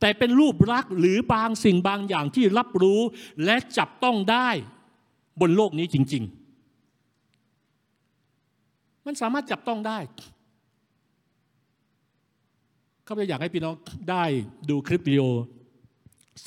[0.02, 3.02] แต่เป็นรูปลักษณ์หรือบางสิ่งบางอย่างที่รับรู้
[3.46, 4.50] และจับต้องได้
[5.42, 6.24] บนโลกนี้จริง
[8.30, 10.00] ๆ มันสามารถจับต้องได้
[13.06, 13.76] เขาจะอยากให้พี่น้อง
[14.10, 14.24] ได้
[14.70, 15.24] ดูคลิปวิดีโอ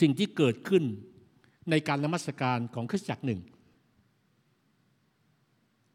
[0.01, 0.83] สิ่งที่เกิดขึ้น
[1.71, 3.41] ในการนมัสการของคริสตจักรหนึ่ง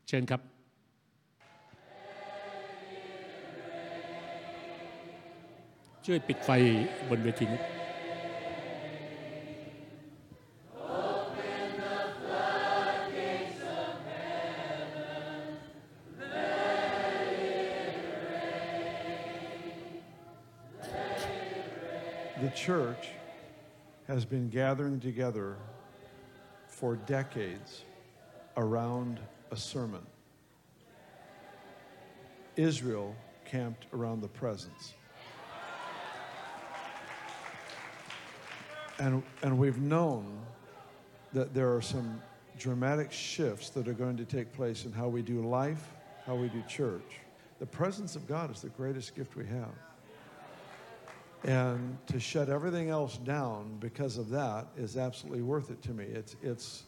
[0.07, 0.41] เชิญครับ
[6.09, 6.50] ช่วยปิดไฟ
[7.09, 7.62] บนเวทีนี้
[22.42, 23.05] The church
[24.07, 25.57] has been gathering together
[26.66, 27.84] for decades
[28.57, 30.05] around a sermon.
[32.57, 34.94] Israel camped around the presence.
[38.99, 40.25] And, and we've known
[41.33, 42.21] that there are some
[42.57, 45.93] dramatic shifts that are going to take place in how we do life,
[46.25, 47.19] how we do church.
[47.59, 49.73] The presence of God is the greatest gift we have.
[51.45, 56.03] And to shut everything else down because of that is absolutely worth it to me.
[56.03, 56.83] It's, it's,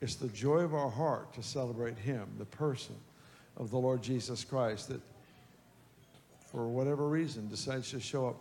[0.00, 2.94] it's the joy of our heart to celebrate Him, the person
[3.56, 5.00] of the Lord Jesus Christ, that
[6.46, 8.36] for whatever reason decides to show up.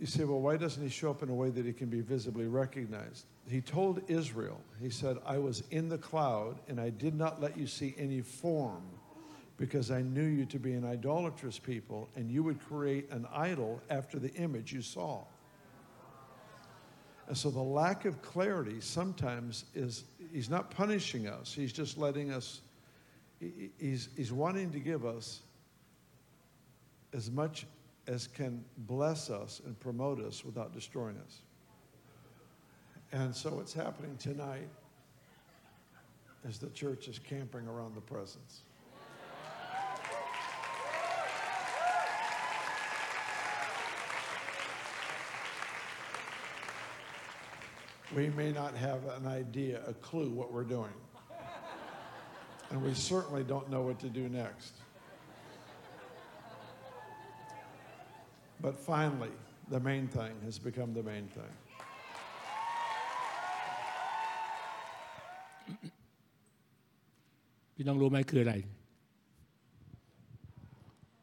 [0.00, 2.00] You say, well, why doesn't He show up in a way that He can be
[2.00, 3.26] visibly recognized?
[3.48, 7.56] He told Israel, He said, I was in the cloud and I did not let
[7.56, 8.82] you see any form
[9.58, 13.82] because I knew you to be an idolatrous people, and you would create an idol
[13.90, 15.24] after the image you saw.
[17.26, 22.30] And so the lack of clarity sometimes is, he's not punishing us, he's just letting
[22.30, 22.60] us,
[23.78, 25.40] he's, he's wanting to give us
[27.12, 27.66] as much
[28.08, 31.42] as can bless us and promote us without destroying us.
[33.12, 34.68] And so it's happening tonight
[36.48, 38.62] as the church is camping around the presence.
[48.16, 50.92] we may not have an idea, a clue what we're doing.
[52.70, 54.72] And we certainly don't know what to do next.
[58.60, 59.34] But finally,
[59.70, 61.54] the main thing has become the main thing.
[67.74, 68.54] พี่น้องรู้ไหมคืออะไร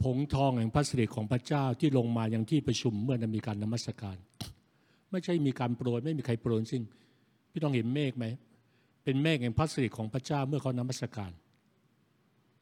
[0.03, 4.17] ผงทองแห่งพระสิริของพระเจ้าที่ลงมาอย่างที่ประชุมเมื่อมีการนมัสการ
[5.11, 6.83] ไม่ใช่มีการโปรยไม่มีใครโปรยสิ้น
[7.51, 8.25] พี่ต้องเห็นเมฆไหม
[9.03, 11.31] เป็นเมฆแห่งพระสิริของพระเจ้าเมื่อเขานมัสการ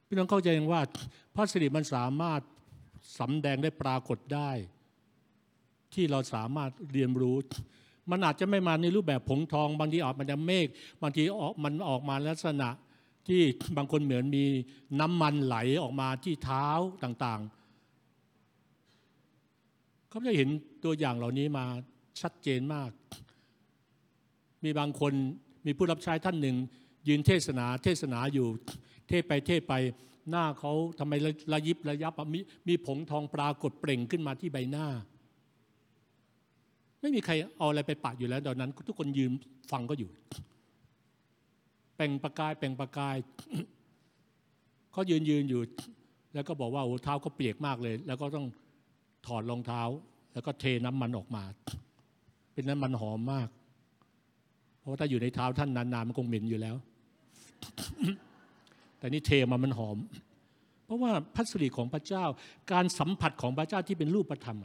[0.08, 0.82] พี่น้องเข้าใจยังว่า
[1.36, 2.42] พระสิริมันสามารถ
[3.20, 4.50] สำแดงได้ปรากฏได้
[5.94, 7.38] ที่เราสามารถเรียนรู้
[8.12, 10.68] มันอาจจะไม่มาในรูปแบบผงทอง บางทีออกมันจะเมฆ
[11.02, 12.70] บางทีออกมันออกมาลักษณะ
[13.28, 13.42] ที่
[13.78, 14.46] บางคนเหมือนมี
[15.00, 16.68] น้ำมันไหลออกมาที่เท้า
[17.04, 20.50] ต่างๆเขาได้เห็น
[20.84, 21.66] ตัวอย่างเหล่านี้มา
[22.22, 22.92] ชัดเจนมาก
[24.64, 25.14] มีบางคน
[25.66, 26.58] มีผู้รับใช้ท่านหนึ่ง
[27.08, 28.48] ยืนเทศนาเทศนาอยู่
[29.10, 29.74] เทศไปเทศไป
[30.30, 31.14] หน้าเขาทำไม
[31.54, 34.88] ระยิบระยับมีมีผงทองปรากฏเปล่งขึ้นมาที่ใบหน้า
[37.02, 39.32] ไม่มีใครเอาอะไรไปปะอยู่แล้วตอนนั้น ทุกคนยืน
[39.72, 40.10] ฟังก็อยู่
[41.96, 43.16] แปลงประกายแปลงประกาย
[44.92, 45.62] เขายืนยืนอยู่
[46.34, 48.48] แล้วก็บอกว่าโอ้เท้าก็เปียกมากเลย แล้วก็ต้อง
[49.28, 49.82] ถอดรองเท้า
[50.34, 51.44] แล้วก็เทน้ำมันออกมา
[52.54, 53.50] เป็นน้ำมันหอมมาก
[54.80, 56.76] เพราะว่าถ้าอยู่ในเท้าท่านนานๆมันคงเหม็นอยู่แล้ว
[59.04, 59.98] แต่นี่เทมามันหอม
[60.86, 62.26] เพราะว่าพระสิริของพระเจ้า
[62.72, 64.58] การสัมผัสของพระเจ้าที่เป็นรูปธรรม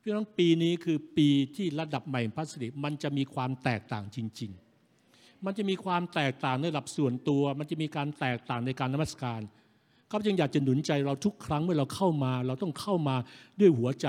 [0.00, 4.50] พี่น้องปีนี้คือปีที่ระดับใหม่พระสิริมันจะมีความแตกต่างจริง
[4.96, 9.40] ๆ มันจะมีความแตกต่างในระดับส่วนตัว มันจะมีการแตกต่างในการนมัสการ
[10.08, 13.16] เขาจึงอยากจะหนุนใจเราทุกครั้งเมื่อเราเข้ามา เราต้องเข้ามา
[13.60, 14.06] ด้วยหัวใจ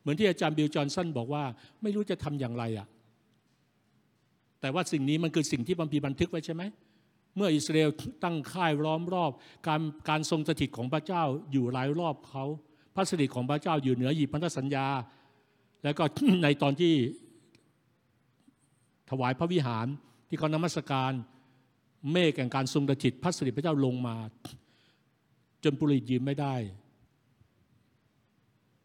[0.00, 1.44] เหมือนที่อาจารย์บิลจอห์นสันบอกว่า
[1.82, 2.86] ไม่รู้จะทำอย่างไรอะ
[4.60, 6.62] แต่ว่าสิ่งนี้มันคือสิ่งที่บัมพีบันทึกไว้ใช่ไหม
[7.36, 7.90] เมื่ออิสราเอล
[8.24, 9.32] ตั้งค่ายล้อมรอบ
[9.68, 11.22] การการทรงสถิตของพระเจ้า
[11.52, 12.44] อยู่รายรอบเขา
[12.94, 14.86] พระสิริของพระเจ้าอยู่เหนือหยิบพันธสัญญา
[15.84, 16.02] แล้วก็
[16.42, 16.94] ในตอนที่
[19.10, 19.86] ถวายพระวิหาร
[20.28, 21.12] ที่เขานมัสการ
[22.12, 24.16] เมฆแห่งการทรงสถิตพระสิริพระเจ้าลงมา
[25.64, 26.54] จนปุริยืนไม่ได้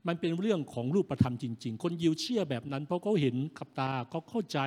[0.08, 4.60] มันเป็นเรื่องของรูปธรรมจริง ๆ คนยิวเชื่อแบบนั้น เพราะเขาเห็นกับตาเขาเข้าใจ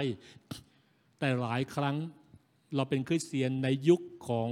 [1.19, 1.97] แต่หลายครั้ง
[2.75, 4.51] เราเป็นคริสเตียนในยุคของ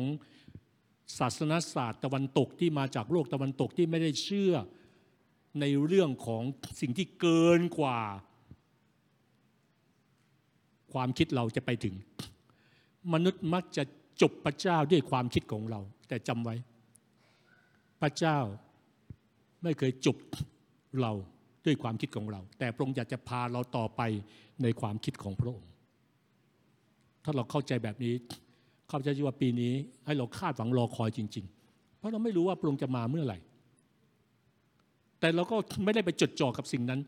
[1.18, 4.54] ศาสนศาสตร์ตะวันตกที่มาจากโลกตะวันตกที่ไม่ได้เชื่อ
[5.60, 6.42] ในเรื่องของ
[6.80, 8.00] สิ่งที่เกินกว่า
[10.92, 11.94] ความคิดเราจะไปถึง
[13.12, 13.84] มนุษย์มักจะ
[14.22, 16.54] จบพระเจ้าด้วยความคิดของเรา แต่จำไว้
[18.00, 18.38] พระเจ้า
[19.62, 20.16] ไม่เคยจบ
[21.00, 21.12] เรา
[21.66, 24.00] ด้วยความคิดของเรา แต่พระองค์อยากจะพาเราต่อไป
[24.62, 25.68] ในความคิดของพระองค์
[27.26, 28.14] ถ้าเราเข้าใจแบบนี้
[28.88, 29.72] เข้าใจว่าปีนี้
[30.06, 33.38] ให้เราคาดหวังรอคอยจริง ๆ เพราะเราไม่รู้ว่าพระองค์จะมาเมื่อไหร่
[35.20, 37.00] แต่เราก็ไม่ได้ไปจดจ่อกับสิ่งนั้น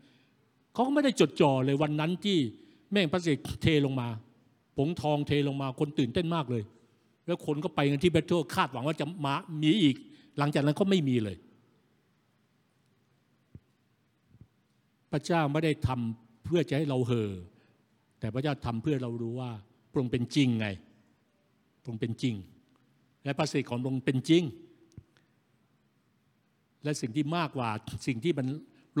[0.73, 2.37] เขาก็ไม่ได้จดจ่อเลยวันนั้นที่
[2.91, 4.07] แม่งพระสิทธิ์เทลงมา
[4.77, 6.63] ผงทองเทลงมาคนตื่นเต้นมากเลย
[7.25, 9.95] แล้วคนก็ไปกันที่เบธเทิลคาดหวังว่าจะมามีอีก
[10.37, 11.37] หลังจากนั้นก็ไม่มีเลย
[15.11, 17.31] พระเจ้าไม่ได้ทำเพื่อจะให้เราเห่อ
[18.19, 19.51] แต่พระเจ้าทำเพื่อเรารู้ว่า
[19.91, 20.67] พระองค์เป็นจริงไง
[21.81, 22.35] พระองค์เป็นจริง
[23.23, 24.43] และพระสิริของพระองค์เป็นจริง
[26.83, 27.69] และสิ่งที่มากกว่า
[28.07, 28.47] สิ่งที่มัน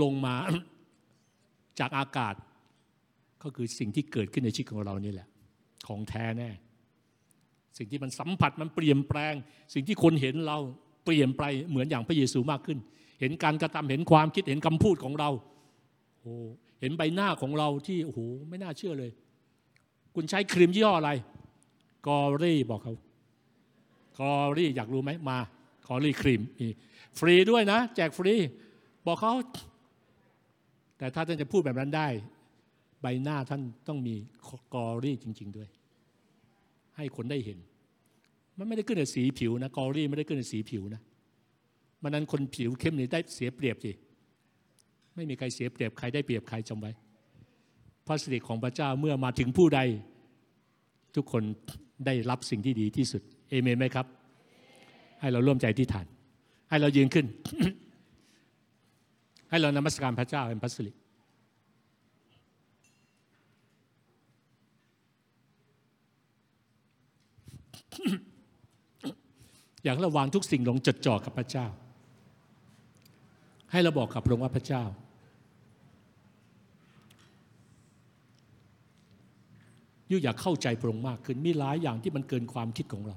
[0.01, 0.35] ลงมา
[1.79, 2.35] จากอากาศ
[3.43, 5.27] ก็คือสิ่งที่เกิดขึ้นในชีวิตของเรานี่แหละ
[5.87, 6.49] ของแท้แน่
[7.77, 9.33] สิ่งที่มันสัมผัสมันเปลี่ยนแปลง
[9.73, 10.57] สิ่งที่คนเห็นเรา
[11.05, 12.79] เปลี่ยนไปเหมือนอย่างพระเยซูมากขึ้น
[13.19, 15.29] เห็นการกระทำเห็นความคิดเห็นคำพูดของเรา
[16.21, 16.33] โอ้
[16.81, 18.19] เห็นใบหน้าของเราที่โอ้โห
[18.49, 19.11] ไม่น่าเชื่อเลย
[20.21, 21.11] คุณใช้ครีมยี่ห้ออะไร
[22.07, 22.95] กอรี่บอกเขา
[24.19, 25.37] กอรี่อยากรู้ไหมมา
[25.87, 26.41] กอรี่ครีม
[27.19, 28.35] ฟรีด้วยนะ แจกฟรี
[29.05, 29.33] บอกเขา
[30.97, 32.07] แต่ถ้าท่านจะพูดแบบนั้นได้
[33.01, 34.15] ใบหน้าท่านต้องมี
[34.75, 35.69] กอรี่จริง ๆ ด้วย
[36.97, 37.57] ให้คนได้เห็น
[38.57, 41.01] มันไม่ได้ขึ้นกับสีผิวนะกอรี่ไม่ได้ขึ้นกับสีผิวนะ
[42.03, 43.91] มันนั้นคนผิวเข้มนี่ได้เสียเปรียบสิ
[45.15, 46.93] ไม่มีใครเสียเปรียบใครได้เปรียบใครจำไว้
[48.09, 49.79] พระสิริของพระเจ้าเมื่อมาถึงผู้ใด
[51.15, 51.43] ทุกคน
[52.05, 54.05] ได้รับสิ่งที่ดีที่สุดเอเมนไหมครับ
[55.21, 56.05] ให้เราร่วมใจที่ฐาน
[56.69, 57.25] ให้เรายืนขึ้น
[59.49, 60.91] ให้เรานมัสการพระเจ้าเป็นพระสิริ
[69.83, 71.67] อยากให้เราวางทุกสิ่งลงจดจ่อกับพระเจ้า
[73.71, 74.83] ให้เราบอกกับพระองค์ว่าพระเจ้า
[80.11, 83.15] ยูอยากเข้าใจพระองค์มากขึ้น มีหลายอย่างที่มันเกินความคิดของเรา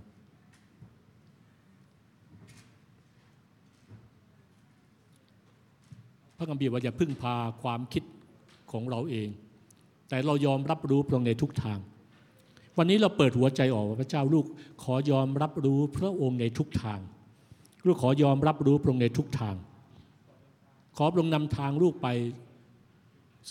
[6.36, 8.04] พระคัมภีร์ว่าอย่าพึ่งพาความคิด
[8.72, 9.28] ของเราเอง
[10.08, 11.78] แต่เรายอมรับรู้พระองค์ในทุกทาง
[12.78, 14.46] วันนี้เราเปิดหัวใจออกว่าพระเจ้าลูก
[14.82, 17.00] ขอยอมรับรู้พระองค์ในทุกทาง
[17.86, 19.56] ลูกขอยอมรับรู้พระองค์ในทุกทาง
[20.96, 22.08] ขอพระองค์นำทางลูกไป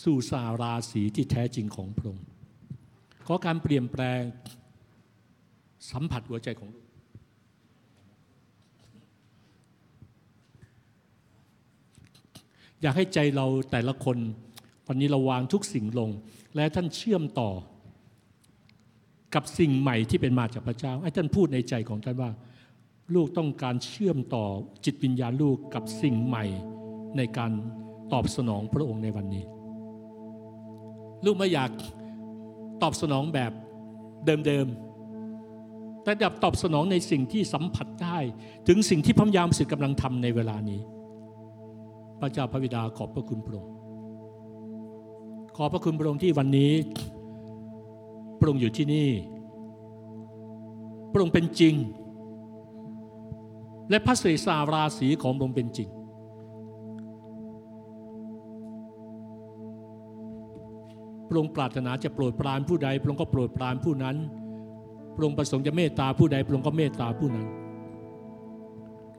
[0.03, 2.25] สู่สาราสีที่แท้จริงของพระองค์
[3.31, 4.21] อการเปลี่ยนแปลง
[5.91, 6.85] สัมผัสหัวใจของลูก
[12.81, 14.17] อยากให้ใจเราแต่ละคน
[14.87, 16.09] วันนี้เราวางทุกสิ่งลง
[16.55, 17.51] และท่านเชื่อมต่อ
[19.35, 22.31] กับสิ่งใหม่ที่เป็นมาจากพระเจ้า ให้ท่านพูดในใจของท่านว่า
[23.15, 24.45] ลูกต้องการเชื่อมต่อ
[24.85, 26.45] จิตวิญญาณลูกกับสิ่งใหม่
[27.17, 27.51] ในการ
[28.13, 29.43] ตอบสนองพระองค์ในวันนี้
[31.25, 31.71] ลูกไม่อยาก
[32.83, 33.51] ตอบสนองแบบ
[34.25, 38.17] เดิมๆ แต่อยากตอบสนองในสิ่งที่สัมผัสได้
[38.67, 40.81] ถึงสิ่งที่พระยามสิทธิ์กำลังทำในเวลานี้
[42.19, 43.73] พระเจ้าพระบิดาขอบพระคุณพระองค์
[45.57, 46.73] ขอบพระคุณพระองค์ที่วันนี้
[48.39, 49.09] พระองค์อยู่ที่นี่
[51.11, 51.75] พระองค์เป็นจริง
[53.89, 55.89] และพระเสสาราศีของพระองค์เป็นจริง
[61.31, 64.17] ระองค์ปรารถนาจะโปรดปรานผู้ใดพระองค์ก็โปรดปรานผู้นั้น
[65.15, 67.47] พระองค์ประสงค์จะเมตตาผู้ใดพระองค์ก็เมตตาผู้นั้น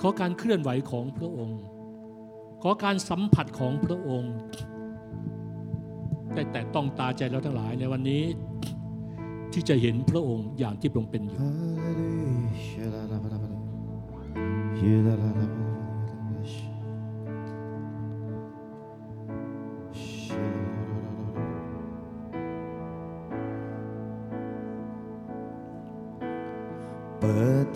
[0.01, 1.59] ขอการเคลื่อนไหวของพระองค์
[2.63, 4.35] ขอการสัมผัสของพระองค์
[6.35, 8.23] ได้แต่ต้องตาใจเราทั้งหลายในวันนี้
[9.53, 11.41] ที่จะเห็นพระองค์อย่างที่พระองค์เป็นอยู่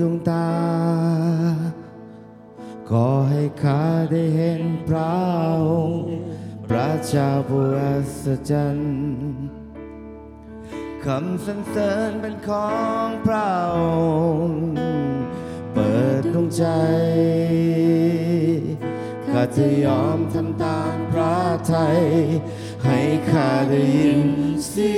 [0.01, 0.49] ดวงตา
[2.91, 5.15] ขอให้ข้าได้เห็นพระ
[5.69, 6.03] องค์
[6.67, 7.95] พระเจ้าผู้อั
[8.25, 8.97] ศจรรย์
[11.05, 12.75] คำสรรเสริญเป็นขอ
[13.07, 13.79] งพระอ
[14.45, 14.61] งค์
[15.73, 16.65] เปิดดวงใจ
[19.31, 21.37] ข้าจะยอมทำตามพระ
[21.73, 22.01] ทัย
[22.85, 22.99] ให้
[23.31, 24.23] ข้าได้ยิน
[24.69, 24.95] เสี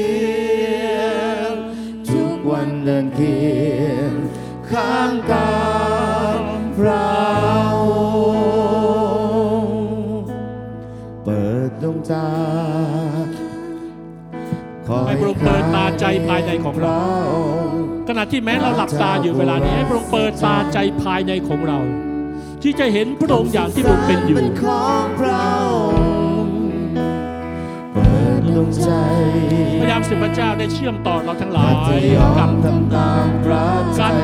[0.66, 0.98] ย
[1.50, 1.52] ง
[2.08, 3.36] ทุกวันเดินเคี
[3.86, 4.12] ยง
[4.72, 5.50] ข้างกา
[6.32, 6.34] ย
[6.78, 7.08] พระ
[7.74, 7.78] อ
[9.60, 9.76] งค์
[11.24, 12.28] เปิดดวงตา
[14.86, 17.02] ขอให้พระองค์เปิดตาใจภายในของเรา
[18.08, 21.78] ขณะที่แม้เราหลับตาอยู่เวลานี้ให้พระองค์เปิดตาใจภายในของเรา
[22.62, 24.38] ที่จะเห็นพระองค์อย่างที่พระองค์เป็นอยู่
[28.58, 28.90] ดดวงใจ
[29.80, 33.66] พระยามสิพระเจ้าได้เชื่อมต่อเราทั้งหลาข้ายจะยอกัมบทำตามพระ
[33.98, 34.20] ทัย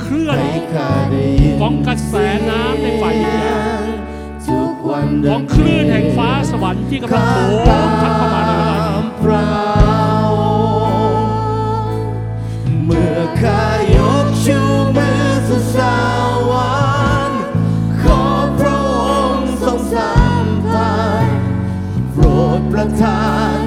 [0.00, 2.14] เคลื่อนให้ข้าได้ยินของกระแส
[2.50, 3.86] น้ำในฝ่ายวิญญาณ
[4.46, 9.44] ทุกวันขเดิองนคลื่นแห่งฟ้าสวรรค์ที่กำลังโผล่ทัดเข้ามาในเวลานี้พระ
[10.32, 10.42] อ
[11.12, 11.28] งค์
[12.84, 13.64] เมื่อข้า
[13.96, 14.58] ยกชู
[14.96, 15.78] มือสู่ส
[16.50, 16.72] วร
[17.28, 17.40] รค์
[18.02, 18.22] ขอ
[18.58, 19.00] พระอ
[19.34, 20.12] งค์ทรงสั
[20.44, 21.26] มผัส
[22.12, 22.24] โปร
[22.58, 23.20] ดประทา
[23.58, 23.59] น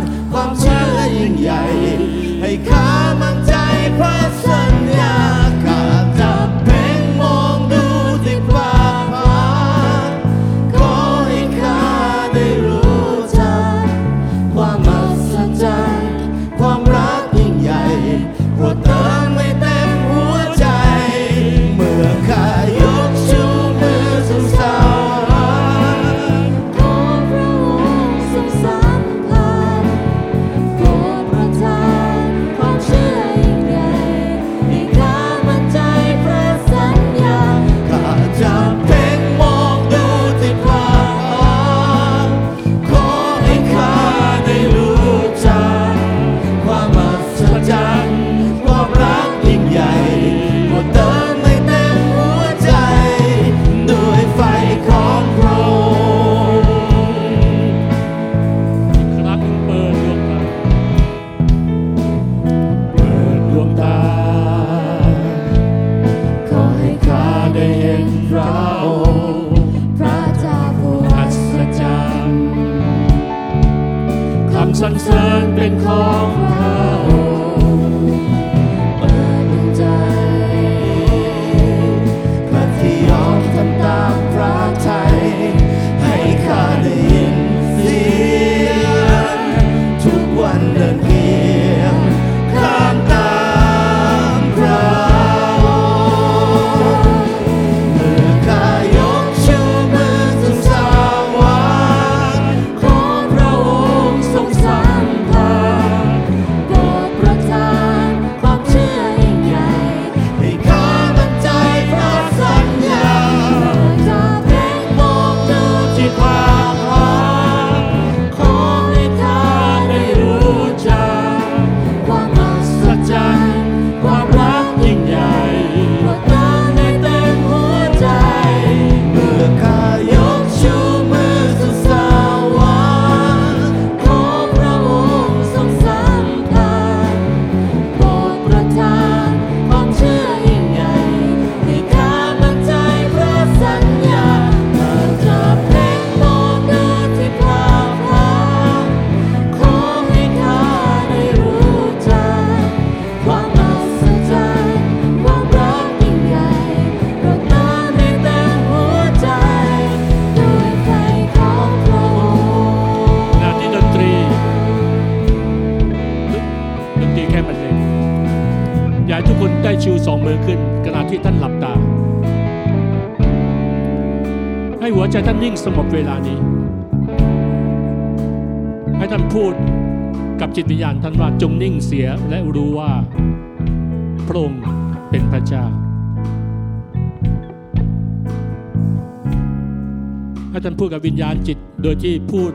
[191.06, 192.52] วิญญาณจิตโดยที่พูด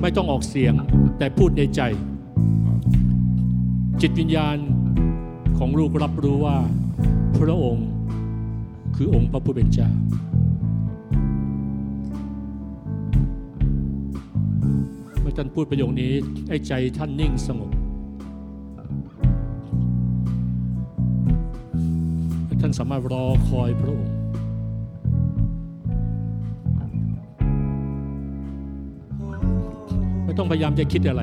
[0.00, 0.74] ไม่ต้องออกเสียง
[1.18, 1.80] แต่พูดในใจ
[4.00, 4.56] จิตวิญญาณ
[5.58, 6.58] ของลูกรับรู้ว่า
[7.38, 7.88] พระองค์
[8.96, 9.90] คือองค์พระผู้เป็นเจ้า
[15.20, 16.12] เมื่อท่านพูดประโยคนี้
[16.48, 17.70] ไอ้ใจท่านนิ่งสงบ
[22.60, 24.21] ท่านสามารถรอคอยพระองค์
[30.32, 31.22] ไม่ต้องพยายามจะคิดอะไร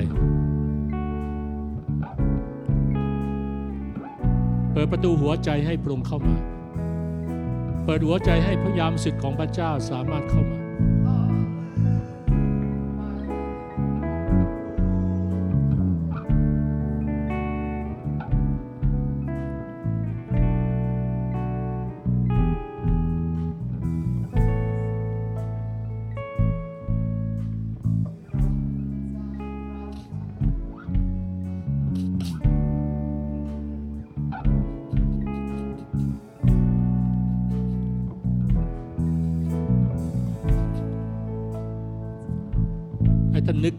[4.72, 6.36] เปิดประตูหัวใจให้พระองค์เข้ามา
[7.86, 10.59] เปิดหัวใจให้พระยามสิทธิ์ของพระเจ้าสามารถเข้ามา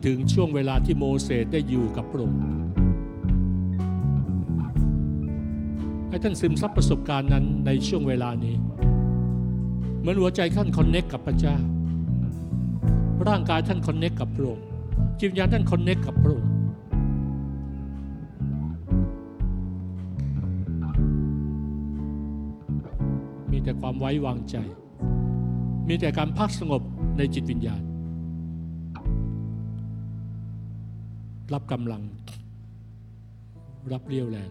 [0.05, 2.41] ถึงช่วงเวลาที่โมเสสได้อยู่กับพระองค์
[6.09, 8.55] ให้ท่านซึมซับประสบการณ์นั้นในช่วงเวลานี้
[10.01, 11.57] เหมือนหัวใจท่านคอนเน็กกับพระเจ้า
[13.29, 14.65] ร่างกายท่านคอนเน็กกับพระองค์
[15.21, 16.51] จิตวิญญาณท่านคอนเน็กกับพระองค์
[23.51, 24.57] มีแต่ความไว้วางใจ
[25.89, 26.83] มีแต่การพักสงบ
[27.19, 27.83] ในจิตวิญญาณ
[31.53, 32.03] รับกำลัง
[33.93, 34.51] รับเรี่ยวแรง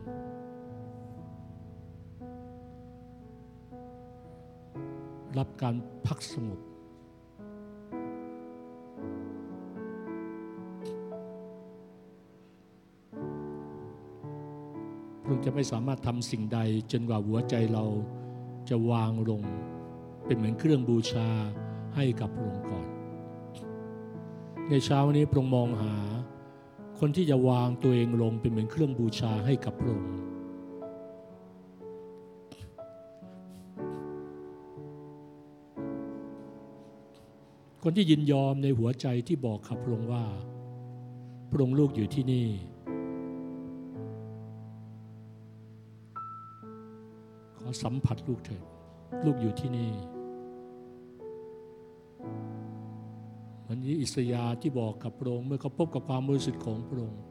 [5.38, 6.59] รับการพักสงบ
[15.23, 16.59] พระองค์จะไม่สามารถทำสิ่งใด
[16.91, 17.85] จนกว่าหัวใจเรา
[18.69, 19.41] จะวางลง
[20.26, 21.30] เป็นเหมือนเครื่องบูชา
[21.95, 22.88] ให้กับพระองค์ก่อน
[24.69, 25.95] ในเช้าวันนี้พระองค์มองหา
[26.99, 30.13] คนที่จะวางตัวเองลงเป็นเหมือนเครื่องบูชาให้กับพระองค์
[37.84, 40.26] คนที่ยินยอมในหัวใจที่บอกขับพระองค์ว่า
[41.49, 42.47] พระองค์ลูกอยู่ที่นี่
[47.57, 48.63] ขอสัมผัสลูกเถิด
[49.26, 49.91] ลูกอยู่ที่นี่
[53.72, 57.22] มือนที่อิสยาที่บอกกับพระองค์เมื่อเขาพบกับความบริสุทธิ์ของพระองค์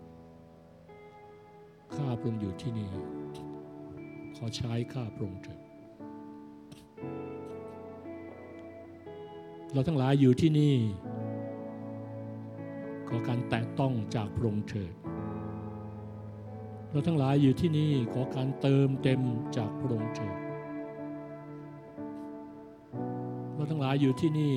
[1.94, 2.90] ข้าพระองค์อยู่ที่นี่
[4.36, 5.60] ขอใช้ข้าพระองค์เถิด
[9.72, 10.74] เราทั้งหลายอยู่ที่นี่
[13.08, 14.92] ขอการแตะต้องจากพระองค์เถิด
[16.90, 19.20] เราทั้งหลายอยู่ที่นี่ขอการเติมเต็ม
[19.56, 20.36] จากพระองค์เถิด
[23.54, 24.56] เราทั้งหลายอยู่ที่นี่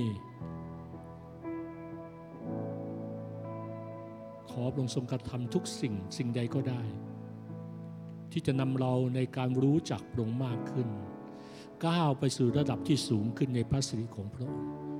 [4.52, 6.82] ขอพระองค์ทรงกระทำทุกสิ่งสิ่งใดก็ได้
[8.32, 10.88] ที่จะนำเราในการรู้จักพระองค์มากขึ้น
[11.86, 14.91] ก้าวไปสู่ระดับที่สูงขึ้นในพระสิริของพระองค์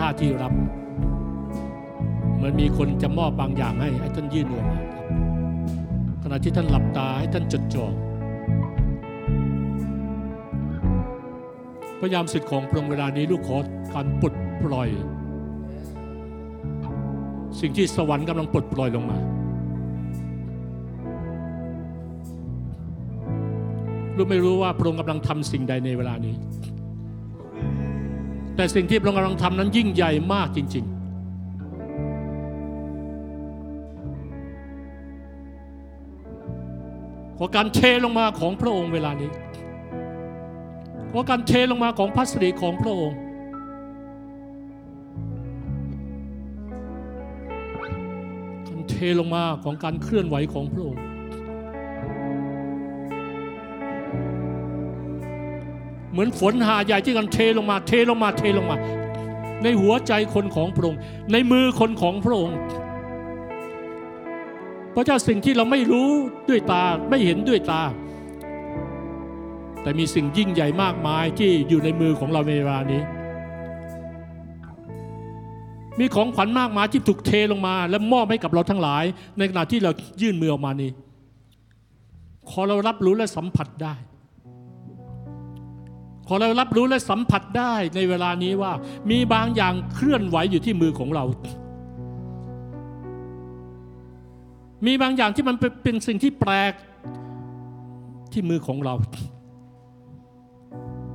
[0.00, 0.52] ท่าที่รับ
[2.34, 5.06] เหมือนมีคนจะมอบบางอย่างให้ให้ท่านยื่นมือมาครับ
[6.22, 7.86] ขณะที่ท่านหลับตาให้ท่านจดจ่อ
[12.00, 13.56] พยายามสิทธิ์ของพระองค์เวลานี้ลูกขอ
[13.94, 14.88] การปลดปล่อย
[17.60, 19.18] สิ่งที่สวรรค์กำลังปลดปล่อยลงมา
[24.16, 26.34] ลูกไม่รู้ว่าพระองค์กำลังทำสิ่งใดในเวลานี้
[28.60, 30.98] แต่สิ่งที่พระองค์กำลังทำนั้นยิ่งใหญ่มากจริง ๆ
[37.38, 39.30] ขอการเทลงมาของพระองค์เวลานี้
[41.10, 43.18] ขอการเทลงมาของพระสิริของพระองค์
[48.68, 51.00] การเทลงมาของการเคลื่อนไหวของพระองค์
[56.12, 58.76] เหมือนฝนหาใหญ่ที่กันเทลงมา เทลงมาเทลงมา
[59.62, 61.00] ในหัวใจคนของพระองค์
[61.32, 62.56] ในมือคนของพระองค์
[64.94, 66.10] พระเจ้าสิ่งที่เราไม่รู้
[66.48, 67.82] ด้วยตาไม่เห็นด้วยตา
[69.82, 73.02] แต่มีสิ่งยิ่งใหญ่มากมายที่อยู่ในมือของเราในเวลานี้
[75.98, 79.04] มีของขวัญมากมายที่ถูกเทลงมา และมอบให้กับเราทั้งหลาย
[79.38, 79.90] ในขณะที่เรา
[80.22, 80.90] ยื่นมือออกมานี้
[82.50, 83.94] ขอเรารับรู้และสัมผัสได้
[86.32, 88.72] ขอเรารับรู้และสัมผัสได้ในเวลานี้ว่า
[89.10, 91.24] มีบางอย่างเคลื่อนไหวอยู่ที่มือของเรา
[94.86, 96.72] มีบางอย่างที่มันเป็นเป็นสิ่งที่แปลก
[98.32, 98.94] ที่มือของเรา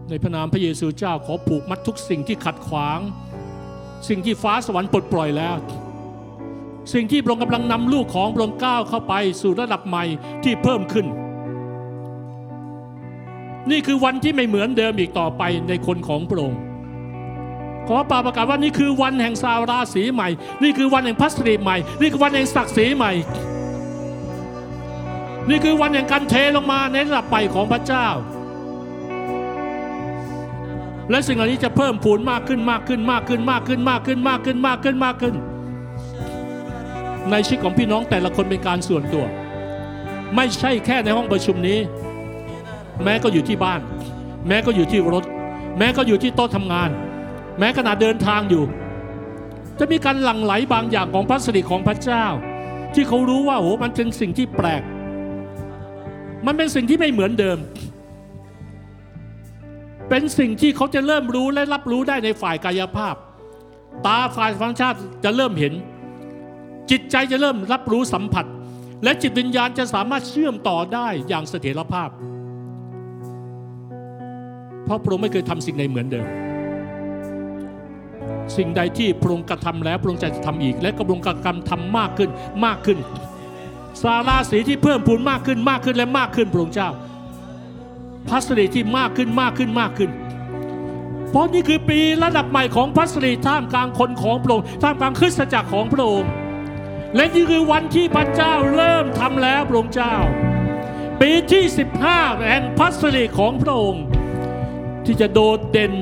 [0.09, 2.99] ในพระนามพระเยซูเจ้าขอผูกมัดทุกสิ่งที่ขัดขวาง
[4.09, 5.55] สิ่งที่ฟ้าสวรรค์ปลดปล่อยแล้ว
[6.93, 10.03] สิ่งที่พระองค์กำลังนำลูกของพระองค์ก้าวเข้าไปสู่ระดับใหม่
[10.43, 11.07] ที่เพิ่มขึ้น
[13.71, 16.59] นี่คือวันที่ไม่เหมือนเดิมอีกต่อไปในคนของพระองค์
[17.87, 20.29] ขอป่าประกาศว่านี่คือวันแห่งสาราสีใหม่
[20.63, 23.11] นี่คือวันแห่งพัสรีใหม่ นี่คือวันแห่งศักดิ์ศรีใหม่
[25.49, 28.07] นี่คือวันแห่งการเทลงมาในระดับใหม่ของพระเจ้า
[31.09, 35.35] และสิ่งเหล่านี้จะเพิ่มพูนมากขึ้นมากขึ้นมากขึ้นมากขึ้นมากขึ้นมากขึ้นมากขึ้นมากขึ้น
[37.31, 39.25] ในชีวิตของพี่น้องแต่ละคนเป็นการส่วนตัว
[40.35, 41.79] ไม่ใช่แค่ในห้องประชุมนี้
[43.03, 43.79] แม้ก็อยู่ที่บ้าน
[44.47, 45.23] แม้ก็อยู่ที่รถ
[45.77, 46.89] แม้ก็อยู่ที่โต๊ะทำงาน
[47.59, 48.63] แม้ขณะเดินทางอยู่
[49.79, 52.25] จะมีการหลั่งไหลบางอย่างของพระสิริของพระเจ้า
[52.93, 54.83] ที่เขารู้ว่าโอ้มันเป็นสิ่งที่แปลก
[56.45, 57.57] มันเป็นสิ่งที่ไม่เหมือนเดิม
[60.09, 63.15] เป็นสิ่งที่เขาจะเริ่มรู้และรับรู้ได้ในฝ่ายกายภาพ
[64.05, 65.73] ตาฝ่ายฟังชาติจะเริ่มเห็น
[66.91, 68.45] จิตใจจะเริ่มรับรู้สัมผัส
[69.03, 72.09] และจิตวิญญาณจะสามารถเชื่อมต่อได้อย่างเสถียรภาพ
[74.85, 76.27] เพราะพระองค์ไม่เคยทำสิ่งใดเหมือนเดิม
[78.57, 82.29] สิ่งใดที่พระองค์กระทำแล้วพระองค์จะทำอีก และกระบวนการกรรมทำมากขึ้น
[82.65, 82.97] มากขึ้น
[84.01, 86.89] สาราสีที่เพิ่มพูนมากขึ้นมากขึ้นและมากขึ้นพระองค์เจ้า
[88.29, 90.11] พัสรีที่มากขึ้นมากขึ้นมากขึ้น
[91.29, 96.29] เพราะนี่คือปีระดับใหม่ของพัสรีท่ามกลางคนของพระองค์ท่ามกลางคริสตจักรของพระองค์
[97.15, 100.15] และนี่คือวันที่พระเจ้าเริ่มทำแล้วพระองค์เจ้า
[101.21, 101.63] ปีที่
[102.05, 104.03] 15 แห่งพัสรีของพระองค์
[105.05, 105.93] ที่จะโดดเด่น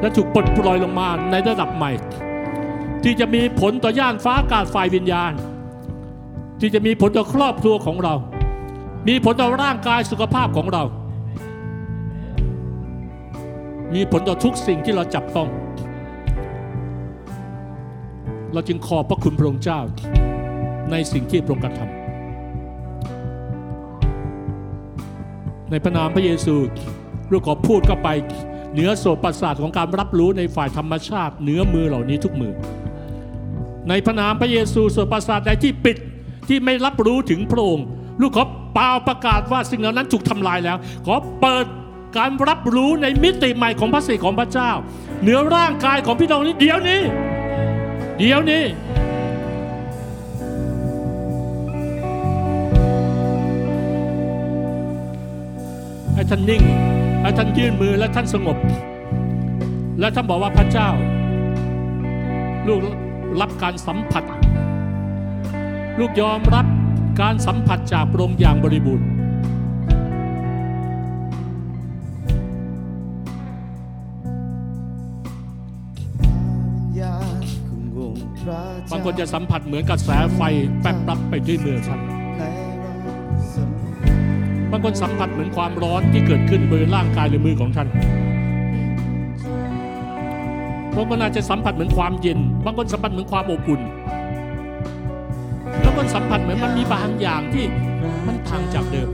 [0.00, 1.92] และถูกปลดปล่อยลงมาในระดับใหม่
[3.04, 5.32] ที่จะมีผลต่อย่านฟ้าอากาศฝ่ายวิญญาณ
[6.60, 8.14] ที่จะมีผลต่อครอบครัวของเรา
[9.08, 10.82] มีผลต่อร่างกายสุขภาพของเรา
[13.94, 15.48] มีผลต่อทุกสิ่งที่เราจับต้อง
[18.52, 19.80] เราจึงขอบพระคุณพระองค์เจ้า
[20.90, 21.88] ในสิ่งที่พระองค์กระทำ
[25.70, 26.56] ในพระนามพระเยซู
[27.28, 28.08] เราขอพูดเข้าไป
[28.72, 32.52] เหนือโสประสาทของการรับรู้ในฝ่ายธรรมชาติเหนือมือเหล่านี้ทุกมือ
[33.88, 35.96] ในพระนามพระเยซูโสประสาทใดที่ปิด
[36.48, 37.86] ที่ไม่รับรู้ถึงพระองค์
[38.20, 38.44] ลูกขอ
[38.74, 40.76] เปล่าประกาศว่าสิ่งเหล่านั้นถูกทำลายแล้ว
[41.06, 41.64] ขอเปิด
[42.18, 44.70] การรับรู้ในมิติใหม่ของพระสิริของพระเจ้า
[45.22, 47.00] เหนือร่างกายของพี่น้องนี้เดี๋ยวนี้
[48.18, 48.64] เดี๋ยวนี้
[56.14, 56.62] ให้ท่านนิ่ง
[57.24, 58.58] ให้ท่านยื่นมือและท่านสงบ
[60.00, 60.88] และท่านบอกว่าพระเจ้า
[62.68, 62.80] ลูก
[63.40, 64.24] รับการสัมผัส
[65.98, 66.66] ลูกยอมรับ
[67.20, 69.06] การสัมผัสจากพระองค์อย่างบริบูรณ์
[78.90, 80.40] บางคนจะสัมผัสเหมือนกับแสไฟ
[80.80, 82.00] แป๊บรับไปที่มือท่าน
[84.76, 87.88] บางคนสัมผัสเหมือนความร้อนที่เกิดขึ้นบนร่างกายหรือมือของท่าน
[90.94, 93.80] บางคนอาจจะสัมผัสเหมือนความเย็น บางคนสัมผัสเหมือนความอบอุ่น
[95.80, 97.64] แล้วบางคนสัมผัสเหมือนมันมีบางอย่างที่
[98.26, 99.08] มันทางจากเดิม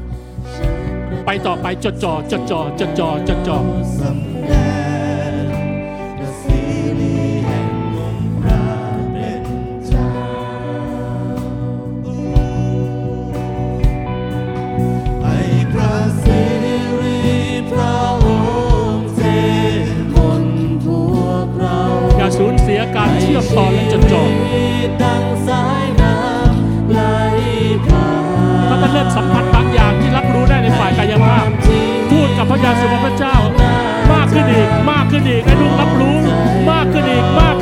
[1.27, 3.59] ไปต่อไปจดจ่อจดจ่อจดจ่อจดจ่อ
[23.57, 24.23] ตอนและจดจ่อ
[25.03, 27.01] ดังสายน้ำไหล
[27.87, 28.07] ผ่า
[28.65, 31.47] นถ้าท่านเริ่มสัมผัสบางอย่างที่รับรู้ได้ในฝ่ายกายภาพ
[32.11, 33.37] พูดกับพระยาสุวพระเจ้า
[34.13, 36.17] มากขึ้นอีก มากขึ้นอีกให้ลูกรับรู้
[36.71, 37.55] มากขึ้นอีกมาก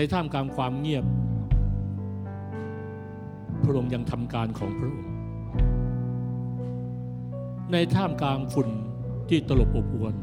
[0.00, 1.04] ในท่ามกลางความเงียบ
[3.62, 5.06] พระองค์ยังทำการของพระองค์
[7.72, 8.68] ในท่ามกลางฝุ่น
[9.28, 10.14] ที่ตลบอบอวน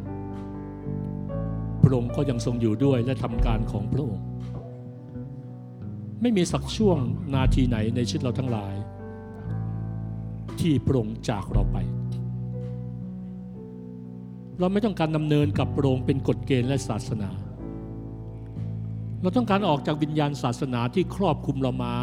[1.81, 4.25] พระองค์ก็ยังทรงอยู่ด้วยและทำการของพระองค์
[6.21, 6.97] ไม่มีสักช่วง
[7.35, 8.75] นาทีไหนในชีวิตเราทั้งหลาย
[10.59, 11.77] ที่พระองค์จากเราไป
[14.59, 17.31] เราไม่ต้องการดำเนินกับพระองค์เป็นกฎเกณฑ์และศาสนา
[19.25, 21.95] เราต้องการออกจากวิญญาณศาสนาที่ครอบคลุมเรามา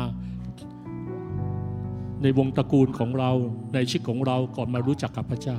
[2.23, 3.31] ในวงตระกูลของเรา
[3.75, 5.59] ในชีวิตของเราก่อนมารู้จักกับพระเจ้า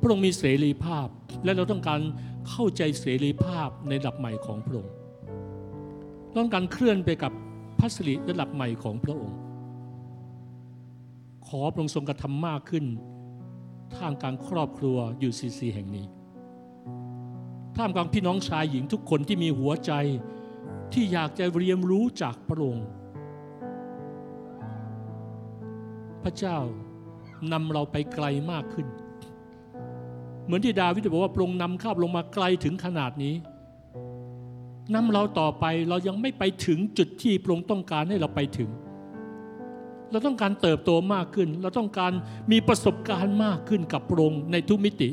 [0.00, 1.08] พระองค์มีเสรีภาพ
[1.44, 2.00] และเราต้องการ
[2.48, 4.94] เข้าใจเสรีภาพในระดับใหม่ของพระองค์
[6.36, 7.32] ต้องการเคลื่อนไปกับ
[7.78, 9.38] พัสริระดับใหม่ของพระองค์
[11.46, 12.84] ขอพระองค์ทรงกระทำมากขึ้น
[13.94, 16.06] ท่ามกลางครอบครัวอยู่ซีซีแห่งนี้
[17.76, 19.92] ท่ามกลางพี่น้องชายหญิงทุกคนที่มีหัวใจ
[20.92, 22.86] ที่อยากจะเรียนรู้จากพระองค์
[26.22, 26.58] พระเจ้า
[27.52, 28.86] นำเราไปไกลมากขึ้น
[30.44, 33.34] เหมือนที่ดาวิดบอกว่าพระองค์นำข้าพลงมาไกลถึงขนาดนี้
[34.94, 38.70] นำเราต่อไปเรายังไม่ไปถึงจุดที่พระองค์ต้องการให้เราไปถึง
[40.10, 42.12] เราต้องการเติบโตมากขึ้น เราต้องการ
[42.50, 45.10] มีประสบการณ์มากขึ้นกับพระองค์ในทุกมิติ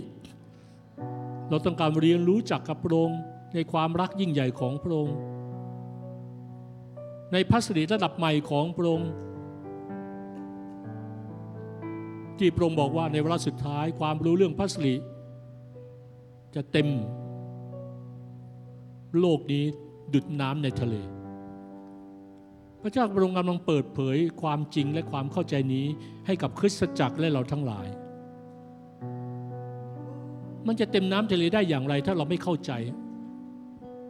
[1.49, 3.20] เราต้องการเรียนรู้จักกับพระองค์
[3.53, 5.15] ในความรักยิ่งใหญ่ของพระองค์
[7.32, 9.11] ในพัสดุระดับใหม่ของพระองค์
[12.38, 14.95] ที่พระองค์บอกว่าในเวลาสุดท้ายความรู้เรื่องพัสดุ
[16.56, 16.88] จะเต็ม
[19.20, 19.64] โลกนี้
[20.14, 20.95] ดุดน้ำในทะเล
[22.82, 25.86] พระเจ้าพระองค์กำลังเปิดเผยความจริงและความเข้าใจนี้
[26.26, 27.88] ให้กับคริสตจักรและเราทั้งหลาย
[30.68, 32.72] มันจะเต็มน้ำทะเลได้อย่างไร ถ้าเราไม่เข้าใจ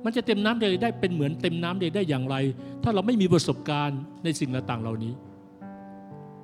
[0.05, 2.35] มันจะเต็มน้ำทะเลได้เป็นเหมือนเต็มน้ำทะเลได้อย่างไร
[2.83, 5.13] ถ้าเราไม่มีประสบการณ์ในสิ่งต่างๆเหล่านี้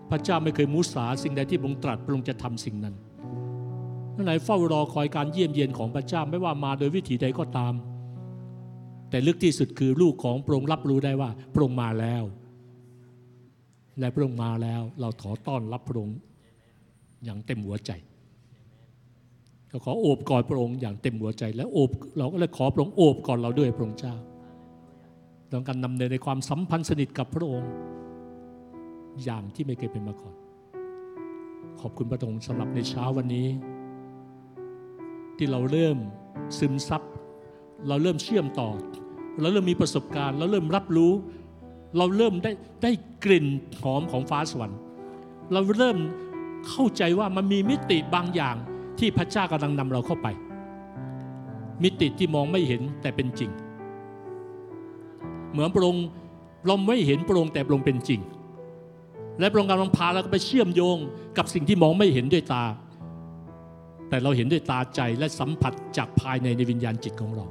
[0.09, 2.95] พระเจ้าไม่เคยมุสาสิ่งใดที่พระองค์ตรัสพระองค์จะทำสิ่งนั้น
[4.15, 7.73] นั่นไหนเฝ้ารอคอยการเยี่ยมเยียนของพระเจ้าไม่ว่ามาโดยวิถีใดก็ตาม
[9.09, 12.23] แต่ลึกที่สุดคือลูกของพระองค์รับรู้ได้ว่าพระองค์มาแล้ว
[13.99, 16.17] และพระองค์มาแล้ว เราขอต้อนรับพระองค์
[17.23, 17.91] อย่างเต็มหัวใจ
[19.71, 24.15] ก็ขอโอบกอดพระองค์อย่างเต็มหัวใจ และโอบเราก็เลยขอพระองค์โอบกอดเราด้วยพระองค์เจ้า
[25.51, 27.71] ต้องการนำเนินในความสัมพันธ์สนิทกับพระองค์
[29.23, 30.35] อย่างที่ไม่เคยเป็นมาก่อน
[31.81, 33.47] ขอบคุณพระองค์สำหรับในเช้าวันนี้
[35.37, 35.97] ที่เราเริ่ม
[36.59, 37.01] ซึมซับ
[37.87, 38.69] เราเริ่มเชื่อมต่อ
[39.41, 41.11] เราเริ่มมีประสบการณ์ เราเริ่มรับรู้
[41.97, 42.51] เราเริ่มได้
[42.83, 42.91] ได้
[43.23, 43.45] กลิ่น
[43.81, 44.79] หอมของฟ้าสวรรค์
[45.53, 45.97] เราเริ่ม
[46.69, 48.55] เข้าใจว่ามันมีมิติบางอย่าง
[48.99, 50.27] ที่พระเจ้ากำลังนำเราเข้าไป
[51.83, 53.51] มิติที่มองไม่เห็นแต่เป็นจริง
[55.51, 56.05] เหมือนพระองค์
[56.65, 58.21] เราไม่เห็นพระองค์แต่พระองค์เป็นจริง
[59.39, 60.97] และพระองค์กำลังพาเราไปเชื่อมโยง
[61.37, 62.63] กับสิ่งที่มองไม่เห็นด้วยตา
[64.09, 67.45] แต่เราเห็นด้วยตาใจและสัมผัสจากภายในในวิญญาณจิตของเรา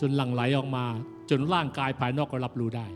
[0.00, 0.84] จนหลั่งไหลออกมา
[1.30, 2.86] จนร่างกายภายนอกก็รับรู้ได้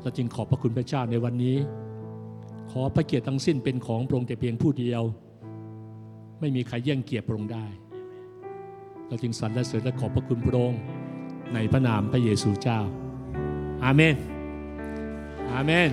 [0.00, 1.56] เราจึงขอบพระคุณพระเจ้าในวันนี้
[2.70, 5.02] ขอพระเกียรติทั้งสิ้นเป็นของพระองค์แต่เพียงผู้เดียว
[6.40, 7.66] ไม่มีใครแย่งเกียรติพระองค์ได้
[9.06, 10.80] เราจึงสรรเสริญและขอบพระคุณพระองค์
[11.54, 12.80] ในพระนามพระเยซูเจ้า
[13.84, 14.16] อาเมน
[15.52, 15.90] อาเมน